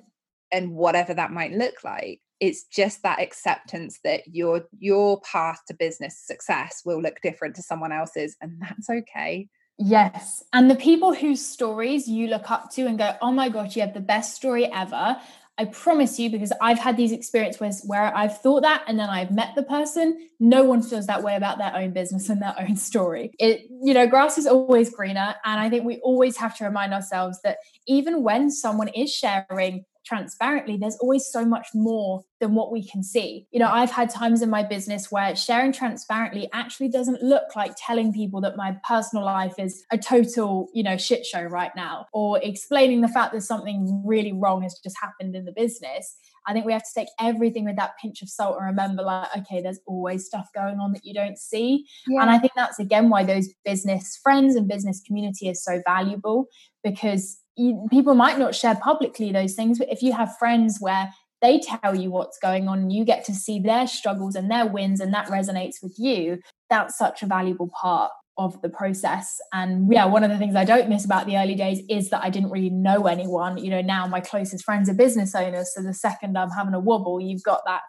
and 0.51 0.71
whatever 0.71 1.13
that 1.13 1.31
might 1.31 1.51
look 1.51 1.84
like 1.84 2.21
it's 2.39 2.63
just 2.65 3.01
that 3.03 3.21
acceptance 3.21 3.99
that 4.03 4.21
your 4.27 4.65
your 4.77 5.21
path 5.21 5.62
to 5.67 5.73
business 5.73 6.19
success 6.19 6.81
will 6.86 7.01
look 7.01 7.21
different 7.21 7.55
to 7.55 7.62
someone 7.62 7.91
else's 7.91 8.36
and 8.41 8.62
that's 8.62 8.89
okay 8.89 9.47
Yes. 9.77 10.43
And 10.53 10.71
the 10.71 10.75
people 10.75 11.13
whose 11.13 11.45
stories 11.45 12.08
you 12.08 12.27
look 12.27 12.49
up 12.49 12.71
to 12.71 12.86
and 12.86 12.97
go, 12.97 13.15
oh 13.21 13.31
my 13.31 13.49
God, 13.49 13.75
you 13.75 13.81
have 13.81 13.93
the 13.93 13.99
best 13.99 14.36
story 14.36 14.71
ever. 14.71 15.17
I 15.58 15.65
promise 15.65 16.19
you, 16.19 16.29
because 16.29 16.51
I've 16.62 16.79
had 16.79 16.97
these 16.97 17.13
experiences 17.13 17.84
where 17.86 18.15
I've 18.15 18.41
thought 18.41 18.63
that 18.63 18.84
and 18.88 18.99
then 18.99 19.10
I've 19.10 19.31
met 19.31 19.55
the 19.55 19.63
person, 19.63 20.29
no 20.39 20.65
one 20.65 20.81
feels 20.81 21.08
that 21.08 21.23
way 21.23 21.36
about 21.36 21.58
their 21.58 21.73
own 21.75 21.91
business 21.91 22.29
and 22.29 22.41
their 22.41 22.55
own 22.60 22.75
story. 22.75 23.31
It, 23.39 23.67
you 23.81 23.93
know, 23.93 24.08
grass 24.08 24.38
is 24.38 24.47
always 24.47 24.89
greener. 24.89 25.36
And 25.45 25.60
I 25.60 25.69
think 25.69 25.86
we 25.86 25.97
always 25.97 26.38
have 26.38 26.58
to 26.58 26.65
remind 26.65 26.93
ourselves 26.93 27.39
that 27.43 27.58
even 27.88 28.23
when 28.23 28.51
someone 28.51 28.89
is 28.89 29.13
sharing 29.13 29.86
transparently, 30.05 30.77
there's 30.77 30.97
always 30.97 31.25
so 31.25 31.45
much 31.45 31.67
more 31.73 32.23
than 32.39 32.53
what 32.53 32.71
we 32.71 32.87
can 32.87 33.03
see. 33.03 33.47
You 33.51 33.59
know, 33.59 33.69
I've 33.69 33.91
had 33.91 34.09
times 34.09 34.41
in 34.41 34.49
my 34.49 34.63
business 34.63 35.11
where 35.11 35.35
sharing 35.35 35.71
transparently 35.71 36.49
actually 36.53 36.89
doesn't 36.89 37.23
look 37.23 37.55
like 37.55 37.73
telling 37.77 38.13
people 38.13 38.41
that 38.41 38.57
my 38.57 38.77
personal 38.87 39.25
life 39.25 39.55
is 39.57 39.83
a 39.91 39.97
total, 39.97 40.69
you 40.73 40.83
know, 40.83 40.97
shit 40.97 41.25
show 41.25 41.41
right 41.41 41.71
now 41.75 42.05
or 42.13 42.39
explaining 42.43 43.01
the 43.01 43.07
fact 43.07 43.33
that 43.33 43.41
something 43.41 44.03
really 44.05 44.33
wrong 44.33 44.61
has 44.63 44.79
just 44.83 44.97
happened 45.01 45.35
in 45.35 45.45
the 45.45 45.51
business. 45.51 46.17
I 46.47 46.53
think 46.53 46.65
we 46.65 46.73
have 46.73 46.83
to 46.83 46.93
take 46.95 47.07
everything 47.19 47.65
with 47.65 47.77
that 47.77 47.97
pinch 47.99 48.21
of 48.21 48.29
salt 48.29 48.57
and 48.57 48.65
remember, 48.65 49.01
like, 49.01 49.35
okay, 49.37 49.61
there's 49.61 49.79
always 49.87 50.25
stuff 50.25 50.47
going 50.53 50.79
on 50.79 50.93
that 50.93 51.03
you 51.03 51.13
don't 51.13 51.39
see. 51.39 51.85
Yeah. 52.07 52.21
And 52.21 52.29
I 52.29 52.37
think 52.37 52.53
that's 52.55 52.77
again 52.77 53.09
why 53.09 53.23
those 53.23 53.49
business 53.63 54.19
friends 54.21 54.55
and 54.55 54.67
business 54.67 55.01
community 55.05 55.49
is 55.49 55.63
so 55.63 55.81
valuable 55.85 56.45
because 56.83 57.39
you, 57.57 57.87
people 57.89 58.15
might 58.15 58.37
not 58.37 58.55
share 58.55 58.75
publicly 58.75 59.31
those 59.31 59.53
things, 59.53 59.79
but 59.79 59.89
if 59.89 60.01
you 60.01 60.13
have 60.13 60.37
friends 60.37 60.77
where 60.79 61.13
they 61.41 61.59
tell 61.59 61.95
you 61.95 62.11
what's 62.11 62.39
going 62.39 62.67
on 62.67 62.79
and 62.79 62.91
you 62.91 63.05
get 63.05 63.25
to 63.25 63.33
see 63.33 63.59
their 63.59 63.87
struggles 63.87 64.35
and 64.35 64.49
their 64.49 64.65
wins 64.65 64.99
and 64.99 65.13
that 65.13 65.27
resonates 65.27 65.75
with 65.81 65.95
you, 65.97 66.39
that's 66.69 66.97
such 66.97 67.21
a 67.21 67.27
valuable 67.27 67.69
part 67.79 68.11
of 68.37 68.61
the 68.61 68.69
process. 68.69 69.37
And 69.53 69.91
yeah, 69.91 70.05
one 70.05 70.23
of 70.23 70.29
the 70.29 70.37
things 70.37 70.55
I 70.55 70.65
don't 70.65 70.89
miss 70.89 71.05
about 71.05 71.25
the 71.25 71.37
early 71.37 71.55
days 71.55 71.81
is 71.89 72.09
that 72.09 72.23
I 72.23 72.29
didn't 72.29 72.51
really 72.51 72.69
know 72.69 73.07
anyone. 73.07 73.57
You 73.57 73.69
know, 73.69 73.81
now 73.81 74.07
my 74.07 74.19
closest 74.19 74.65
friends 74.65 74.89
are 74.89 74.93
business 74.93 75.33
owners. 75.35 75.73
So 75.73 75.81
the 75.81 75.93
second 75.93 76.37
I'm 76.37 76.49
having 76.49 76.73
a 76.73 76.79
wobble, 76.79 77.21
you've 77.21 77.43
got 77.43 77.61
that 77.65 77.81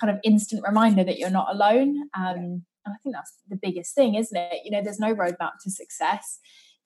kind 0.00 0.10
of 0.10 0.18
instant 0.24 0.62
reminder 0.66 1.04
that 1.04 1.18
you're 1.18 1.30
not 1.30 1.54
alone. 1.54 1.96
Um, 2.16 2.64
and 2.86 2.94
I 2.94 2.96
think 3.02 3.14
that's 3.14 3.34
the 3.48 3.58
biggest 3.60 3.94
thing, 3.94 4.14
isn't 4.14 4.36
it? 4.36 4.60
You 4.64 4.70
know, 4.70 4.82
there's 4.82 4.98
no 5.00 5.14
roadmap 5.14 5.52
to 5.64 5.70
success 5.70 6.38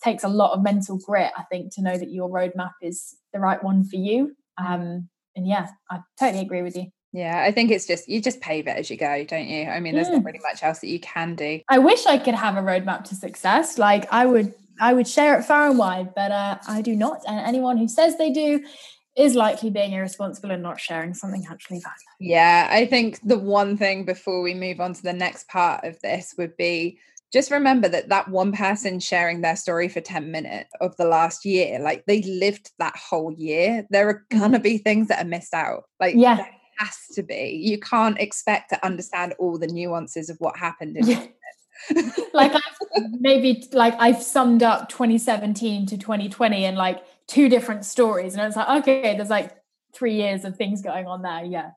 takes 0.02 0.24
a 0.24 0.28
lot 0.28 0.52
of 0.52 0.62
mental 0.62 0.98
grit, 0.98 1.33
I 1.37 1.44
think, 1.44 1.74
to 1.74 1.83
know 1.83 1.96
that 1.96 2.11
your 2.11 2.28
roadmap 2.28 2.72
is 2.83 3.16
the 3.33 3.40
right 3.40 3.62
one 3.62 3.85
for 3.85 3.96
you. 3.96 4.37
Um, 4.59 5.09
and 5.37 5.46
yeah, 5.46 5.68
I 5.90 6.00
totally 6.18 6.42
agree 6.42 6.62
with 6.62 6.76
you. 6.76 6.87
Yeah, 7.12 7.44
I 7.46 7.52
think 7.52 7.70
it's 7.70 7.87
just 7.87 8.09
you 8.09 8.20
just 8.20 8.40
pave 8.40 8.66
it 8.66 8.76
as 8.76 8.90
you 8.90 8.96
go, 8.96 9.24
don't 9.24 9.46
you? 9.46 9.66
I 9.68 9.78
mean, 9.78 9.94
there's 9.94 10.09
not 10.09 10.24
really 10.24 10.40
much 10.40 10.64
else 10.64 10.80
that 10.80 10.88
you 10.88 10.98
can 10.98 11.37
do. 11.37 11.61
I 11.68 11.78
wish 11.78 12.07
I 12.07 12.18
could 12.18 12.35
have 12.35 12.57
a 12.57 12.61
roadmap 12.61 13.04
to 13.04 13.14
success. 13.14 13.78
Like 13.78 14.12
I 14.12 14.26
would 14.26 14.52
I 14.80 14.94
would 14.94 15.07
share 15.07 15.38
it 15.38 15.44
far 15.44 15.68
and 15.68 15.78
wide, 15.78 16.12
but 16.16 16.33
uh, 16.33 16.59
I 16.66 16.83
do 16.83 16.96
not. 16.96 17.20
And 17.28 17.38
anyone 17.46 17.76
who 17.76 17.87
says 17.87 18.18
they 18.18 18.33
do 18.33 18.64
is 19.16 19.37
likely 19.37 19.70
being 19.70 19.92
irresponsible 19.92 20.50
and 20.50 20.62
not 20.62 20.80
sharing 20.80 21.14
something 21.14 21.46
actually 21.48 21.78
valuable. 21.78 22.00
Yeah, 22.18 22.66
I 22.68 22.85
think 22.87 23.20
the 23.22 23.38
one 23.38 23.76
thing 23.76 24.04
before 24.04 24.42
we 24.42 24.54
move 24.54 24.80
on 24.80 24.92
to 24.94 25.02
the 25.02 25.12
next 25.12 25.46
part 25.46 25.85
of 25.85 26.00
this 26.00 26.35
would 26.37 26.57
be 26.57 26.98
just 27.34 27.50
remember 27.50 27.88
that 27.88 28.08
that 28.10 28.28
one 28.28 28.52
person 28.52 29.00
sharing 29.00 29.40
their 29.40 29.56
story 29.56 29.88
for 29.88 30.00
10 30.00 30.30
minutes 30.30 30.70
of 30.80 30.96
the 30.96 31.04
last 31.04 31.44
year 31.44 31.80
like 31.80 32.04
they 32.06 32.22
lived 32.22 32.70
that 32.78 32.96
whole 32.96 33.32
year. 33.32 33.84
There 33.90 34.08
are 34.08 34.24
mm-hmm. 34.30 34.38
gonna 34.38 34.60
be 34.60 34.78
things 34.78 35.08
that 35.08 35.20
are 35.20 35.28
missed 35.28 35.52
out. 35.52 35.82
Like 35.98 36.14
yeah. 36.16 36.46
has 36.78 36.96
to 37.14 37.24
be. 37.24 37.60
You 37.60 37.80
can't 37.80 38.20
expect 38.20 38.70
to 38.70 38.86
understand 38.86 39.34
all 39.40 39.58
the 39.58 39.66
nuances 39.66 40.30
of 40.30 40.36
what 40.38 40.56
happened 40.56 40.96
in 40.96 41.06
yeah. 41.08 41.26
like 42.32 42.54
I've 42.54 43.10
maybe 43.18 43.68
like 43.72 43.96
I've 43.98 44.22
summed 44.22 44.62
up 44.62 44.88
2017 44.88 45.86
to 45.86 45.98
2020 45.98 46.64
in 46.64 46.76
like 46.76 47.02
two 47.26 47.48
different 47.48 47.84
stories 47.84 48.34
and 48.34 48.46
it's 48.46 48.54
like 48.54 48.82
okay 48.82 49.16
there's 49.16 49.28
like 49.28 49.56
three 49.94 50.14
years 50.14 50.44
of 50.44 50.57
things 50.57 50.83
going 50.83 51.07
on 51.07 51.22
there. 51.22 51.44
Yeah. 51.44 51.70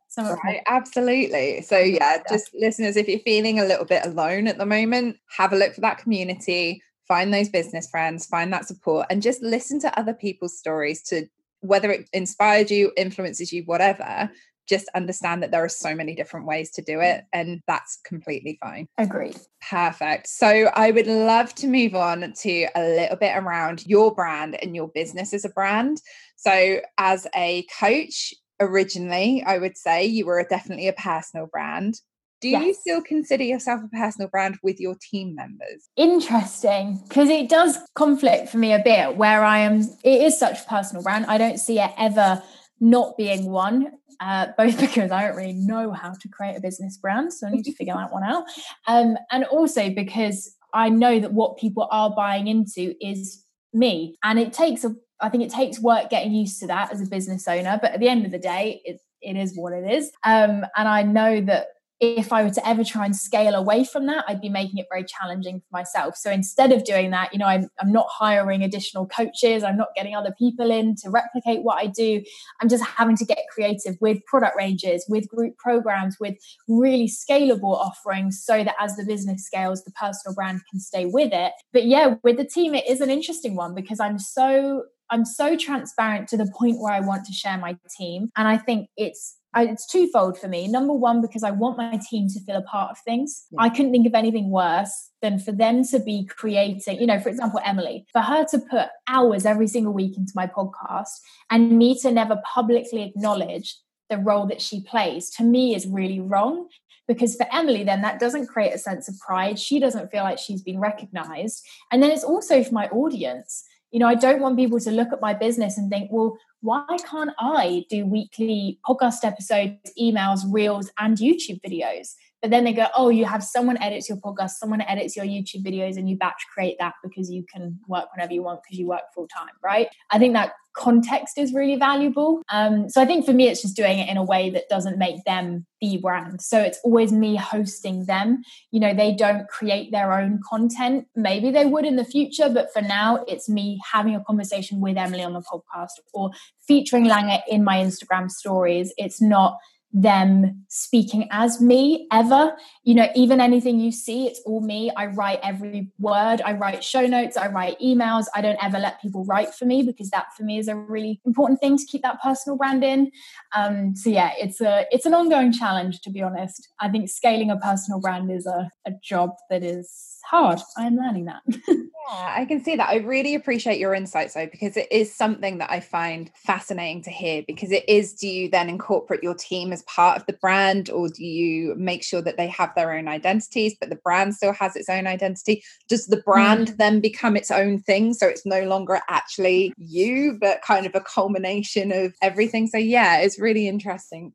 right, 0.44 0.62
absolutely. 0.68 1.62
So 1.62 1.78
yeah, 1.78 2.16
yeah, 2.16 2.24
just 2.30 2.54
listeners, 2.54 2.98
if 2.98 3.08
you're 3.08 3.20
feeling 3.20 3.60
a 3.60 3.66
little 3.66 3.86
bit 3.86 4.06
alone 4.06 4.48
at 4.48 4.58
the 4.58 4.66
moment, 4.66 5.18
have 5.38 5.54
a 5.54 5.56
look 5.56 5.74
for 5.74 5.82
that 5.82 6.00
community, 6.00 6.82
find 7.08 7.34
those 7.34 7.50
business 7.50 7.90
friends, 7.90 8.26
find 8.26 8.52
that 8.54 8.68
support, 8.68 9.08
and 9.10 9.22
just 9.22 9.42
listen 9.42 9.80
to 9.82 10.00
other 10.00 10.14
people's 10.14 10.58
stories 10.58 11.02
to 11.04 11.28
whether 11.62 11.92
it 11.92 12.10
inspired 12.14 12.70
you, 12.70 12.92
influences 12.98 13.52
you, 13.52 13.64
whatever. 13.64 14.30
Just 14.68 14.90
understand 14.96 15.44
that 15.44 15.52
there 15.52 15.64
are 15.64 15.70
so 15.70 15.96
many 15.96 16.16
different 16.16 16.46
ways 16.46 16.72
to 16.72 16.82
do 16.82 17.00
it, 17.00 17.26
and 17.34 17.62
that's 17.68 18.00
completely 18.06 18.58
fine. 18.62 18.88
Agreed. 18.98 19.38
Perfect. 19.70 20.28
So, 20.28 20.70
I 20.74 20.92
would 20.92 21.08
love 21.08 21.54
to 21.56 21.68
move 21.68 21.96
on 21.96 22.34
to 22.42 22.68
a 22.76 22.84
little 22.84 23.18
bit 23.18 23.36
around 23.36 23.86
your 23.86 24.14
brand 24.14 24.58
and 24.62 24.76
your 24.76 24.90
business 24.90 25.34
as 25.34 25.46
a 25.46 25.50
brand. 25.50 26.02
So, 26.36 26.82
as 26.98 27.28
a 27.36 27.66
coach, 27.80 28.34
originally, 28.60 29.44
I 29.46 29.58
would 29.58 29.78
say 29.78 30.06
you 30.06 30.26
were 30.26 30.46
definitely 30.50 30.88
a 30.88 30.94
personal 30.94 31.48
brand. 31.48 31.96
Do 32.40 32.50
yes. 32.50 32.64
you 32.64 32.74
still 32.76 33.02
consider 33.02 33.44
yourself 33.44 33.82
a 33.84 33.88
personal 33.88 34.30
brand 34.30 34.60
with 34.62 34.80
your 34.80 34.96
team 35.02 35.34
members? 35.34 35.90
Interesting, 35.96 37.02
because 37.08 37.30
it 37.30 37.50
does 37.50 37.80
conflict 37.96 38.50
for 38.50 38.60
me 38.60 38.74
a 38.74 38.80
bit 38.80 39.18
where 39.18 39.44
I 39.44 39.60
am, 39.60 39.82
it 40.04 40.22
is 40.22 40.38
such 40.38 40.62
a 40.62 40.64
personal 40.66 41.02
brand. 41.02 41.26
I 41.26 41.40
don't 41.40 41.58
see 41.58 41.80
it 41.80 41.90
ever 41.98 42.44
not 42.80 43.18
being 43.18 43.50
one, 43.50 43.94
uh, 44.20 44.48
both 44.58 44.80
because 44.80 45.12
I 45.12 45.28
don't 45.28 45.36
really 45.36 45.54
know 45.54 45.92
how 45.92 46.14
to 46.14 46.28
create 46.30 46.58
a 46.58 46.62
business 46.62 46.98
brand. 46.98 47.34
So 47.34 47.48
I 47.48 47.52
need 47.52 47.66
to 47.66 47.74
figure 47.74 47.94
that 47.94 48.12
one 48.12 48.24
out. 48.24 48.46
Um, 48.88 49.18
and 49.32 49.46
also 49.46 49.90
because 49.90 50.56
I 50.74 50.90
know 50.90 51.20
that 51.20 51.34
what 51.34 51.58
people 51.58 51.88
are 51.92 52.10
buying 52.10 52.48
into 52.48 52.94
is 53.02 53.44
me. 53.74 54.18
And 54.24 54.40
it 54.40 54.54
takes 54.54 54.84
a 54.84 54.96
I 55.20 55.30
think 55.30 55.44
it 55.44 55.50
takes 55.50 55.80
work 55.80 56.10
getting 56.10 56.34
used 56.34 56.60
to 56.60 56.68
that 56.68 56.92
as 56.92 57.02
a 57.02 57.08
business 57.08 57.48
owner, 57.48 57.80
but 57.82 57.92
at 57.92 58.00
the 58.00 58.08
end 58.08 58.26
of 58.26 58.32
the 58.32 58.38
day, 58.38 58.82
it, 58.86 59.02
it 59.22 59.36
is 59.36 59.58
what 59.58 59.74
it 59.74 59.92
is. 59.92 60.12
Um, 60.24 60.64
and 60.76 60.88
I 60.88 61.02
know 61.02 61.42
that 61.42 61.70
if 62.00 62.32
I 62.32 62.44
were 62.44 62.52
to 62.52 62.68
ever 62.68 62.84
try 62.84 63.06
and 63.06 63.16
scale 63.16 63.56
away 63.56 63.84
from 63.84 64.06
that, 64.06 64.26
I'd 64.28 64.42
be 64.42 64.50
making 64.50 64.78
it 64.78 64.86
very 64.90 65.04
challenging 65.04 65.60
for 65.60 65.68
myself. 65.72 66.16
So 66.16 66.30
instead 66.30 66.72
of 66.72 66.84
doing 66.84 67.10
that, 67.12 67.34
you 67.34 67.40
know, 67.40 67.48
I'm, 67.48 67.70
I'm 67.82 67.92
not 67.92 68.08
hiring 68.10 68.64
additional 68.64 69.08
coaches, 69.08 69.64
I'm 69.64 69.78
not 69.78 69.90
getting 69.96 70.16
other 70.16 70.34
people 70.38 70.70
in 70.70 70.96
to 70.98 71.10
replicate 71.10 71.64
what 71.64 71.80
I 71.80 71.88
do. 71.88 72.24
I'm 72.62 72.70
just 72.70 72.86
having 72.86 73.18
to 73.18 73.26
get 73.26 73.40
creative 73.52 73.98
with 74.00 74.24
product 74.26 74.56
ranges, 74.56 75.06
with 75.10 75.28
group 75.28 75.58
programs, 75.58 76.18
with 76.20 76.36
really 76.68 77.08
scalable 77.08 77.76
offerings 77.76 78.44
so 78.44 78.64
that 78.64 78.76
as 78.80 78.96
the 78.96 79.06
business 79.06 79.46
scales, 79.46 79.84
the 79.84 79.92
personal 79.92 80.36
brand 80.36 80.62
can 80.70 80.80
stay 80.80 81.06
with 81.06 81.34
it. 81.34 81.54
But 81.74 81.86
yeah, 81.86 82.16
with 82.24 82.38
the 82.38 82.46
team, 82.46 82.76
it 82.76 82.88
is 82.88 83.02
an 83.02 83.10
interesting 83.10 83.56
one 83.56 83.74
because 83.74 84.00
I'm 84.00 84.20
so 84.20 84.84
I'm 85.10 85.26
so 85.26 85.56
transparent 85.56 86.28
to 86.30 86.38
the 86.38 86.52
point 86.58 86.80
where 86.80 86.94
I 86.94 87.00
want 87.00 87.26
to 87.26 87.34
share 87.34 87.58
my 87.58 87.78
team. 87.98 88.30
And 88.36 88.46
I 88.46 88.58
think 88.58 88.90
it's 88.98 89.38
it's 89.64 89.88
twofold 89.88 90.38
for 90.38 90.48
me. 90.48 90.68
Number 90.68 90.94
one, 90.94 91.22
because 91.22 91.44
I 91.44 91.52
want 91.52 91.78
my 91.78 92.00
team 92.10 92.28
to 92.30 92.40
feel 92.42 92.58
a 92.58 92.62
part 92.62 92.92
of 92.92 93.00
things. 93.00 93.46
Yeah. 93.52 93.62
I 93.62 93.70
couldn't 93.70 93.92
think 93.92 94.08
of 94.08 94.14
anything 94.14 94.50
worse 94.50 95.10
than 95.22 95.40
for 95.40 95.52
them 95.52 95.84
to 95.86 96.00
be 96.00 96.26
creating, 96.26 97.00
you 97.00 97.08
know, 97.08 97.20
for 97.20 97.30
example, 97.30 97.60
Emily, 97.66 98.06
for 98.12 98.22
her 98.22 98.46
to 98.52 98.60
put 98.60 98.88
hours 99.08 99.46
every 99.46 99.68
single 99.68 99.94
week 99.94 100.18
into 100.18 100.34
my 100.36 100.48
podcast 100.48 101.20
and 101.50 101.78
me 101.78 102.00
to 102.02 102.12
never 102.12 102.42
publicly 102.54 103.04
acknowledge 103.04 103.76
the 104.10 104.18
role 104.18 104.46
that 104.48 104.62
she 104.62 104.82
plays, 104.82 105.30
to 105.32 105.44
me 105.44 105.76
is 105.76 105.88
really 105.88 106.20
wrong. 106.20 106.68
Because 107.08 107.36
for 107.36 107.48
Emily, 107.54 107.86
then 107.86 108.02
that 108.02 108.20
doesn't 108.20 108.48
create 108.48 108.74
a 108.74 108.78
sense 108.78 109.08
of 109.08 109.18
pride. 109.20 109.58
She 109.58 109.80
doesn't 109.80 110.12
feel 110.12 110.24
like 110.24 110.38
she's 110.38 110.62
been 110.62 110.80
recognized. 110.80 111.66
And 111.90 112.04
then 112.04 112.12
it's 112.12 112.24
also 112.24 112.64
for 112.64 112.74
my 112.74 112.90
audience 112.90 113.64
you 113.92 114.00
know, 114.00 114.08
I 114.08 114.16
don't 114.16 114.42
want 114.42 114.58
people 114.58 114.80
to 114.80 114.92
look 114.92 115.14
at 115.14 115.22
my 115.22 115.34
business 115.34 115.78
and 115.78 115.90
think, 115.90 116.10
well, 116.12 116.38
why 116.62 116.86
can't 117.10 117.32
I 117.40 117.86
do 117.90 118.06
weekly 118.06 118.80
podcast 118.86 119.24
episodes, 119.24 119.92
emails, 120.00 120.42
reels, 120.48 120.90
and 121.00 121.18
YouTube 121.18 121.62
videos? 121.62 122.14
But 122.48 122.52
then 122.52 122.64
they 122.64 122.72
go, 122.72 122.88
oh, 122.96 123.10
you 123.10 123.26
have 123.26 123.44
someone 123.44 123.78
edits 123.84 124.08
your 124.08 124.20
podcast, 124.20 124.52
someone 124.52 124.80
edits 124.80 125.18
your 125.18 125.26
YouTube 125.26 125.66
videos, 125.66 125.98
and 125.98 126.10
you 126.10 126.16
batch 126.16 126.46
create 126.54 126.78
that 126.80 126.94
because 127.04 127.30
you 127.30 127.44
can 127.54 127.78
work 127.90 128.06
whenever 128.16 128.32
you 128.32 128.42
want 128.42 128.62
because 128.64 128.80
you 128.80 128.88
work 128.88 129.02
full 129.14 129.28
time, 129.28 129.50
right? 129.62 129.90
I 130.12 130.18
think 130.18 130.34
that 130.36 130.54
context 130.74 131.38
is 131.38 131.54
really 131.54 131.76
valuable. 131.76 132.42
Um, 132.50 132.88
so 132.88 133.02
I 133.02 133.06
think 133.06 133.26
for 133.26 133.34
me, 133.34 133.50
it's 133.50 133.62
just 133.62 133.76
doing 133.76 134.00
it 134.00 134.08
in 134.08 134.16
a 134.16 134.24
way 134.24 134.50
that 134.52 134.70
doesn't 134.70 134.98
make 134.98 135.26
them 135.26 135.66
the 135.82 135.98
brand. 135.98 136.42
So 136.42 136.62
it's 136.62 136.80
always 136.86 137.12
me 137.12 137.36
hosting 137.36 138.06
them. 138.06 138.44
You 138.72 138.80
know, 138.80 138.94
they 138.94 139.14
don't 139.14 139.46
create 139.50 139.92
their 139.92 140.14
own 140.14 140.40
content. 140.48 141.08
Maybe 141.18 141.52
they 141.52 141.66
would 141.66 141.84
in 141.84 141.98
the 141.98 142.06
future, 142.06 142.48
but 142.48 142.72
for 142.72 142.82
now, 142.82 143.26
it's 143.28 143.50
me 143.50 143.78
having 143.92 144.16
a 144.16 144.24
conversation 144.24 144.80
with 144.80 144.96
Emily 144.96 145.24
on 145.24 145.34
the 145.34 145.42
podcast 145.42 146.00
or 146.14 146.32
featuring 146.66 147.08
Langer 147.08 147.42
in 147.50 147.66
my 147.66 147.76
Instagram 147.76 148.32
stories. 148.32 148.94
It's 148.98 149.22
not 149.22 149.58
them 149.94 150.64
speaking 150.68 151.28
as 151.32 151.62
me 151.62 152.08
ever 152.12 152.56
you 152.88 152.96
know, 152.96 153.10
even 153.16 153.42
anything 153.42 153.82
you 153.82 153.92
see, 153.92 154.28
it's 154.28 154.40
all 154.46 154.62
me. 154.62 154.90
I 154.96 155.08
write 155.08 155.42
every 155.44 155.90
word, 156.00 156.42
I 156.46 156.54
write 156.54 156.86
show 156.86 157.06
notes, 157.06 157.36
I 157.36 157.50
write 157.50 157.78
emails. 157.82 158.28
I 158.34 158.40
don't 158.40 158.58
ever 158.64 158.80
let 158.80 159.02
people 159.02 159.26
write 159.26 159.54
for 159.54 159.66
me 159.66 159.84
because 159.84 160.10
that 160.12 160.28
for 160.38 160.44
me 160.44 160.58
is 160.58 160.70
a 160.70 160.76
really 160.78 161.20
important 161.26 161.60
thing 161.60 161.78
to 161.78 161.86
keep 161.86 162.04
that 162.04 162.22
personal 162.24 162.56
brand 162.56 162.86
in. 162.86 163.12
Um, 163.54 163.94
so 163.94 164.10
yeah, 164.10 164.32
it's 164.40 164.62
a 164.62 164.86
it's 164.90 165.06
an 165.06 165.14
ongoing 165.14 165.52
challenge 165.52 166.00
to 166.04 166.10
be 166.10 166.22
honest. 166.22 166.70
I 166.80 166.88
think 166.88 167.10
scaling 167.10 167.52
a 167.52 167.58
personal 167.58 168.00
brand 168.00 168.32
is 168.32 168.46
a, 168.46 168.72
a 168.86 168.92
job 169.04 169.32
that 169.50 169.64
is 169.64 170.18
hard. 170.28 170.60
I'm 170.78 170.96
learning 170.98 171.26
that. 171.26 171.42
yeah, 171.68 172.34
I 172.36 172.46
can 172.46 172.64
see 172.64 172.76
that. 172.76 172.90
I 172.90 172.98
really 172.98 173.34
appreciate 173.36 173.80
your 173.80 173.94
insights 173.94 174.34
though, 174.34 174.48
because 174.48 174.76
it 174.78 174.88
is 174.92 175.14
something 175.14 175.58
that 175.60 175.72
I 175.72 175.80
find 175.80 176.30
fascinating 176.36 177.02
to 177.04 177.12
hear. 177.12 177.44
Because 177.48 177.72
it 177.72 177.88
is, 177.88 178.14
do 178.14 178.28
you 178.28 178.50
then 178.50 178.70
incorporate 178.70 179.24
your 179.24 179.36
team 179.36 179.72
as 179.72 179.84
part 179.84 180.18
of 180.18 180.26
the 180.26 180.34
brand, 180.34 180.90
or 180.90 181.08
do 181.08 181.26
you 181.26 181.76
make 181.76 182.04
sure 182.04 182.22
that 182.22 182.38
they 182.38 182.48
have 182.48 182.74
their 182.78 182.94
own 182.94 183.10
identities, 183.10 183.76
but 183.80 183.90
the 183.90 183.98
brand 183.98 184.36
still 184.36 184.54
has 184.54 184.78
its 184.78 184.88
own 184.88 185.06
identity? 185.06 185.64
Does 185.90 186.08
the 186.08 186.22
brand 186.22 186.70
mm. 186.70 186.78
then 186.78 187.02
become 187.02 187.36
its 187.36 187.52
own 187.52 187.80
thing? 187.80 188.14
So 188.14 188.28
it's 188.28 188.46
no 188.46 188.64
longer 188.64 189.02
actually 189.10 189.74
you, 189.78 190.38
but 190.40 190.62
kind 190.62 190.86
of 190.86 190.96
a 190.96 191.02
culmination 191.02 191.92
of 191.92 192.14
everything. 192.22 192.68
So 192.68 192.78
yeah, 192.78 193.20
it's 193.20 193.38
really 193.38 193.68
interesting 193.68 194.34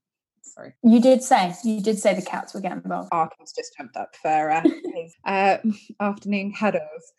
sorry. 0.52 0.74
You 0.82 1.00
did 1.00 1.22
say 1.22 1.54
you 1.64 1.80
did 1.80 1.98
say 1.98 2.14
the 2.14 2.22
cats 2.22 2.54
were 2.54 2.60
getting 2.60 2.82
involved. 2.82 3.10
Arkham's 3.10 3.52
just 3.52 3.76
jumped 3.76 3.96
up 3.96 4.14
for 4.20 4.50
uh, 4.50 4.62
his 4.62 5.14
uh, 5.24 5.58
afternoon 6.00 6.52
headers. 6.52 7.12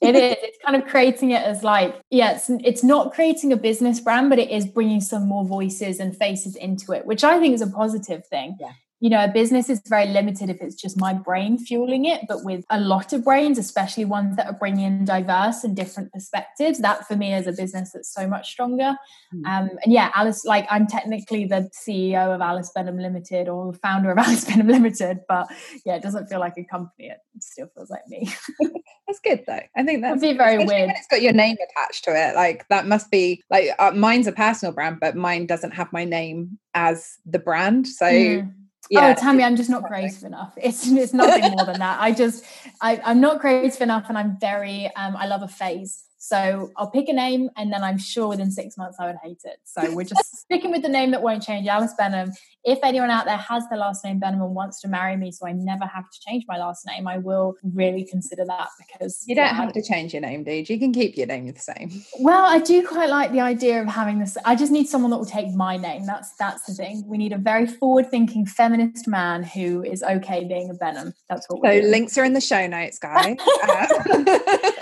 it 0.00 0.14
is. 0.14 0.36
It's 0.42 0.58
kind 0.64 0.80
of 0.80 0.88
creating 0.88 1.30
it 1.32 1.42
as 1.42 1.62
like, 1.62 2.00
yeah, 2.10 2.36
it's, 2.36 2.50
it's 2.50 2.84
not 2.84 3.12
creating 3.12 3.52
a 3.52 3.56
business 3.56 4.00
brand, 4.00 4.30
but 4.30 4.38
it 4.38 4.50
is 4.50 4.66
bringing 4.66 5.00
some 5.00 5.26
more 5.26 5.44
voices 5.44 6.00
and 6.00 6.16
faces 6.16 6.56
into 6.56 6.92
it, 6.92 7.06
which 7.06 7.24
I 7.24 7.40
think 7.40 7.54
is 7.54 7.62
a 7.62 7.66
positive 7.66 8.26
thing. 8.26 8.56
Yeah 8.60 8.72
you 8.98 9.10
know, 9.10 9.22
a 9.22 9.28
business 9.28 9.68
is 9.68 9.82
very 9.86 10.06
limited 10.06 10.48
if 10.48 10.62
it's 10.62 10.74
just 10.74 10.98
my 10.98 11.12
brain 11.12 11.58
fueling 11.58 12.06
it. 12.06 12.22
But 12.26 12.44
with 12.44 12.64
a 12.70 12.80
lot 12.80 13.12
of 13.12 13.24
brains, 13.24 13.58
especially 13.58 14.06
ones 14.06 14.36
that 14.36 14.46
are 14.46 14.54
bringing 14.54 14.86
in 14.86 15.04
diverse 15.04 15.64
and 15.64 15.76
different 15.76 16.12
perspectives, 16.12 16.78
that 16.78 17.06
for 17.06 17.14
me 17.14 17.34
is 17.34 17.46
a 17.46 17.52
business 17.52 17.92
that's 17.92 18.12
so 18.12 18.26
much 18.26 18.50
stronger. 18.50 18.96
Mm. 19.34 19.46
Um, 19.46 19.70
and 19.84 19.92
yeah, 19.92 20.10
Alice, 20.14 20.46
like 20.46 20.66
I'm 20.70 20.86
technically 20.86 21.44
the 21.44 21.70
CEO 21.86 22.34
of 22.34 22.40
Alice 22.40 22.70
Benham 22.74 22.98
Limited 22.98 23.48
or 23.48 23.72
the 23.72 23.78
founder 23.78 24.10
of 24.10 24.16
Alice 24.18 24.46
Benham 24.46 24.68
Limited, 24.68 25.20
but 25.28 25.46
yeah, 25.84 25.96
it 25.96 26.02
doesn't 26.02 26.28
feel 26.28 26.40
like 26.40 26.54
a 26.56 26.64
company. 26.64 27.08
It 27.08 27.18
still 27.40 27.68
feels 27.74 27.90
like 27.90 28.06
me. 28.08 28.32
that's 29.06 29.20
good 29.20 29.44
though. 29.46 29.60
I 29.76 29.82
think 29.82 30.00
that's 30.00 30.22
It'd 30.22 30.34
be 30.34 30.38
very 30.38 30.64
weird. 30.64 30.90
it's 30.90 31.06
got 31.08 31.20
your 31.20 31.34
name 31.34 31.56
attached 31.62 32.04
to 32.04 32.16
it. 32.16 32.34
Like 32.34 32.66
that 32.70 32.86
must 32.86 33.10
be 33.10 33.42
like 33.50 33.68
uh, 33.78 33.90
mine's 33.90 34.26
a 34.26 34.32
personal 34.32 34.72
brand, 34.72 35.00
but 35.02 35.16
mine 35.16 35.44
doesn't 35.44 35.72
have 35.72 35.92
my 35.92 36.04
name 36.04 36.58
as 36.72 37.18
the 37.26 37.38
brand. 37.38 37.86
So. 37.86 38.06
Mm 38.06 38.54
yeah. 38.90 39.14
Oh, 39.16 39.20
Tammi, 39.20 39.42
I'm 39.42 39.56
just 39.56 39.70
not 39.70 39.84
creative 39.84 40.22
enough. 40.22 40.54
It's 40.62 40.86
it's 40.86 41.12
nothing 41.12 41.50
more 41.52 41.64
than 41.64 41.78
that. 41.78 42.00
I 42.00 42.12
just 42.12 42.44
I, 42.80 43.00
I'm 43.04 43.20
not 43.20 43.40
creative 43.40 43.80
enough, 43.80 44.06
and 44.08 44.18
I'm 44.18 44.38
very 44.40 44.86
um, 44.96 45.16
I 45.16 45.26
love 45.26 45.42
a 45.42 45.48
phase. 45.48 46.04
So 46.18 46.72
I'll 46.76 46.90
pick 46.90 47.08
a 47.08 47.12
name, 47.12 47.50
and 47.56 47.72
then 47.72 47.84
I'm 47.84 47.98
sure 47.98 48.28
within 48.28 48.50
six 48.50 48.76
months 48.76 48.98
I 48.98 49.06
would 49.06 49.16
hate 49.22 49.42
it. 49.44 49.58
So 49.64 49.94
we're 49.94 50.04
just 50.04 50.36
sticking 50.42 50.70
with 50.70 50.82
the 50.82 50.88
name 50.88 51.10
that 51.12 51.22
won't 51.22 51.42
change, 51.42 51.66
Alice 51.68 51.94
Benham. 51.96 52.32
If 52.66 52.80
anyone 52.82 53.10
out 53.10 53.26
there 53.26 53.36
has 53.36 53.62
the 53.68 53.76
last 53.76 54.04
name 54.04 54.18
Benham 54.18 54.42
and 54.42 54.52
wants 54.52 54.80
to 54.80 54.88
marry 54.88 55.16
me, 55.16 55.30
so 55.30 55.46
I 55.46 55.52
never 55.52 55.86
have 55.86 56.10
to 56.10 56.20
change 56.26 56.44
my 56.48 56.58
last 56.58 56.84
name, 56.84 57.06
I 57.06 57.18
will 57.18 57.54
really 57.62 58.02
consider 58.02 58.44
that 58.44 58.68
because 58.76 59.22
you 59.24 59.36
don't 59.36 59.44
yeah, 59.44 59.54
have 59.54 59.72
to 59.72 59.82
change 59.82 60.12
your 60.12 60.22
name, 60.22 60.42
dude. 60.42 60.68
You 60.68 60.76
can 60.76 60.92
keep 60.92 61.16
your 61.16 61.28
name 61.28 61.46
the 61.46 61.60
same. 61.60 62.02
Well, 62.18 62.44
I 62.44 62.58
do 62.58 62.84
quite 62.84 63.08
like 63.08 63.30
the 63.30 63.40
idea 63.40 63.80
of 63.80 63.86
having 63.86 64.18
this. 64.18 64.36
I 64.44 64.56
just 64.56 64.72
need 64.72 64.88
someone 64.88 65.12
that 65.12 65.18
will 65.18 65.24
take 65.24 65.54
my 65.54 65.76
name. 65.76 66.06
That's 66.06 66.34
that's 66.40 66.64
the 66.64 66.74
thing. 66.74 67.04
We 67.06 67.18
need 67.18 67.32
a 67.32 67.38
very 67.38 67.68
forward-thinking 67.68 68.46
feminist 68.46 69.06
man 69.06 69.44
who 69.44 69.84
is 69.84 70.02
okay 70.02 70.44
being 70.44 70.68
a 70.68 70.74
Benham. 70.74 71.14
That's 71.28 71.46
what. 71.48 71.62
So 71.62 71.86
links 71.86 72.18
are 72.18 72.24
in 72.24 72.32
the 72.32 72.40
show 72.40 72.66
notes, 72.66 72.98
guys. 72.98 73.36
Uh, 73.66 74.38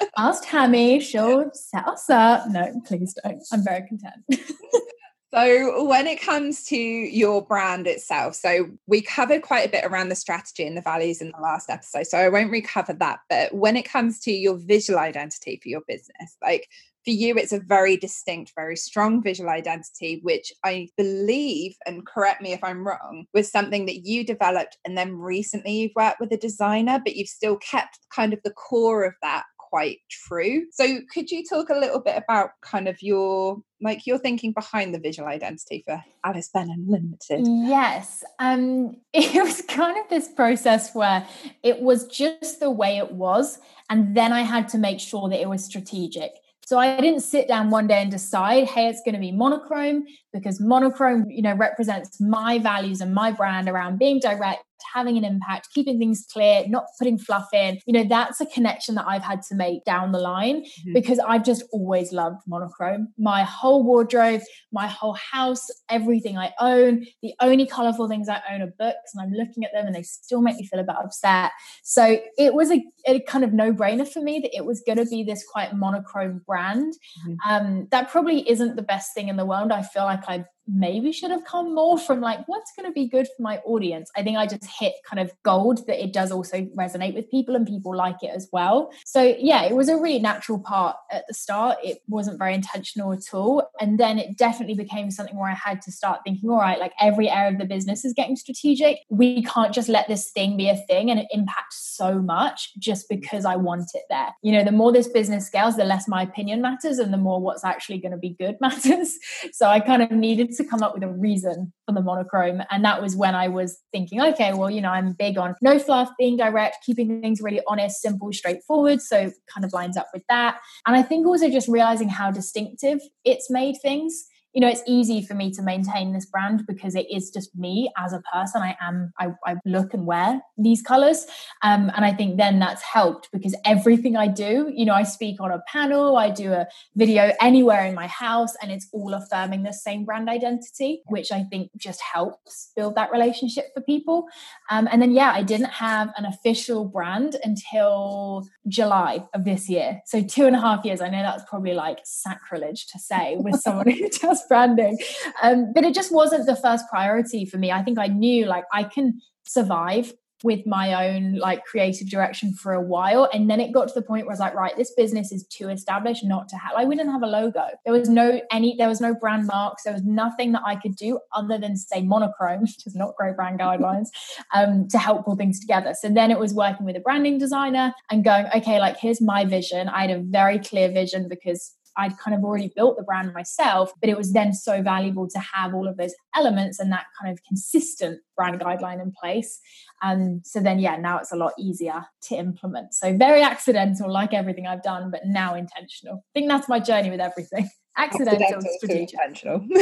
Ask 0.16 0.44
Tammi. 0.46 1.00
She'll 1.00 1.50
set 1.52 1.86
us 1.86 2.08
up. 2.10 2.48
No, 2.48 2.80
please 2.86 3.14
don't. 3.22 3.42
I'm 3.52 3.64
very 3.64 3.86
content. 3.86 4.16
So, 5.34 5.82
when 5.82 6.06
it 6.06 6.20
comes 6.20 6.62
to 6.66 6.76
your 6.76 7.44
brand 7.44 7.88
itself, 7.88 8.36
so 8.36 8.70
we 8.86 9.02
covered 9.02 9.42
quite 9.42 9.66
a 9.66 9.68
bit 9.68 9.84
around 9.84 10.08
the 10.08 10.14
strategy 10.14 10.64
and 10.64 10.76
the 10.76 10.80
values 10.80 11.20
in 11.20 11.32
the 11.32 11.42
last 11.42 11.68
episode. 11.68 12.06
So, 12.06 12.18
I 12.18 12.28
won't 12.28 12.52
recover 12.52 12.92
that. 12.92 13.18
But 13.28 13.52
when 13.52 13.76
it 13.76 13.84
comes 13.84 14.20
to 14.20 14.32
your 14.32 14.56
visual 14.56 15.00
identity 15.00 15.58
for 15.60 15.68
your 15.68 15.80
business, 15.88 16.36
like 16.40 16.68
for 17.04 17.10
you, 17.10 17.34
it's 17.36 17.52
a 17.52 17.58
very 17.58 17.96
distinct, 17.96 18.52
very 18.54 18.76
strong 18.76 19.24
visual 19.24 19.50
identity, 19.50 20.20
which 20.22 20.52
I 20.64 20.88
believe, 20.96 21.74
and 21.84 22.06
correct 22.06 22.40
me 22.40 22.52
if 22.52 22.62
I'm 22.62 22.86
wrong, 22.86 23.26
was 23.34 23.50
something 23.50 23.86
that 23.86 24.06
you 24.06 24.24
developed 24.24 24.78
and 24.84 24.96
then 24.96 25.16
recently 25.16 25.72
you've 25.72 25.96
worked 25.96 26.20
with 26.20 26.32
a 26.32 26.36
designer, 26.36 27.00
but 27.04 27.16
you've 27.16 27.28
still 27.28 27.56
kept 27.56 27.98
kind 28.14 28.32
of 28.32 28.38
the 28.44 28.52
core 28.52 29.04
of 29.04 29.14
that 29.22 29.44
quite 29.74 29.98
true. 30.08 30.66
So 30.70 31.00
could 31.12 31.32
you 31.32 31.42
talk 31.44 31.68
a 31.68 31.74
little 31.74 31.98
bit 31.98 32.16
about 32.16 32.50
kind 32.60 32.86
of 32.86 33.02
your 33.02 33.60
like 33.80 34.06
your 34.06 34.18
thinking 34.18 34.52
behind 34.52 34.94
the 34.94 35.00
visual 35.00 35.28
identity 35.28 35.82
for 35.84 36.00
Alice 36.22 36.48
Benham 36.54 36.86
Limited? 36.88 37.44
Yes. 37.44 38.22
Um 38.38 38.98
it 39.12 39.42
was 39.42 39.62
kind 39.62 39.98
of 39.98 40.08
this 40.08 40.28
process 40.28 40.94
where 40.94 41.26
it 41.64 41.80
was 41.80 42.06
just 42.06 42.60
the 42.60 42.70
way 42.70 42.98
it 42.98 43.10
was 43.10 43.58
and 43.90 44.16
then 44.16 44.32
I 44.32 44.42
had 44.42 44.68
to 44.68 44.78
make 44.78 45.00
sure 45.00 45.28
that 45.28 45.40
it 45.40 45.48
was 45.48 45.64
strategic. 45.64 46.30
So 46.66 46.78
I 46.78 47.00
didn't 47.00 47.20
sit 47.20 47.48
down 47.48 47.68
one 47.68 47.88
day 47.88 48.00
and 48.00 48.10
decide, 48.10 48.68
hey, 48.68 48.88
it's 48.88 49.02
going 49.04 49.14
to 49.14 49.20
be 49.20 49.32
monochrome 49.32 50.04
because 50.32 50.60
monochrome, 50.60 51.30
you 51.30 51.42
know, 51.42 51.54
represents 51.54 52.18
my 52.20 52.58
values 52.58 53.02
and 53.02 53.12
my 53.12 53.32
brand 53.32 53.68
around 53.68 53.98
being 53.98 54.18
direct, 54.18 54.64
having 54.92 55.16
an 55.16 55.24
impact, 55.24 55.68
keeping 55.74 55.98
things 55.98 56.26
clear, 56.32 56.64
not 56.68 56.86
putting 56.98 57.18
fluff 57.18 57.48
in. 57.52 57.78
You 57.86 57.92
know, 57.92 58.04
that's 58.04 58.40
a 58.40 58.46
connection 58.46 58.94
that 58.96 59.06
I've 59.06 59.22
had 59.22 59.42
to 59.42 59.54
make 59.54 59.84
down 59.84 60.12
the 60.12 60.18
line 60.18 60.62
mm-hmm. 60.62 60.92
because 60.92 61.18
I've 61.18 61.44
just 61.44 61.64
always 61.72 62.12
loved 62.12 62.38
monochrome. 62.46 63.08
My 63.18 63.44
whole 63.44 63.82
wardrobe, 63.84 64.42
my 64.72 64.86
whole 64.86 65.14
house, 65.14 65.66
everything 65.88 66.36
I 66.38 66.52
own, 66.60 67.06
the 67.22 67.34
only 67.40 67.66
colorful 67.66 68.08
things 68.08 68.28
I 68.28 68.40
own 68.52 68.62
are 68.62 68.72
books, 68.78 69.12
and 69.14 69.22
I'm 69.22 69.32
looking 69.32 69.64
at 69.64 69.72
them 69.72 69.86
and 69.86 69.94
they 69.94 70.02
still 70.02 70.42
make 70.42 70.56
me 70.56 70.66
feel 70.66 70.80
a 70.80 70.84
bit 70.84 70.96
upset. 70.96 71.52
So 71.82 72.18
it 72.38 72.54
was 72.54 72.70
a, 72.70 72.84
a 73.06 73.20
kind 73.20 73.44
of 73.44 73.52
no 73.52 73.72
brainer 73.72 74.08
for 74.08 74.22
me 74.22 74.40
that 74.40 74.56
it 74.56 74.64
was 74.64 74.82
going 74.86 74.98
to 74.98 75.06
be 75.06 75.22
this 75.24 75.44
quite 75.50 75.74
monochrome 75.74 76.42
brand. 76.46 76.94
Mm-hmm. 77.26 77.50
Um, 77.50 77.88
that 77.90 78.10
probably 78.10 78.48
isn't 78.48 78.76
the 78.76 78.82
best 78.82 79.14
thing 79.14 79.28
in 79.28 79.36
the 79.36 79.46
world. 79.46 79.72
I 79.72 79.82
feel 79.82 80.04
like 80.04 80.28
I 80.28 80.44
maybe 80.66 81.12
should 81.12 81.30
have 81.30 81.44
come 81.44 81.74
more 81.74 81.98
from 81.98 82.20
like 82.20 82.46
what's 82.46 82.72
going 82.76 82.88
to 82.88 82.92
be 82.92 83.08
good 83.08 83.26
for 83.26 83.42
my 83.42 83.58
audience? 83.58 84.10
I 84.16 84.22
think 84.22 84.38
i 84.38 84.46
just 84.46 84.66
hit 84.78 84.94
kind 85.08 85.20
of 85.20 85.32
gold 85.42 85.86
that 85.86 86.02
it 86.02 86.12
does 86.12 86.30
also 86.32 86.62
resonate 86.78 87.14
with 87.14 87.30
people 87.30 87.54
and 87.54 87.66
people 87.66 87.94
like 87.94 88.22
it 88.22 88.30
as 88.34 88.48
well. 88.52 88.92
So 89.04 89.22
yeah 89.38 89.64
it 89.64 89.74
was 89.74 89.88
a 89.88 89.96
really 89.96 90.18
natural 90.18 90.58
part 90.58 90.96
at 91.10 91.26
the 91.28 91.34
start. 91.34 91.78
It 91.82 91.98
wasn't 92.08 92.38
very 92.38 92.54
intentional 92.54 93.12
at 93.12 93.32
all. 93.32 93.68
And 93.80 93.98
then 93.98 94.18
it 94.18 94.36
definitely 94.36 94.74
became 94.74 95.10
something 95.10 95.36
where 95.36 95.50
i 95.50 95.54
had 95.54 95.82
to 95.82 95.92
start 95.92 96.20
thinking 96.24 96.50
all 96.50 96.58
right 96.58 96.78
like 96.78 96.92
every 97.00 97.28
area 97.28 97.52
of 97.52 97.58
the 97.58 97.64
business 97.64 98.04
is 98.04 98.12
getting 98.14 98.36
strategic. 98.36 98.98
We 99.10 99.42
can't 99.42 99.74
just 99.74 99.88
let 99.88 100.08
this 100.08 100.30
thing 100.30 100.56
be 100.56 100.68
a 100.68 100.76
thing 100.76 101.10
and 101.10 101.20
it 101.20 101.26
impacts 101.30 101.94
so 101.96 102.18
much 102.18 102.72
just 102.78 103.08
because 103.08 103.44
i 103.44 103.56
want 103.56 103.90
it 103.94 104.04
there. 104.08 104.34
You 104.42 104.52
know 104.52 104.64
the 104.64 104.72
more 104.72 104.92
this 104.92 105.08
business 105.08 105.46
scales 105.46 105.76
the 105.76 105.84
less 105.84 106.08
my 106.08 106.22
opinion 106.22 106.62
matters 106.62 106.98
and 106.98 107.12
the 107.12 107.18
more 107.18 107.40
what's 107.40 107.64
actually 107.64 107.98
going 107.98 108.12
to 108.12 108.18
be 108.18 108.30
good 108.30 108.56
matters. 108.60 109.18
So 109.52 109.66
i 109.66 109.80
kind 109.80 110.02
of 110.02 110.10
needed 110.10 110.53
to 110.56 110.64
come 110.64 110.82
up 110.82 110.94
with 110.94 111.02
a 111.02 111.08
reason 111.08 111.72
for 111.86 111.92
the 111.92 112.00
monochrome. 112.00 112.62
And 112.70 112.84
that 112.84 113.00
was 113.00 113.16
when 113.16 113.34
I 113.34 113.48
was 113.48 113.78
thinking, 113.92 114.20
okay, 114.20 114.52
well, 114.52 114.70
you 114.70 114.80
know, 114.80 114.90
I'm 114.90 115.12
big 115.12 115.38
on 115.38 115.54
no 115.62 115.78
fluff, 115.78 116.10
being 116.18 116.36
direct, 116.36 116.78
keeping 116.84 117.20
things 117.20 117.40
really 117.40 117.60
honest, 117.68 118.00
simple, 118.00 118.32
straightforward. 118.32 119.00
So 119.00 119.30
kind 119.52 119.64
of 119.64 119.72
lines 119.72 119.96
up 119.96 120.08
with 120.12 120.22
that. 120.28 120.58
And 120.86 120.96
I 120.96 121.02
think 121.02 121.26
also 121.26 121.50
just 121.50 121.68
realizing 121.68 122.08
how 122.08 122.30
distinctive 122.30 123.00
it's 123.24 123.50
made 123.50 123.76
things 123.82 124.26
you 124.54 124.60
know, 124.60 124.68
it's 124.68 124.82
easy 124.86 125.20
for 125.20 125.34
me 125.34 125.50
to 125.50 125.62
maintain 125.62 126.12
this 126.12 126.26
brand 126.26 126.64
because 126.66 126.94
it 126.94 127.06
is 127.10 127.30
just 127.30 127.54
me 127.56 127.90
as 127.98 128.12
a 128.12 128.22
person. 128.32 128.62
I 128.62 128.76
am, 128.80 129.12
I, 129.18 129.32
I 129.44 129.56
look 129.64 129.92
and 129.92 130.06
wear 130.06 130.40
these 130.56 130.80
colors. 130.80 131.26
Um, 131.62 131.90
and 131.94 132.04
I 132.04 132.12
think 132.12 132.36
then 132.36 132.60
that's 132.60 132.80
helped 132.82 133.30
because 133.32 133.56
everything 133.64 134.16
I 134.16 134.28
do, 134.28 134.72
you 134.72 134.84
know, 134.84 134.94
I 134.94 135.02
speak 135.02 135.40
on 135.40 135.50
a 135.50 135.60
panel, 135.66 136.16
I 136.16 136.30
do 136.30 136.52
a 136.52 136.68
video 136.94 137.32
anywhere 137.40 137.84
in 137.84 137.94
my 137.96 138.06
house, 138.06 138.54
and 138.62 138.70
it's 138.70 138.88
all 138.92 139.12
affirming 139.12 139.64
the 139.64 139.72
same 139.72 140.04
brand 140.04 140.28
identity, 140.28 141.02
which 141.06 141.32
I 141.32 141.42
think 141.42 141.70
just 141.76 142.00
helps 142.00 142.70
build 142.76 142.94
that 142.94 143.10
relationship 143.10 143.74
for 143.74 143.80
people. 143.80 144.28
Um, 144.70 144.88
and 144.90 145.02
then, 145.02 145.10
yeah, 145.10 145.32
I 145.32 145.42
didn't 145.42 145.70
have 145.70 146.12
an 146.16 146.26
official 146.26 146.84
brand 146.84 147.36
until 147.42 148.46
July 148.68 149.26
of 149.34 149.44
this 149.44 149.68
year. 149.68 150.00
So 150.06 150.22
two 150.22 150.46
and 150.46 150.54
a 150.54 150.60
half 150.60 150.84
years. 150.84 151.00
I 151.00 151.08
know 151.08 151.22
that's 151.22 151.44
probably 151.48 151.74
like 151.74 151.98
sacrilege 152.04 152.86
to 152.88 152.98
say 152.98 153.36
with 153.36 153.60
someone 153.60 153.90
who 153.90 154.08
does 154.20 154.43
branding. 154.48 154.98
Um, 155.42 155.72
but 155.72 155.84
it 155.84 155.94
just 155.94 156.12
wasn't 156.12 156.46
the 156.46 156.56
first 156.56 156.84
priority 156.88 157.44
for 157.44 157.58
me. 157.58 157.72
I 157.72 157.82
think 157.82 157.98
I 157.98 158.08
knew 158.08 158.46
like 158.46 158.64
I 158.72 158.84
can 158.84 159.20
survive 159.44 160.12
with 160.44 160.66
my 160.66 161.08
own 161.08 161.36
like 161.36 161.64
creative 161.64 162.08
direction 162.08 162.52
for 162.52 162.74
a 162.74 162.80
while. 162.80 163.28
And 163.32 163.48
then 163.48 163.60
it 163.60 163.72
got 163.72 163.88
to 163.88 163.94
the 163.94 164.02
point 164.02 164.26
where 164.26 164.32
I 164.32 164.34
was 164.34 164.40
like, 164.40 164.54
right, 164.54 164.76
this 164.76 164.92
business 164.94 165.32
is 165.32 165.46
too 165.46 165.70
established 165.70 166.22
not 166.22 166.48
to 166.50 166.56
have 166.56 166.74
like 166.74 166.86
we 166.86 166.94
didn't 166.94 167.12
have 167.12 167.22
a 167.22 167.26
logo. 167.26 167.64
There 167.84 167.94
was 167.94 168.10
no 168.10 168.40
any 168.52 168.76
there 168.76 168.88
was 168.88 169.00
no 169.00 169.14
brand 169.14 169.46
marks. 169.46 169.84
There 169.84 169.92
was 169.94 170.04
nothing 170.04 170.52
that 170.52 170.62
I 170.64 170.76
could 170.76 170.96
do 170.96 171.18
other 171.32 171.58
than 171.58 171.76
say 171.76 172.02
monochrome, 172.02 172.60
which 172.62 172.86
is 172.86 172.94
not 172.94 173.16
great 173.16 173.36
brand 173.36 173.58
guidelines, 173.58 174.08
um, 174.54 174.86
to 174.88 174.98
help 174.98 175.24
pull 175.24 175.36
things 175.36 175.58
together. 175.58 175.94
So 175.98 176.10
then 176.10 176.30
it 176.30 176.38
was 176.38 176.52
working 176.52 176.84
with 176.84 176.96
a 176.96 177.00
branding 177.00 177.38
designer 177.38 177.94
and 178.10 178.22
going, 178.22 178.46
okay, 178.54 178.78
like 178.78 178.98
here's 178.98 179.22
my 179.22 179.46
vision. 179.46 179.88
I 179.88 180.02
had 180.02 180.10
a 180.10 180.20
very 180.20 180.58
clear 180.58 180.90
vision 180.90 181.26
because 181.26 181.74
I'd 181.96 182.18
kind 182.18 182.36
of 182.36 182.44
already 182.44 182.72
built 182.74 182.96
the 182.96 183.02
brand 183.02 183.32
myself, 183.32 183.92
but 184.00 184.10
it 184.10 184.16
was 184.16 184.32
then 184.32 184.52
so 184.52 184.82
valuable 184.82 185.28
to 185.28 185.38
have 185.38 185.74
all 185.74 185.86
of 185.86 185.96
those 185.96 186.14
elements 186.34 186.80
and 186.80 186.90
that 186.92 187.06
kind 187.20 187.32
of 187.32 187.42
consistent 187.44 188.20
brand 188.36 188.60
guideline 188.60 189.00
in 189.00 189.12
place. 189.12 189.60
And 190.02 190.44
so 190.44 190.60
then, 190.60 190.78
yeah, 190.78 190.96
now 190.96 191.18
it's 191.18 191.32
a 191.32 191.36
lot 191.36 191.52
easier 191.58 192.04
to 192.22 192.34
implement. 192.36 192.94
So 192.94 193.16
very 193.16 193.42
accidental, 193.42 194.12
like 194.12 194.34
everything 194.34 194.66
I've 194.66 194.82
done, 194.82 195.10
but 195.10 195.22
now 195.26 195.54
intentional. 195.54 196.16
I 196.16 196.30
think 196.38 196.48
that's 196.48 196.68
my 196.68 196.80
journey 196.80 197.10
with 197.10 197.20
everything 197.20 197.68
accidental, 197.96 198.42
accidental 198.42 198.70
strategic. 198.76 199.12
intentional. 199.12 199.66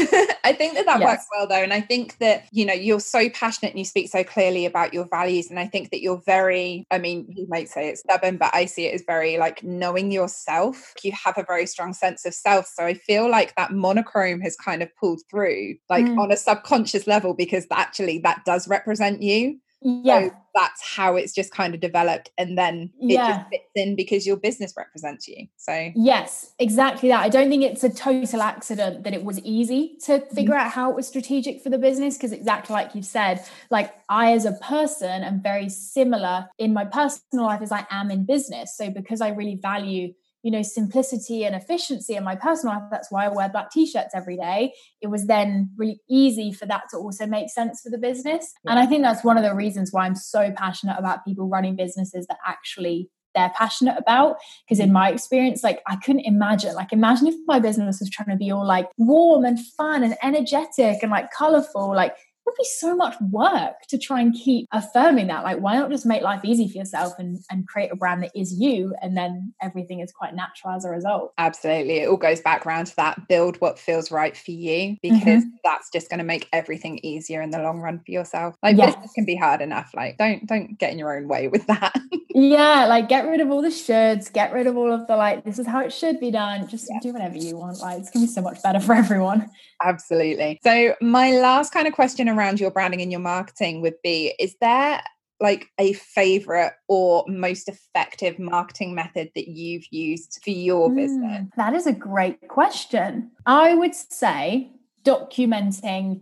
I 0.45 0.53
think 0.53 0.75
that 0.75 0.87
that 0.87 1.01
yes. 1.01 1.09
works 1.09 1.27
well 1.35 1.47
though, 1.47 1.63
and 1.63 1.73
I 1.73 1.81
think 1.81 2.19
that 2.19 2.47
you 2.53 2.65
know 2.65 2.75
you're 2.75 3.01
so 3.01 3.29
passionate 3.31 3.71
and 3.71 3.79
you 3.79 3.85
speak 3.85 4.11
so 4.11 4.25
clearly 4.25 4.67
about 4.67 4.93
your 4.93 5.07
values, 5.09 5.51
and 5.51 5.59
I 5.59 5.67
think 5.67 5.91
that 5.91 6.03
you're 6.03 6.23
very. 6.25 6.87
I 6.91 6.99
mean, 6.99 7.27
you 7.29 7.47
might 7.49 7.69
say 7.69 7.89
it's 7.89 8.01
stubborn, 8.01 8.37
but 8.37 8.55
I 8.55 8.67
see 8.67 8.87
it 8.87 8.95
as 8.95 9.03
very 9.07 9.39
like 9.39 9.63
knowing 9.63 10.11
yourself. 10.11 10.95
You 11.03 11.13
have 11.13 11.39
a 11.39 11.45
very 11.45 11.67
strong 11.67 11.93
sense 11.93 12.25
of 12.27 12.35
self, 12.35 12.67
so 12.67 12.85
I 12.85 12.95
feel 12.95 13.31
like 13.31 13.55
that 13.57 13.73
monochrome 13.73 14.41
has 14.41 14.57
kind 14.57 14.83
of 14.83 14.95
pulled 14.97 15.21
through, 15.31 15.77
like 15.89 16.05
mm. 16.05 16.19
on 16.19 16.33
a 16.33 16.37
subconscious 16.37 17.07
level, 17.07 17.35
because 17.35 17.67
actually 17.71 18.19
that 18.21 18.45
does 18.45 18.69
represent 18.69 19.23
you. 19.23 19.59
Yeah. 19.85 20.29
So 20.29 20.35
that's 20.55 20.83
how 20.83 21.17
it's 21.17 21.33
just 21.33 21.53
kind 21.53 21.75
of 21.75 21.81
developed. 21.81 22.31
And 22.37 22.57
then 22.59 22.91
it 23.01 23.15
yeah. 23.15 23.39
just 23.39 23.49
fits 23.51 23.71
in 23.75 23.97
because 23.97 24.27
your 24.27 24.37
business 24.37 24.75
represents 24.77 25.27
you. 25.27 25.47
So, 25.57 25.91
yes, 25.95 26.53
exactly 26.59 27.09
that. 27.09 27.21
I 27.21 27.29
don't 27.29 27.49
think 27.49 27.63
it's 27.63 27.85
a 27.85 27.91
total 27.91 28.43
accident 28.43 29.05
that 29.05 29.15
it 29.15 29.25
was 29.25 29.39
easy 29.41 29.97
to 30.05 30.19
mm-hmm. 30.19 30.35
figure 30.35 30.55
mm-hmm. 30.55 30.67
out 30.67 30.73
how 30.73 30.91
it 30.91 30.97
was 30.97 31.07
strategic 31.09 31.63
for 31.63 31.71
the 31.71 31.79
business. 31.79 32.17
Because, 32.17 32.33
exactly 32.33 32.75
like 32.75 32.95
you've 32.95 33.05
said, 33.05 33.45
like 33.71 33.95
I, 34.09 34.33
as 34.33 34.45
a 34.45 34.53
person, 34.53 35.23
am 35.23 35.43
very 35.43 35.69
similar 35.69 36.49
in 36.59 36.73
my 36.73 36.85
personal 36.85 37.47
life 37.47 37.63
as 37.63 37.73
I 37.73 37.87
am 37.91 38.11
in 38.11 38.25
business. 38.25 38.77
So, 38.77 38.91
because 38.91 39.21
I 39.21 39.31
really 39.31 39.57
value 39.57 40.13
you 40.43 40.51
know 40.51 40.63
simplicity 40.63 41.45
and 41.45 41.55
efficiency 41.55 42.15
in 42.15 42.25
my 42.25 42.37
personal 42.37 42.77
life 42.77 42.85
that's 42.91 43.11
why 43.11 43.25
i 43.25 43.29
wear 43.29 43.49
black 43.49 43.71
t-shirts 43.71 44.15
every 44.15 44.37
day. 44.37 44.73
It 45.01 45.09
was 45.09 45.27
then 45.27 45.71
really 45.77 46.01
easy 46.09 46.53
for 46.53 46.67
that 46.67 46.85
to 46.91 46.97
also 46.97 47.27
make 47.27 47.51
sense 47.51 47.81
for 47.83 47.91
the 47.91 47.99
business. 47.99 48.53
Yeah. 48.65 48.73
and 48.73 48.81
i 48.81 48.87
think 48.87 49.03
that's 49.03 49.25
one 49.25 49.37
of 49.37 49.43
the 49.43 49.55
reasons 49.55 49.93
why 49.93 50.07
i'm 50.07 50.17
so 50.17 50.53
passionate 50.53 50.97
about 50.99 51.25
people 51.25 51.49
running 51.49 51.77
businesses 51.77 52.27
that 52.27 52.39
actually 52.47 53.11
they're 53.35 53.53
passionate 53.57 53.97
about 53.99 54.37
because 54.67 54.81
in 54.81 54.91
mm. 54.91 54.93
my 54.93 55.11
experience 55.11 55.63
like 55.63 55.81
i 55.87 55.97
couldn't 55.97 56.25
imagine 56.25 56.75
like 56.75 56.93
imagine 56.93 57.27
if 57.27 57.35
my 57.47 57.59
business 57.59 58.01
was 58.01 58.11
trying 58.11 58.29
to 58.29 58.37
be 58.37 58.51
all 58.51 58.67
like 58.67 58.89
warm 58.99 59.45
and 59.45 59.59
fun 59.77 60.03
and 60.03 60.17
energetic 60.23 61.03
and 61.03 61.11
like 61.11 61.31
colorful 61.31 61.95
like 61.95 62.15
be 62.57 62.65
so 62.79 62.95
much 62.97 63.15
work 63.31 63.83
to 63.89 63.99
try 63.99 64.21
and 64.21 64.35
keep 64.35 64.69
affirming 64.73 65.29
that. 65.29 65.45
Like, 65.45 65.59
why 65.59 65.77
not 65.77 65.91
just 65.91 66.07
make 66.07 66.23
life 66.23 66.45
easy 66.45 66.69
for 66.69 66.79
yourself 66.79 67.15
and, 67.19 67.39
and 67.51 67.67
create 67.67 67.91
a 67.93 67.97
brand 67.97 68.23
that 68.23 68.31
is 68.35 68.55
you? 68.59 68.95
And 69.03 69.17
then 69.17 69.53
everything 69.63 70.01
is 70.01 70.13
quite 70.13 70.35
natural 70.35 70.75
as 70.75 70.85
a 70.85 70.91
result. 70.91 71.33
Absolutely. 71.39 71.99
It 71.99 72.09
all 72.09 72.17
goes 72.17 72.41
back 72.41 72.67
around 72.67 72.87
to 72.87 72.97
that 72.97 73.29
build 73.29 73.61
what 73.61 73.79
feels 73.79 74.11
right 74.11 74.37
for 74.37 74.51
you 74.51 74.97
because 75.03 75.45
mm-hmm. 75.45 75.57
that's 75.65 75.91
just 75.91 76.09
going 76.09 76.19
to 76.19 76.25
make 76.25 76.49
everything 76.53 76.99
easier 77.03 77.43
in 77.43 77.51
the 77.51 77.63
long 77.63 77.81
run 77.81 78.01
for 78.05 78.11
yourself. 78.11 78.55
Like, 78.63 78.77
yes. 78.77 78.95
business 78.95 79.13
can 79.15 79.25
be 79.25 79.37
hard 79.37 79.61
enough. 79.61 79.91
Like, 79.95 80.19
don't, 80.19 80.47
don't 80.47 80.79
get 80.79 80.93
in 80.93 80.99
your 80.99 81.17
own 81.17 81.29
way 81.29 81.49
with 81.49 81.67
that. 81.67 81.95
yeah. 82.31 82.87
Like, 82.87 83.09
get 83.09 83.27
rid 83.27 83.41
of 83.41 83.51
all 83.51 83.63
the 83.63 83.69
shoulds, 83.69 84.33
get 84.33 84.53
rid 84.53 84.67
of 84.67 84.77
all 84.77 84.93
of 84.93 85.07
the 85.07 85.17
like, 85.17 85.45
this 85.45 85.59
is 85.59 85.67
how 85.67 85.81
it 85.81 85.93
should 85.93 86.21
be 86.21 86.31
done. 86.31 86.69
Just 86.69 86.89
yeah. 86.91 86.99
do 87.01 87.13
whatever 87.13 87.37
you 87.37 87.57
want. 87.57 87.79
Like, 87.79 88.01
it's 88.01 88.11
going 88.11 88.27
to 88.27 88.29
be 88.29 88.35
so 88.35 88.43
much 88.43 88.63
better 88.63 88.81
for 88.87 88.95
everyone. 88.95 89.51
Absolutely. 89.83 90.61
So, 90.63 90.95
my 91.01 91.33
last 91.33 91.73
kind 91.73 91.87
of 91.87 91.93
question 91.93 92.29
around 92.29 92.42
your 92.61 92.71
branding 92.71 93.01
and 93.01 93.11
your 93.11 93.21
marketing 93.21 93.81
would 93.81 94.01
be 94.03 94.35
is 94.39 94.57
there 94.61 95.03
like 95.41 95.71
a 95.79 95.93
favorite 95.93 96.73
or 96.89 97.25
most 97.27 97.69
effective 97.69 98.39
marketing 98.39 98.95
method 98.95 99.31
that 99.35 99.49
you've 99.49 99.87
used 99.91 100.39
for 100.43 100.51
your 100.51 100.89
mm, 100.89 100.97
business? 100.97 101.49
That 101.57 101.75
is 101.75 101.87
a 101.87 101.93
great 101.93 102.49
question. 102.49 103.33
I 103.45 103.75
would 103.75 103.95
say 103.95 104.71
documenting 105.05 106.21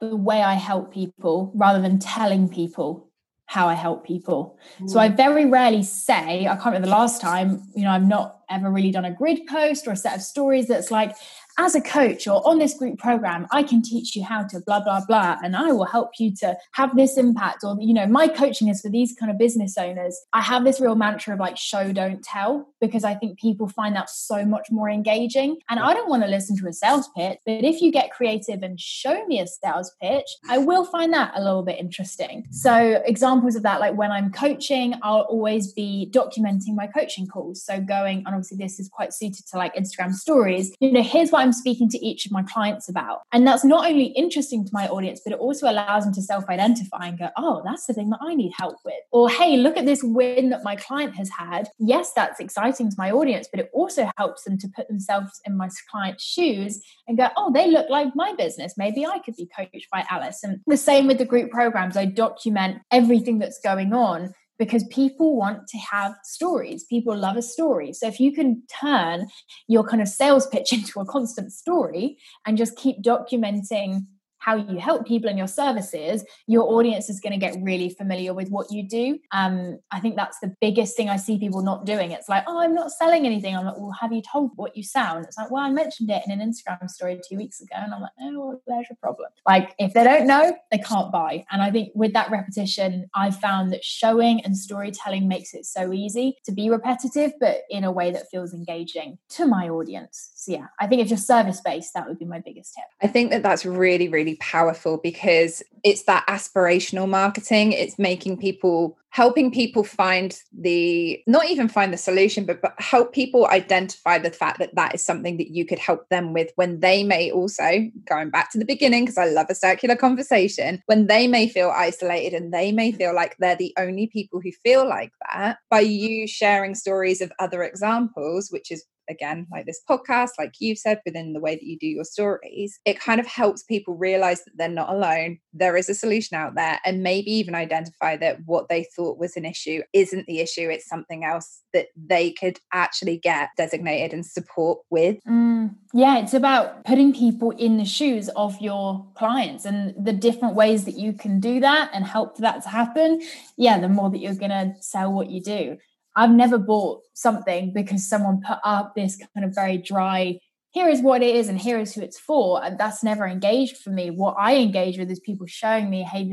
the 0.00 0.16
way 0.16 0.42
I 0.42 0.54
help 0.54 0.92
people 0.92 1.52
rather 1.54 1.80
than 1.80 1.98
telling 2.00 2.48
people 2.48 3.08
how 3.46 3.68
I 3.68 3.74
help 3.74 4.04
people. 4.04 4.58
Mm. 4.80 4.90
So 4.90 4.98
I 4.98 5.08
mm. 5.08 5.16
very 5.16 5.46
rarely 5.46 5.84
say, 5.84 6.46
I 6.48 6.56
can't 6.56 6.66
remember 6.66 6.86
the 6.86 6.92
last 6.92 7.20
time, 7.20 7.62
you 7.76 7.84
know, 7.84 7.90
I've 7.90 8.06
not 8.06 8.40
ever 8.50 8.70
really 8.70 8.90
done 8.90 9.04
a 9.04 9.12
grid 9.12 9.46
post 9.46 9.86
or 9.86 9.92
a 9.92 9.96
set 9.96 10.16
of 10.16 10.22
stories 10.22 10.66
that's 10.66 10.90
like, 10.90 11.14
as 11.58 11.74
a 11.74 11.80
coach 11.80 12.26
or 12.26 12.46
on 12.46 12.58
this 12.58 12.74
group 12.74 12.98
program, 12.98 13.46
I 13.50 13.62
can 13.62 13.82
teach 13.82 14.14
you 14.14 14.24
how 14.24 14.44
to 14.44 14.60
blah, 14.60 14.80
blah, 14.80 15.04
blah, 15.06 15.36
and 15.42 15.56
I 15.56 15.72
will 15.72 15.84
help 15.84 16.10
you 16.18 16.34
to 16.36 16.56
have 16.72 16.96
this 16.96 17.16
impact. 17.16 17.64
Or, 17.64 17.76
you 17.80 17.94
know, 17.94 18.06
my 18.06 18.28
coaching 18.28 18.68
is 18.68 18.80
for 18.80 18.88
these 18.88 19.14
kind 19.18 19.30
of 19.30 19.38
business 19.38 19.78
owners. 19.78 20.18
I 20.32 20.42
have 20.42 20.64
this 20.64 20.80
real 20.80 20.94
mantra 20.94 21.34
of 21.34 21.40
like 21.40 21.56
show, 21.56 21.92
don't 21.92 22.22
tell, 22.22 22.68
because 22.80 23.04
I 23.04 23.14
think 23.14 23.38
people 23.38 23.68
find 23.68 23.96
that 23.96 24.10
so 24.10 24.44
much 24.44 24.68
more 24.70 24.90
engaging. 24.90 25.58
And 25.68 25.80
I 25.80 25.94
don't 25.94 26.08
want 26.08 26.22
to 26.22 26.28
listen 26.28 26.56
to 26.58 26.68
a 26.68 26.72
sales 26.72 27.08
pitch, 27.16 27.38
but 27.46 27.64
if 27.64 27.80
you 27.80 27.90
get 27.90 28.10
creative 28.10 28.62
and 28.62 28.78
show 28.78 29.24
me 29.26 29.40
a 29.40 29.46
sales 29.46 29.94
pitch, 30.00 30.26
I 30.48 30.58
will 30.58 30.84
find 30.84 31.12
that 31.14 31.32
a 31.34 31.42
little 31.42 31.62
bit 31.62 31.78
interesting. 31.78 32.46
So, 32.50 33.02
examples 33.06 33.56
of 33.56 33.62
that, 33.62 33.80
like 33.80 33.94
when 33.94 34.12
I'm 34.12 34.30
coaching, 34.30 34.94
I'll 35.02 35.20
always 35.22 35.72
be 35.72 36.10
documenting 36.12 36.74
my 36.74 36.86
coaching 36.86 37.26
calls. 37.26 37.62
So, 37.64 37.80
going, 37.80 38.18
and 38.18 38.28
obviously, 38.28 38.58
this 38.58 38.78
is 38.78 38.88
quite 38.88 39.12
suited 39.12 39.46
to 39.48 39.56
like 39.56 39.74
Instagram 39.74 40.14
stories, 40.14 40.74
you 40.80 40.92
know, 40.92 41.02
here's 41.02 41.30
what 41.30 41.45
I'm 41.46 41.52
speaking 41.52 41.88
to 41.90 42.04
each 42.04 42.26
of 42.26 42.32
my 42.32 42.42
clients 42.42 42.88
about. 42.88 43.20
And 43.32 43.46
that's 43.46 43.64
not 43.64 43.88
only 43.88 44.06
interesting 44.06 44.64
to 44.64 44.70
my 44.72 44.88
audience, 44.88 45.20
but 45.24 45.32
it 45.32 45.38
also 45.38 45.70
allows 45.70 46.02
them 46.02 46.12
to 46.14 46.22
self 46.22 46.48
identify 46.48 47.06
and 47.06 47.16
go, 47.16 47.28
oh, 47.36 47.62
that's 47.64 47.86
the 47.86 47.94
thing 47.94 48.10
that 48.10 48.18
I 48.20 48.34
need 48.34 48.52
help 48.58 48.78
with. 48.84 48.94
Or, 49.12 49.30
hey, 49.30 49.56
look 49.56 49.76
at 49.76 49.86
this 49.86 50.02
win 50.02 50.50
that 50.50 50.64
my 50.64 50.74
client 50.74 51.14
has 51.14 51.30
had. 51.30 51.68
Yes, 51.78 52.10
that's 52.16 52.40
exciting 52.40 52.90
to 52.90 52.96
my 52.98 53.12
audience, 53.12 53.46
but 53.48 53.60
it 53.60 53.70
also 53.72 54.10
helps 54.16 54.42
them 54.42 54.58
to 54.58 54.68
put 54.74 54.88
themselves 54.88 55.40
in 55.44 55.56
my 55.56 55.68
client's 55.88 56.24
shoes 56.24 56.82
and 57.06 57.16
go, 57.16 57.28
oh, 57.36 57.52
they 57.52 57.70
look 57.70 57.88
like 57.88 58.08
my 58.16 58.34
business. 58.34 58.74
Maybe 58.76 59.06
I 59.06 59.20
could 59.20 59.36
be 59.36 59.48
coached 59.56 59.88
by 59.92 60.04
Alice. 60.10 60.40
And 60.42 60.58
the 60.66 60.76
same 60.76 61.06
with 61.06 61.18
the 61.18 61.24
group 61.24 61.52
programs. 61.52 61.96
I 61.96 62.06
document 62.06 62.82
everything 62.90 63.38
that's 63.38 63.60
going 63.60 63.92
on 63.92 64.32
because 64.58 64.84
people 64.84 65.36
want 65.36 65.66
to 65.68 65.78
have 65.78 66.14
stories. 66.24 66.84
People 66.84 67.16
love 67.16 67.36
a 67.36 67.42
story. 67.42 67.92
So 67.92 68.06
if 68.06 68.20
you 68.20 68.32
can 68.32 68.62
turn 68.80 69.28
your 69.68 69.84
kind 69.84 70.02
of 70.02 70.08
sales 70.08 70.46
pitch 70.46 70.72
into 70.72 71.00
a 71.00 71.06
constant 71.06 71.52
story 71.52 72.18
and 72.46 72.56
just 72.56 72.76
keep 72.76 73.02
documenting 73.02 74.06
how 74.38 74.56
you 74.56 74.78
help 74.78 75.06
people 75.06 75.28
in 75.28 75.36
your 75.36 75.48
services, 75.48 76.24
your 76.46 76.64
audience 76.72 77.08
is 77.10 77.20
going 77.20 77.32
to 77.32 77.38
get 77.38 77.56
really 77.62 77.90
familiar 77.90 78.34
with 78.34 78.48
what 78.48 78.70
you 78.70 78.86
do. 78.86 79.18
Um, 79.32 79.78
I 79.90 80.00
think 80.00 80.16
that's 80.16 80.38
the 80.40 80.54
biggest 80.60 80.96
thing 80.96 81.08
I 81.08 81.16
see 81.16 81.38
people 81.38 81.62
not 81.62 81.84
doing. 81.84 82.12
It's 82.12 82.28
like, 82.28 82.44
oh, 82.46 82.60
I'm 82.60 82.74
not 82.74 82.92
selling 82.92 83.26
anything. 83.26 83.56
I'm 83.56 83.64
like, 83.64 83.76
well, 83.76 83.96
have 84.00 84.12
you 84.12 84.22
told 84.22 84.50
what 84.56 84.76
you 84.76 84.82
sound? 84.82 85.24
It's 85.24 85.36
like, 85.36 85.50
well, 85.50 85.64
I 85.64 85.70
mentioned 85.70 86.10
it 86.10 86.22
in 86.26 86.40
an 86.40 86.46
Instagram 86.46 86.88
story 86.88 87.20
two 87.28 87.36
weeks 87.36 87.60
ago. 87.60 87.74
And 87.76 87.92
I'm 87.92 88.00
like, 88.00 88.12
oh, 88.20 88.60
there's 88.66 88.86
your 88.88 88.96
problem. 89.00 89.30
Like, 89.46 89.74
if 89.78 89.94
they 89.94 90.04
don't 90.04 90.26
know, 90.26 90.56
they 90.70 90.78
can't 90.78 91.10
buy. 91.12 91.44
And 91.50 91.62
I 91.62 91.70
think 91.70 91.90
with 91.94 92.12
that 92.12 92.30
repetition, 92.30 93.08
I've 93.14 93.38
found 93.38 93.72
that 93.72 93.84
showing 93.84 94.40
and 94.44 94.56
storytelling 94.56 95.28
makes 95.28 95.54
it 95.54 95.64
so 95.64 95.92
easy 95.92 96.36
to 96.44 96.52
be 96.52 96.70
repetitive, 96.70 97.32
but 97.40 97.62
in 97.70 97.84
a 97.84 97.92
way 97.92 98.10
that 98.10 98.30
feels 98.30 98.52
engaging 98.52 99.18
to 99.30 99.46
my 99.46 99.68
audience. 99.68 100.30
So, 100.34 100.52
yeah, 100.52 100.66
I 100.80 100.86
think 100.86 101.02
if 101.02 101.08
you're 101.08 101.18
service 101.18 101.60
based, 101.60 101.94
that 101.94 102.06
would 102.06 102.18
be 102.18 102.24
my 102.24 102.40
biggest 102.40 102.74
tip. 102.74 102.84
I 103.02 103.06
think 103.06 103.30
that 103.30 103.42
that's 103.42 103.64
really, 103.64 104.08
really 104.08 104.25
powerful 104.34 104.98
because 104.98 105.62
it's 105.84 106.02
that 106.02 106.26
aspirational 106.26 107.08
marketing. 107.08 107.70
It's 107.72 107.98
making 107.98 108.38
people 108.38 108.98
helping 109.16 109.50
people 109.50 109.82
find 109.82 110.42
the 110.60 111.18
not 111.26 111.46
even 111.46 111.68
find 111.68 111.90
the 111.90 111.96
solution 111.96 112.44
but, 112.44 112.60
but 112.60 112.74
help 112.78 113.14
people 113.14 113.46
identify 113.46 114.18
the 114.18 114.30
fact 114.30 114.58
that 114.58 114.74
that 114.74 114.94
is 114.94 115.00
something 115.00 115.38
that 115.38 115.48
you 115.48 115.64
could 115.64 115.78
help 115.78 116.06
them 116.10 116.34
with 116.34 116.50
when 116.56 116.80
they 116.80 117.02
may 117.02 117.30
also 117.30 117.90
going 118.04 118.28
back 118.28 118.52
to 118.52 118.58
the 118.58 118.64
beginning 118.66 119.06
because 119.06 119.16
i 119.16 119.24
love 119.24 119.46
a 119.48 119.54
circular 119.54 119.96
conversation 119.96 120.82
when 120.84 121.06
they 121.06 121.26
may 121.26 121.48
feel 121.48 121.72
isolated 121.74 122.34
and 122.34 122.52
they 122.52 122.70
may 122.70 122.92
feel 122.92 123.14
like 123.14 123.34
they're 123.38 123.56
the 123.56 123.72
only 123.78 124.06
people 124.06 124.38
who 124.38 124.52
feel 124.62 124.86
like 124.86 125.12
that 125.32 125.56
by 125.70 125.80
you 125.80 126.26
sharing 126.26 126.74
stories 126.74 127.22
of 127.22 127.32
other 127.38 127.62
examples 127.62 128.50
which 128.50 128.70
is 128.70 128.84
again, 129.08 129.46
like 129.50 129.66
this 129.66 129.80
podcast, 129.88 130.30
like 130.38 130.54
you've 130.58 130.78
said, 130.78 131.00
within 131.04 131.32
the 131.32 131.40
way 131.40 131.54
that 131.54 131.64
you 131.64 131.78
do 131.78 131.86
your 131.86 132.04
stories, 132.04 132.78
it 132.84 133.00
kind 133.00 133.20
of 133.20 133.26
helps 133.26 133.62
people 133.62 133.94
realize 133.94 134.44
that 134.44 134.56
they're 134.56 134.68
not 134.68 134.90
alone. 134.90 135.38
There 135.52 135.76
is 135.76 135.88
a 135.88 135.94
solution 135.94 136.36
out 136.36 136.54
there, 136.54 136.80
and 136.84 137.02
maybe 137.02 137.30
even 137.30 137.54
identify 137.54 138.16
that 138.18 138.38
what 138.46 138.68
they 138.68 138.86
thought 138.96 139.18
was 139.18 139.36
an 139.36 139.44
issue 139.44 139.82
isn't 139.92 140.26
the 140.26 140.40
issue, 140.40 140.68
it's 140.68 140.88
something 140.88 141.24
else 141.24 141.62
that 141.72 141.88
they 141.96 142.32
could 142.32 142.58
actually 142.72 143.18
get 143.18 143.50
designated 143.56 144.12
and 144.12 144.24
support 144.24 144.80
with. 144.90 145.16
Mm, 145.28 145.74
yeah, 145.92 146.18
it's 146.18 146.34
about 146.34 146.84
putting 146.84 147.12
people 147.12 147.50
in 147.50 147.76
the 147.76 147.84
shoes 147.84 148.28
of 148.30 148.60
your 148.60 149.06
clients 149.14 149.64
and 149.64 149.94
the 150.02 150.12
different 150.12 150.54
ways 150.54 150.84
that 150.84 150.96
you 150.98 151.12
can 151.12 151.40
do 151.40 151.60
that 151.60 151.90
and 151.92 152.04
help 152.04 152.38
that 152.38 152.62
to 152.62 152.68
happen. 152.68 153.20
Yeah, 153.56 153.78
the 153.78 153.88
more 153.88 154.10
that 154.10 154.18
you're 154.18 154.34
going 154.34 154.50
to 154.50 154.74
sell 154.80 155.12
what 155.12 155.30
you 155.30 155.42
do. 155.42 155.78
I've 156.16 156.30
never 156.30 156.58
bought 156.58 157.02
something 157.14 157.72
because 157.72 158.08
someone 158.08 158.42
put 158.46 158.58
up 158.64 158.94
this 158.94 159.18
kind 159.34 159.46
of 159.46 159.54
very 159.54 159.78
dry 159.78 160.40
here 160.76 160.88
is 160.90 161.00
what 161.00 161.22
it 161.22 161.34
is 161.34 161.48
and 161.48 161.58
here 161.58 161.78
is 161.78 161.94
who 161.94 162.02
it's 162.02 162.18
for. 162.18 162.62
And 162.62 162.78
that's 162.78 163.02
never 163.02 163.26
engaged 163.26 163.78
for 163.78 163.88
me. 163.88 164.10
What 164.10 164.36
i 164.38 164.56
engage 164.56 164.98
with 164.98 165.10
is 165.10 165.20
people 165.20 165.46
showing 165.46 165.88
me 165.88 166.02
hey 166.02 166.24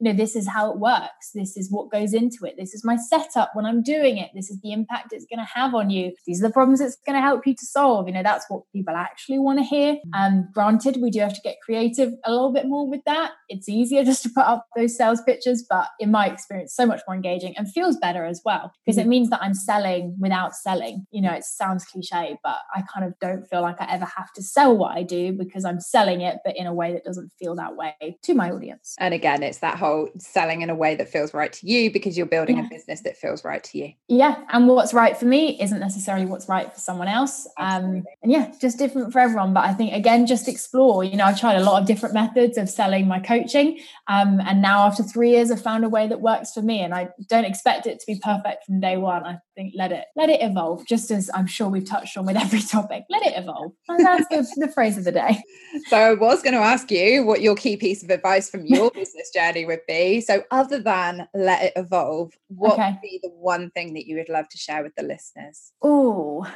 you 0.00 0.10
know 0.10 0.16
this 0.16 0.36
is 0.36 0.48
how 0.48 0.70
it 0.70 0.78
works. 0.78 1.30
This 1.34 1.56
is 1.56 1.70
what 1.70 1.90
goes 1.90 2.14
into 2.14 2.44
it. 2.44 2.54
This 2.56 2.74
is 2.74 2.84
my 2.84 2.96
setup 2.96 3.50
when 3.54 3.66
i'm 3.66 3.82
doing 3.82 4.18
it. 4.18 4.30
This 4.34 4.50
is 4.50 4.60
the 4.60 4.72
impact 4.72 5.12
it's 5.12 5.26
going 5.26 5.38
to 5.38 5.52
have 5.52 5.74
on 5.74 5.90
you. 5.90 6.12
These 6.26 6.42
are 6.42 6.48
the 6.48 6.52
problems 6.52 6.80
it's 6.80 6.96
going 7.06 7.16
to 7.16 7.22
help 7.22 7.46
you 7.46 7.54
to 7.54 7.66
solve. 7.66 8.06
You 8.08 8.14
know 8.14 8.22
that's 8.22 8.46
what 8.48 8.62
people 8.72 8.94
actually 8.96 9.38
want 9.38 9.58
to 9.58 9.64
hear. 9.64 9.98
And 10.14 10.44
um, 10.44 10.48
granted 10.52 10.98
we 11.00 11.10
do 11.10 11.20
have 11.20 11.34
to 11.34 11.40
get 11.42 11.56
creative 11.64 12.12
a 12.24 12.30
little 12.30 12.52
bit 12.52 12.66
more 12.66 12.88
with 12.88 13.02
that. 13.06 13.32
It's 13.48 13.68
easier 13.68 14.04
just 14.10 14.22
to 14.24 14.30
put 14.30 14.44
up 14.44 14.66
those 14.76 14.96
sales 14.96 15.20
pitches 15.22 15.64
but 15.68 15.88
in 15.98 16.10
my 16.10 16.26
experience 16.26 16.74
so 16.74 16.86
much 16.86 17.00
more 17.06 17.14
engaging 17.14 17.54
and 17.56 17.70
feels 17.70 17.96
better 17.96 18.24
as 18.24 18.40
well 18.44 18.72
because 18.84 18.98
mm-hmm. 18.98 19.06
it 19.06 19.10
means 19.10 19.30
that 19.30 19.42
i'm 19.42 19.54
selling 19.54 20.16
without 20.18 20.54
selling. 20.54 21.06
You 21.10 21.22
know 21.22 21.32
it 21.32 21.44
sounds 21.44 21.84
cliche 21.84 22.38
but 22.42 22.58
i 22.74 22.82
kind 22.92 23.06
of 23.06 23.18
don't 23.20 23.46
feel 23.48 23.62
like 23.62 23.80
I 23.80 23.86
ever 23.90 24.04
have 24.04 24.32
to 24.34 24.42
sell 24.42 24.76
what 24.76 24.96
I 24.96 25.02
do 25.02 25.32
because 25.32 25.64
I'm 25.64 25.80
selling 25.80 26.20
it, 26.20 26.38
but 26.44 26.56
in 26.56 26.66
a 26.66 26.74
way 26.74 26.92
that 26.92 27.04
doesn't 27.04 27.32
feel 27.38 27.54
that 27.56 27.76
way 27.76 28.18
to 28.22 28.34
my 28.34 28.50
audience. 28.50 28.94
And 28.98 29.14
again, 29.14 29.42
it's 29.42 29.58
that 29.58 29.78
whole 29.78 29.89
selling 30.18 30.62
in 30.62 30.70
a 30.70 30.74
way 30.74 30.94
that 30.94 31.08
feels 31.08 31.32
right 31.34 31.52
to 31.52 31.66
you 31.66 31.90
because 31.90 32.16
you're 32.16 32.26
building 32.26 32.58
yeah. 32.58 32.66
a 32.66 32.68
business 32.68 33.00
that 33.02 33.16
feels 33.16 33.44
right 33.44 33.62
to 33.64 33.78
you. 33.78 33.92
Yeah. 34.08 34.42
And 34.50 34.68
what's 34.68 34.92
right 34.94 35.16
for 35.16 35.26
me 35.26 35.60
isn't 35.60 35.78
necessarily 35.78 36.26
what's 36.26 36.48
right 36.48 36.72
for 36.72 36.80
someone 36.80 37.08
else. 37.08 37.46
Um, 37.58 38.04
and 38.22 38.32
yeah, 38.32 38.52
just 38.60 38.78
different 38.78 39.12
for 39.12 39.18
everyone. 39.18 39.54
But 39.54 39.64
I 39.64 39.74
think, 39.74 39.92
again, 39.92 40.26
just 40.26 40.48
explore. 40.48 41.04
You 41.04 41.16
know, 41.16 41.24
I've 41.24 41.40
tried 41.40 41.56
a 41.56 41.64
lot 41.64 41.80
of 41.80 41.86
different 41.86 42.14
methods 42.14 42.58
of 42.58 42.68
selling 42.68 43.06
my 43.06 43.20
coaching. 43.20 43.80
Um, 44.08 44.40
and 44.40 44.62
now, 44.62 44.86
after 44.86 45.02
three 45.02 45.30
years, 45.30 45.50
I've 45.50 45.62
found 45.62 45.84
a 45.84 45.88
way 45.88 46.06
that 46.08 46.20
works 46.20 46.52
for 46.52 46.62
me. 46.62 46.80
And 46.80 46.94
I 46.94 47.08
don't 47.28 47.44
expect 47.44 47.86
it 47.86 48.00
to 48.00 48.06
be 48.06 48.20
perfect 48.22 48.64
from 48.64 48.80
day 48.80 48.96
one. 48.96 49.24
I 49.24 49.38
think 49.60 49.74
let 49.76 49.92
it 49.92 50.06
let 50.16 50.30
it 50.30 50.40
evolve 50.42 50.86
just 50.86 51.10
as 51.10 51.30
i'm 51.34 51.46
sure 51.46 51.68
we've 51.68 51.84
touched 51.84 52.16
on 52.16 52.24
with 52.24 52.36
every 52.36 52.60
topic. 52.76 53.04
Let 53.10 53.26
it 53.26 53.34
evolve. 53.36 53.72
And 53.88 54.04
that's 54.04 54.28
the, 54.28 54.66
the 54.66 54.72
phrase 54.72 54.96
of 54.96 55.04
the 55.04 55.12
day. 55.12 55.42
So 55.88 55.96
i 55.96 56.14
was 56.14 56.42
going 56.42 56.54
to 56.54 56.60
ask 56.60 56.90
you 56.90 57.24
what 57.24 57.42
your 57.42 57.54
key 57.54 57.76
piece 57.76 58.02
of 58.02 58.10
advice 58.10 58.50
from 58.50 58.64
your 58.64 58.90
business 58.94 59.30
journey 59.30 59.64
would 59.66 59.80
be. 59.86 60.20
So 60.20 60.42
other 60.50 60.80
than 60.80 61.28
let 61.34 61.64
it 61.64 61.72
evolve 61.76 62.32
what 62.48 62.74
okay. 62.74 62.90
would 62.90 63.00
be 63.02 63.20
the 63.22 63.30
one 63.30 63.70
thing 63.70 63.94
that 63.94 64.06
you 64.06 64.16
would 64.16 64.28
love 64.28 64.48
to 64.48 64.58
share 64.58 64.82
with 64.82 64.94
the 64.96 65.02
listeners? 65.02 65.72
Oh 65.82 66.50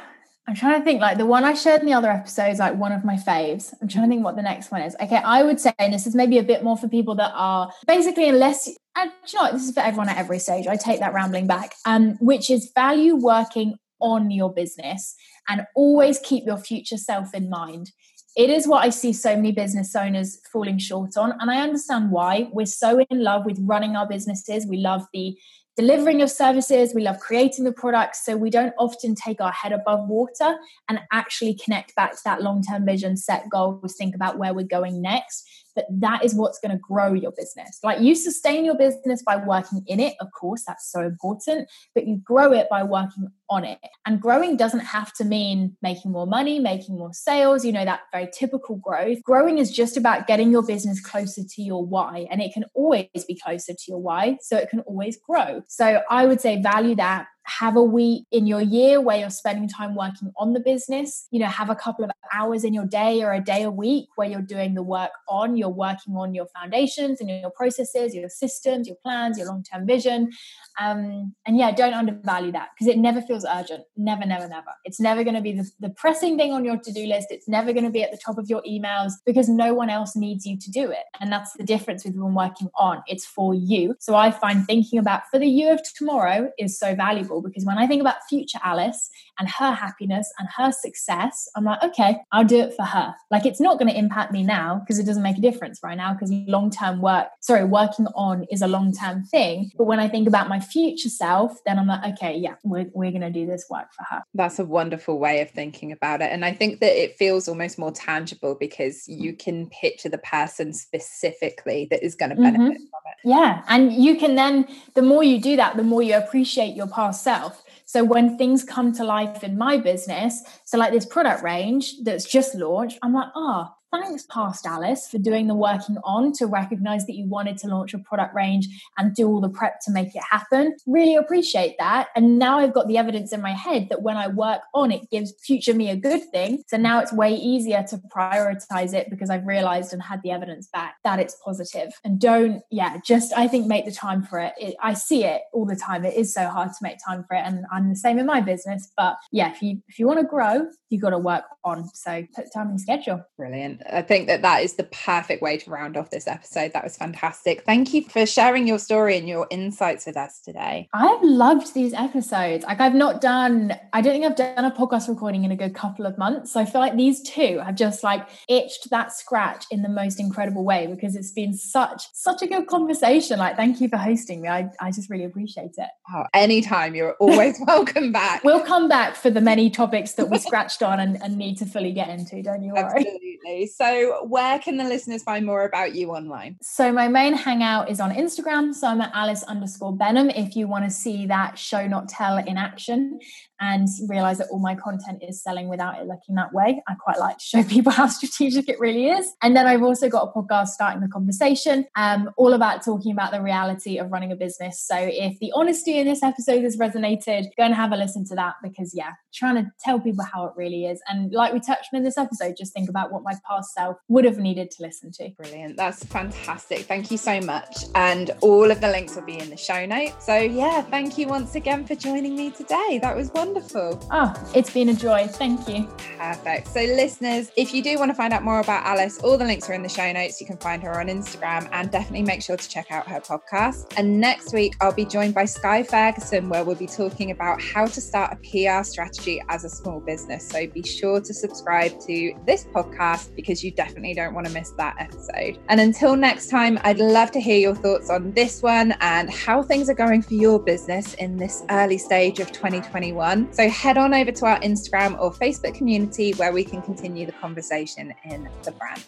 I'm 0.47 0.55
trying 0.55 0.79
to 0.79 0.85
think 0.85 1.01
like 1.01 1.17
the 1.17 1.25
one 1.25 1.43
I 1.43 1.55
shared 1.55 1.81
in 1.81 1.87
the 1.87 1.93
other 1.93 2.11
episodes, 2.11 2.59
like 2.59 2.75
one 2.75 2.91
of 2.91 3.03
my 3.03 3.15
faves. 3.15 3.73
I'm 3.81 3.87
trying 3.87 4.05
to 4.05 4.09
think 4.09 4.23
what 4.23 4.35
the 4.35 4.43
next 4.43 4.71
one 4.71 4.81
is. 4.81 4.95
Okay, 5.01 5.17
I 5.17 5.41
would 5.41 5.59
say, 5.59 5.73
and 5.79 5.91
this 5.91 6.05
is 6.05 6.13
maybe 6.13 6.37
a 6.37 6.43
bit 6.43 6.63
more 6.63 6.77
for 6.77 6.87
people 6.87 7.15
that 7.15 7.31
are 7.33 7.71
basically, 7.87 8.29
unless, 8.29 8.67
and 8.95 9.11
you 9.27 9.39
know 9.39 9.51
this 9.51 9.63
is 9.63 9.73
for 9.73 9.79
everyone 9.79 10.07
at 10.07 10.17
every 10.17 10.37
stage. 10.37 10.67
I 10.67 10.75
take 10.75 10.99
that 10.99 11.13
rambling 11.13 11.47
back, 11.47 11.73
um, 11.85 12.15
which 12.19 12.51
is 12.51 12.71
value 12.75 13.15
working 13.15 13.77
on 13.99 14.29
your 14.29 14.53
business 14.53 15.15
and 15.49 15.65
always 15.75 16.19
keep 16.19 16.45
your 16.45 16.57
future 16.57 16.97
self 16.97 17.33
in 17.33 17.49
mind. 17.49 17.91
It 18.35 18.49
is 18.49 18.67
what 18.67 18.83
I 18.83 18.89
see 18.89 19.13
so 19.13 19.35
many 19.35 19.51
business 19.51 19.95
owners 19.95 20.39
falling 20.51 20.77
short 20.77 21.17
on. 21.17 21.33
And 21.39 21.49
I 21.49 21.61
understand 21.61 22.11
why. 22.11 22.49
We're 22.51 22.65
so 22.65 22.99
in 23.09 23.23
love 23.23 23.45
with 23.45 23.57
running 23.61 23.95
our 23.95 24.07
businesses. 24.07 24.67
We 24.67 24.77
love 24.77 25.07
the 25.13 25.37
delivering 25.75 26.21
of 26.21 26.31
services, 26.31 26.93
we 26.93 27.03
love 27.03 27.19
creating 27.19 27.65
the 27.65 27.71
products. 27.71 28.25
So 28.25 28.37
we 28.37 28.49
don't 28.49 28.73
often 28.77 29.15
take 29.15 29.41
our 29.41 29.51
head 29.51 29.71
above 29.71 30.07
water 30.07 30.57
and 30.87 30.99
actually 31.11 31.53
connect 31.55 31.95
back 31.95 32.11
to 32.11 32.21
that 32.25 32.41
long 32.41 32.63
term 32.63 32.85
vision, 32.85 33.17
set 33.17 33.49
goals, 33.49 33.95
think 33.95 34.15
about 34.15 34.37
where 34.37 34.53
we're 34.53 34.63
going 34.65 35.01
next 35.01 35.64
but 35.75 35.85
that 35.89 36.23
is 36.23 36.33
what's 36.33 36.59
going 36.59 36.71
to 36.71 36.77
grow 36.77 37.13
your 37.13 37.31
business. 37.31 37.79
Like 37.83 37.99
you 37.99 38.15
sustain 38.15 38.65
your 38.65 38.77
business 38.77 39.21
by 39.23 39.35
working 39.35 39.83
in 39.87 39.99
it, 39.99 40.15
of 40.19 40.27
course, 40.31 40.63
that's 40.65 40.89
so 40.91 41.01
important, 41.01 41.69
but 41.93 42.07
you 42.07 42.17
grow 42.17 42.51
it 42.53 42.67
by 42.69 42.83
working 42.83 43.27
on 43.49 43.63
it. 43.63 43.79
And 44.05 44.21
growing 44.21 44.57
doesn't 44.57 44.79
have 44.79 45.13
to 45.13 45.23
mean 45.23 45.77
making 45.81 46.11
more 46.11 46.25
money, 46.25 46.59
making 46.59 46.97
more 46.97 47.13
sales, 47.13 47.63
you 47.63 47.71
know, 47.71 47.85
that 47.85 48.01
very 48.11 48.29
typical 48.33 48.77
growth. 48.77 49.21
Growing 49.23 49.57
is 49.57 49.71
just 49.71 49.97
about 49.97 50.27
getting 50.27 50.51
your 50.51 50.63
business 50.63 50.99
closer 50.99 51.41
to 51.47 51.61
your 51.61 51.85
why, 51.85 52.27
and 52.31 52.41
it 52.41 52.53
can 52.53 52.65
always 52.73 53.07
be 53.27 53.39
closer 53.43 53.73
to 53.73 53.83
your 53.87 54.01
why, 54.01 54.37
so 54.41 54.57
it 54.57 54.69
can 54.69 54.79
always 54.81 55.17
grow. 55.17 55.61
So 55.67 56.01
I 56.09 56.25
would 56.25 56.41
say 56.41 56.61
value 56.61 56.95
that 56.95 57.27
have 57.45 57.75
a 57.75 57.83
week 57.83 58.25
in 58.31 58.47
your 58.47 58.61
year 58.61 58.99
where 58.99 59.17
you're 59.17 59.29
spending 59.29 59.69
time 59.69 59.95
working 59.95 60.31
on 60.37 60.53
the 60.53 60.59
business. 60.59 61.27
You 61.31 61.39
know 61.39 61.47
have 61.47 61.69
a 61.69 61.75
couple 61.75 62.03
of 62.03 62.11
hours 62.33 62.63
in 62.63 62.73
your 62.73 62.85
day 62.85 63.23
or 63.23 63.33
a 63.33 63.41
day 63.41 63.63
a 63.63 63.71
week 63.71 64.09
where 64.15 64.27
you're 64.27 64.41
doing 64.41 64.73
the 64.73 64.83
work 64.83 65.11
on 65.29 65.55
you're 65.55 65.69
working 65.69 66.15
on 66.15 66.33
your 66.33 66.47
foundations 66.47 67.21
and 67.21 67.29
your 67.29 67.51
processes 67.51 68.15
your 68.15 68.29
systems 68.29 68.87
your 68.87 68.97
plans 68.97 69.37
your 69.37 69.47
long-term 69.47 69.85
vision. 69.85 70.31
Um, 70.79 71.33
and 71.45 71.57
yeah 71.57 71.71
don't 71.71 71.93
undervalue 71.93 72.51
that 72.51 72.69
because 72.73 72.93
it 72.93 72.97
never 72.97 73.21
feels 73.21 73.45
urgent. 73.45 73.83
Never 73.95 74.25
never 74.25 74.47
never. 74.47 74.71
It's 74.83 74.99
never 74.99 75.23
going 75.23 75.35
to 75.35 75.41
be 75.41 75.53
the, 75.53 75.69
the 75.79 75.89
pressing 75.89 76.37
thing 76.37 76.51
on 76.51 76.65
your 76.65 76.77
to-do 76.77 77.05
list. 77.05 77.27
It's 77.29 77.47
never 77.47 77.73
going 77.73 77.85
to 77.85 77.91
be 77.91 78.03
at 78.03 78.11
the 78.11 78.17
top 78.17 78.37
of 78.37 78.49
your 78.49 78.63
emails 78.63 79.13
because 79.25 79.47
no 79.47 79.73
one 79.73 79.89
else 79.89 80.15
needs 80.15 80.45
you 80.45 80.57
to 80.57 80.71
do 80.71 80.89
it. 80.89 81.05
And 81.19 81.31
that's 81.31 81.53
the 81.53 81.63
difference 81.63 82.03
with 82.05 82.15
when 82.15 82.33
working 82.33 82.69
on. 82.75 83.03
It's 83.07 83.25
for 83.25 83.53
you. 83.53 83.95
So 83.99 84.15
i 84.15 84.31
find 84.31 84.65
thinking 84.65 84.99
about 84.99 85.23
for 85.31 85.39
the 85.39 85.47
you 85.47 85.69
of 85.69 85.81
tomorrow 85.95 86.51
is 86.57 86.77
so 86.77 86.95
valuable 86.95 87.34
because 87.41 87.65
when 87.65 87.77
I 87.77 87.87
think 87.87 88.01
about 88.01 88.15
future 88.29 88.59
Alice 88.63 89.09
and 89.39 89.49
her 89.49 89.71
happiness 89.71 90.31
and 90.39 90.47
her 90.57 90.71
success, 90.71 91.47
I'm 91.55 91.63
like, 91.63 91.83
okay, 91.83 92.17
I'll 92.31 92.45
do 92.45 92.59
it 92.59 92.73
for 92.75 92.83
her. 92.83 93.13
Like 93.31 93.45
it's 93.45 93.61
not 93.61 93.79
going 93.79 93.91
to 93.91 93.97
impact 93.97 94.31
me 94.31 94.43
now 94.43 94.79
because 94.79 94.99
it 94.99 95.05
doesn't 95.05 95.23
make 95.23 95.37
a 95.37 95.41
difference 95.41 95.79
right 95.83 95.97
now 95.97 96.13
because 96.13 96.31
long 96.47 96.69
term 96.69 97.01
work, 97.01 97.27
sorry, 97.41 97.65
working 97.65 98.07
on 98.15 98.45
is 98.51 98.61
a 98.61 98.67
long 98.67 98.93
term 98.93 99.23
thing. 99.23 99.71
But 99.77 99.85
when 99.85 99.99
I 99.99 100.07
think 100.07 100.27
about 100.27 100.49
my 100.49 100.59
future 100.59 101.09
self, 101.09 101.59
then 101.65 101.79
I'm 101.79 101.87
like, 101.87 102.13
okay, 102.13 102.37
yeah, 102.37 102.55
we're, 102.63 102.89
we're 102.93 103.11
going 103.11 103.21
to 103.21 103.29
do 103.29 103.45
this 103.45 103.65
work 103.69 103.87
for 103.95 104.03
her. 104.09 104.23
That's 104.33 104.59
a 104.59 104.65
wonderful 104.65 105.19
way 105.19 105.41
of 105.41 105.51
thinking 105.51 105.91
about 105.91 106.21
it. 106.21 106.31
And 106.31 106.45
I 106.45 106.53
think 106.53 106.79
that 106.79 106.95
it 106.95 107.17
feels 107.17 107.47
almost 107.47 107.77
more 107.77 107.91
tangible 107.91 108.55
because 108.59 109.07
you 109.07 109.35
can 109.35 109.69
picture 109.69 110.09
the 110.09 110.17
person 110.17 110.73
specifically 110.73 111.87
that 111.91 112.03
is 112.03 112.15
going 112.15 112.29
to 112.29 112.35
benefit 112.35 112.59
mm-hmm. 112.59 112.71
from. 112.71 113.04
Yeah. 113.25 113.63
And 113.67 113.91
you 113.91 114.17
can 114.17 114.35
then, 114.35 114.67
the 114.93 115.01
more 115.01 115.23
you 115.23 115.41
do 115.41 115.55
that, 115.55 115.77
the 115.77 115.83
more 115.83 116.03
you 116.03 116.15
appreciate 116.15 116.75
your 116.75 116.87
past 116.87 117.23
self. 117.23 117.63
So 117.85 118.03
when 118.03 118.37
things 118.37 118.63
come 118.63 118.93
to 118.93 119.03
life 119.03 119.43
in 119.43 119.57
my 119.57 119.77
business, 119.77 120.43
so 120.63 120.77
like 120.77 120.93
this 120.93 121.05
product 121.05 121.43
range 121.43 122.03
that's 122.03 122.25
just 122.25 122.55
launched, 122.55 122.99
I'm 123.01 123.13
like, 123.13 123.29
oh, 123.35 123.69
thanks, 124.01 124.25
past 124.29 124.65
Alice, 124.65 125.07
for 125.09 125.17
doing 125.17 125.47
the 125.47 125.55
working 125.55 125.97
on 126.03 126.31
to 126.33 126.45
recognize 126.45 127.05
that 127.05 127.15
you 127.15 127.27
wanted 127.27 127.57
to 127.57 127.67
launch 127.67 127.93
a 127.93 127.99
product 127.99 128.35
range 128.35 128.67
and 128.97 129.15
do 129.15 129.27
all 129.27 129.41
the 129.41 129.49
prep 129.49 129.79
to 129.81 129.91
make 129.91 130.15
it 130.15 130.21
happen. 130.29 130.75
Really 130.85 131.15
appreciate 131.15 131.75
that. 131.79 132.09
And 132.15 132.39
now 132.39 132.59
I've 132.59 132.73
got 132.73 132.87
the 132.87 132.97
evidence 132.97 133.33
in 133.33 133.41
my 133.41 133.51
head 133.51 133.89
that 133.89 134.01
when 134.01 134.17
I 134.17 134.27
work 134.27 134.61
on 134.73 134.91
it 134.91 135.09
gives 135.09 135.33
future 135.43 135.73
me 135.73 135.89
a 135.89 135.95
good 135.95 136.23
thing. 136.31 136.63
So 136.67 136.77
now 136.77 136.99
it's 136.99 137.13
way 137.13 137.33
easier 137.33 137.83
to 137.89 137.97
prioritize 138.15 138.93
it 138.93 139.09
because 139.09 139.29
I've 139.29 139.45
realized 139.45 139.93
and 139.93 140.01
had 140.01 140.21
the 140.23 140.31
evidence 140.31 140.67
back 140.67 140.95
that 141.03 141.19
it's 141.19 141.35
positive. 141.43 141.91
And 142.03 142.19
don't, 142.19 142.63
yeah, 142.71 142.97
just 143.05 143.33
I 143.33 143.47
think 143.47 143.67
make 143.67 143.85
the 143.85 143.91
time 143.91 144.23
for 144.23 144.39
it. 144.39 144.53
it 144.57 144.75
I 144.81 144.93
see 144.93 145.23
it 145.23 145.41
all 145.53 145.65
the 145.65 145.75
time. 145.75 146.05
It 146.05 146.15
is 146.15 146.33
so 146.33 146.47
hard 146.47 146.69
to 146.69 146.77
make 146.81 146.97
time 147.05 147.25
for 147.27 147.35
it. 147.35 147.43
And 147.45 147.65
I'm 147.71 147.89
the 147.89 147.95
same 147.95 148.19
in 148.19 148.25
my 148.25 148.41
business. 148.41 148.91
But 148.97 149.17
yeah, 149.31 149.51
if 149.51 149.61
you 149.61 149.81
if 149.87 149.99
you 149.99 150.07
want 150.07 150.19
to 150.19 150.25
grow, 150.25 150.67
you 150.89 150.99
got 150.99 151.11
to 151.11 151.17
work 151.17 151.43
on. 151.63 151.89
So 151.93 152.25
put 152.35 152.51
time 152.53 152.67
in 152.67 152.73
your 152.73 152.79
schedule. 152.79 153.25
Brilliant. 153.37 153.81
I 153.91 154.01
think 154.01 154.27
that 154.27 154.41
that 154.41 154.63
is 154.63 154.73
the 154.73 154.83
perfect 154.83 155.41
way 155.41 155.57
to 155.57 155.69
round 155.69 155.97
off 155.97 156.09
this 156.09 156.27
episode. 156.27 156.73
That 156.73 156.83
was 156.83 156.97
fantastic. 156.97 157.63
Thank 157.65 157.93
you 157.93 158.03
for 158.03 158.25
sharing 158.25 158.67
your 158.67 158.79
story 158.79 159.17
and 159.17 159.27
your 159.27 159.47
insights 159.49 160.05
with 160.05 160.17
us 160.17 160.39
today. 160.39 160.89
I've 160.93 161.21
loved 161.23 161.73
these 161.73 161.93
episodes. 161.93 162.65
Like 162.65 162.79
I've 162.79 162.95
not 162.95 163.21
done, 163.21 163.75
I 163.93 164.01
don't 164.01 164.13
think 164.13 164.25
I've 164.25 164.35
done 164.35 164.65
a 164.65 164.71
podcast 164.71 165.07
recording 165.07 165.43
in 165.43 165.51
a 165.51 165.55
good 165.55 165.75
couple 165.75 166.05
of 166.05 166.17
months. 166.17 166.51
So 166.51 166.59
I 166.59 166.65
feel 166.65 166.81
like 166.81 166.95
these 166.95 167.21
two 167.21 167.61
have 167.63 167.75
just 167.75 168.03
like 168.03 168.27
itched 168.47 168.89
that 168.89 169.11
scratch 169.13 169.65
in 169.71 169.81
the 169.81 169.89
most 169.89 170.19
incredible 170.19 170.63
way 170.63 170.87
because 170.87 171.15
it's 171.15 171.31
been 171.31 171.53
such, 171.53 172.03
such 172.13 172.41
a 172.41 172.47
good 172.47 172.67
conversation. 172.67 173.39
Like, 173.39 173.55
thank 173.55 173.81
you 173.81 173.89
for 173.89 173.97
hosting 173.97 174.41
me. 174.41 174.47
I, 174.47 174.69
I 174.79 174.91
just 174.91 175.09
really 175.09 175.25
appreciate 175.25 175.75
it. 175.77 175.89
Oh, 176.13 176.25
anytime. 176.33 176.95
You're 176.95 177.13
always 177.13 177.57
welcome 177.67 178.11
back. 178.11 178.43
We'll 178.43 178.63
come 178.63 178.87
back 178.87 179.15
for 179.15 179.29
the 179.29 179.41
many 179.41 179.69
topics 179.69 180.13
that 180.13 180.29
we 180.29 180.37
scratched 180.37 180.81
on 180.81 180.99
and, 180.99 181.21
and 181.21 181.37
need 181.37 181.57
to 181.57 181.65
fully 181.65 181.91
get 181.91 182.09
into. 182.09 182.41
Don't 182.41 182.63
you 182.63 182.73
worry. 182.73 182.85
Absolutely. 182.85 183.64
So 183.65 184.25
where 184.25 184.59
can 184.59 184.77
the 184.77 184.83
listeners 184.83 185.23
find 185.23 185.45
more 185.45 185.65
about 185.65 185.95
you 185.95 186.11
online? 186.11 186.57
So 186.61 186.91
my 186.91 187.07
main 187.07 187.33
hangout 187.33 187.89
is 187.89 187.99
on 187.99 188.11
Instagram. 188.11 188.73
So 188.73 188.87
I'm 188.87 189.01
at 189.01 189.11
Alice 189.13 189.43
underscore 189.43 189.95
Benham 189.95 190.29
if 190.29 190.55
you 190.55 190.67
want 190.67 190.85
to 190.85 190.91
see 190.91 191.25
that 191.27 191.57
show 191.57 191.87
not 191.87 192.09
tell 192.09 192.37
in 192.37 192.57
action 192.57 193.19
and 193.61 193.87
realize 194.07 194.37
that 194.39 194.47
all 194.51 194.59
my 194.59 194.75
content 194.75 195.23
is 195.27 195.41
selling 195.41 195.69
without 195.69 195.99
it 195.99 196.07
looking 196.07 196.35
that 196.35 196.53
way. 196.53 196.83
I 196.87 196.95
quite 196.95 197.19
like 197.19 197.37
to 197.37 197.43
show 197.43 197.63
people 197.75 197.91
how 197.91 198.07
strategic 198.07 198.67
it 198.69 198.79
really 198.79 199.07
is. 199.07 199.31
And 199.41 199.55
then 199.55 199.67
I've 199.67 199.83
also 199.83 200.09
got 200.09 200.29
a 200.29 200.37
podcast 200.37 200.67
starting 200.67 201.01
the 201.01 201.07
conversation, 201.07 201.85
um, 201.95 202.29
all 202.37 202.53
about 202.53 202.83
talking 202.83 203.11
about 203.11 203.31
the 203.31 203.41
reality 203.41 203.97
of 203.97 204.11
running 204.11 204.31
a 204.31 204.35
business. 204.35 204.81
So 204.81 204.95
if 204.97 205.39
the 205.39 205.51
honesty 205.55 205.97
in 205.97 206.07
this 206.07 206.23
episode 206.23 206.63
has 206.63 206.77
resonated, 206.77 207.47
go 207.57 207.63
and 207.63 207.73
have 207.73 207.91
a 207.91 207.97
listen 207.97 208.25
to 208.25 208.35
that 208.35 208.55
because 208.61 208.93
yeah, 208.95 209.11
trying 209.33 209.55
to 209.55 209.71
tell 209.79 209.99
people 209.99 210.25
how 210.25 210.45
it 210.45 210.53
really 210.55 210.85
is. 210.85 211.01
And 211.07 211.31
like 211.31 211.53
we 211.53 211.59
touched 211.59 211.89
on 211.93 211.97
in 211.97 212.03
this 212.03 212.17
episode, 212.17 212.55
just 212.57 212.73
think 212.73 212.89
about 212.89 213.11
what 213.11 213.23
my 213.23 213.35
self 213.63 213.97
would 214.07 214.25
have 214.25 214.37
needed 214.37 214.71
to 214.71 214.83
listen 214.83 215.11
to. 215.13 215.29
Brilliant. 215.37 215.77
That's 215.77 216.03
fantastic. 216.05 216.79
Thank 216.81 217.11
you 217.11 217.17
so 217.17 217.39
much. 217.41 217.85
And 217.95 218.31
all 218.41 218.71
of 218.71 218.81
the 218.81 218.89
links 218.89 219.15
will 219.15 219.23
be 219.23 219.39
in 219.39 219.49
the 219.49 219.57
show 219.57 219.85
notes. 219.85 220.25
So 220.25 220.37
yeah, 220.37 220.81
thank 220.81 221.17
you 221.17 221.27
once 221.27 221.55
again 221.55 221.85
for 221.85 221.95
joining 221.95 222.35
me 222.35 222.51
today. 222.51 222.99
That 223.01 223.15
was 223.15 223.31
wonderful. 223.31 224.05
Oh, 224.11 224.33
it's 224.53 224.71
been 224.71 224.89
a 224.89 224.93
joy. 224.93 225.27
Thank 225.27 225.67
you. 225.67 225.87
Perfect. 226.17 226.67
So, 226.67 226.79
listeners, 226.81 227.51
if 227.55 227.73
you 227.73 227.83
do 227.83 227.97
want 227.99 228.09
to 228.09 228.15
find 228.15 228.33
out 228.33 228.43
more 228.43 228.59
about 228.59 228.85
Alice, 228.85 229.19
all 229.19 229.37
the 229.37 229.45
links 229.45 229.69
are 229.69 229.73
in 229.73 229.83
the 229.83 229.89
show 229.89 230.11
notes. 230.11 230.39
You 230.39 230.47
can 230.47 230.57
find 230.57 230.81
her 230.83 230.99
on 230.99 231.07
Instagram 231.07 231.69
and 231.71 231.91
definitely 231.91 232.23
make 232.23 232.41
sure 232.41 232.57
to 232.57 232.69
check 232.69 232.91
out 232.91 233.07
her 233.07 233.19
podcast. 233.19 233.93
And 233.97 234.19
next 234.19 234.53
week, 234.53 234.75
I'll 234.81 234.93
be 234.93 235.05
joined 235.05 235.33
by 235.33 235.45
Sky 235.45 235.83
Ferguson, 235.83 236.49
where 236.49 236.63
we'll 236.63 236.75
be 236.75 236.87
talking 236.87 237.31
about 237.31 237.61
how 237.61 237.85
to 237.85 238.01
start 238.01 238.33
a 238.33 238.35
PR 238.37 238.83
strategy 238.83 239.41
as 239.49 239.63
a 239.65 239.69
small 239.69 239.99
business. 239.99 240.47
So, 240.47 240.67
be 240.67 240.83
sure 240.83 241.21
to 241.21 241.33
subscribe 241.33 241.99
to 242.01 242.33
this 242.45 242.65
podcast 242.65 243.35
because 243.45 243.63
you 243.63 243.71
definitely 243.71 244.13
don't 244.13 244.33
want 244.33 244.47
to 244.47 244.53
miss 244.53 244.71
that 244.71 244.95
episode. 244.99 245.59
And 245.69 245.79
until 245.79 246.15
next 246.15 246.47
time, 246.47 246.79
I'd 246.83 246.99
love 246.99 247.31
to 247.31 247.39
hear 247.39 247.59
your 247.59 247.75
thoughts 247.75 248.09
on 248.09 248.31
this 248.31 248.63
one 248.63 248.93
and 249.01 249.29
how 249.29 249.61
things 249.61 249.87
are 249.89 249.93
going 249.93 250.23
for 250.23 250.33
your 250.33 250.59
business 250.59 251.13
in 251.15 251.37
this 251.37 251.63
early 251.69 251.99
stage 251.99 252.39
of 252.39 252.51
2021. 252.51 253.53
So, 253.53 253.69
head 253.69 253.97
on 253.97 254.13
over 254.13 254.31
to 254.31 254.45
our 254.45 254.59
Instagram 254.61 255.19
or 255.19 255.31
Facebook 255.31 255.75
community 255.75 256.31
where 256.33 256.51
we 256.51 256.63
can 256.63 256.81
continue 256.81 257.25
the 257.25 257.33
conversation 257.33 258.13
in 258.25 258.49
the 258.63 258.71
brand. 258.71 259.03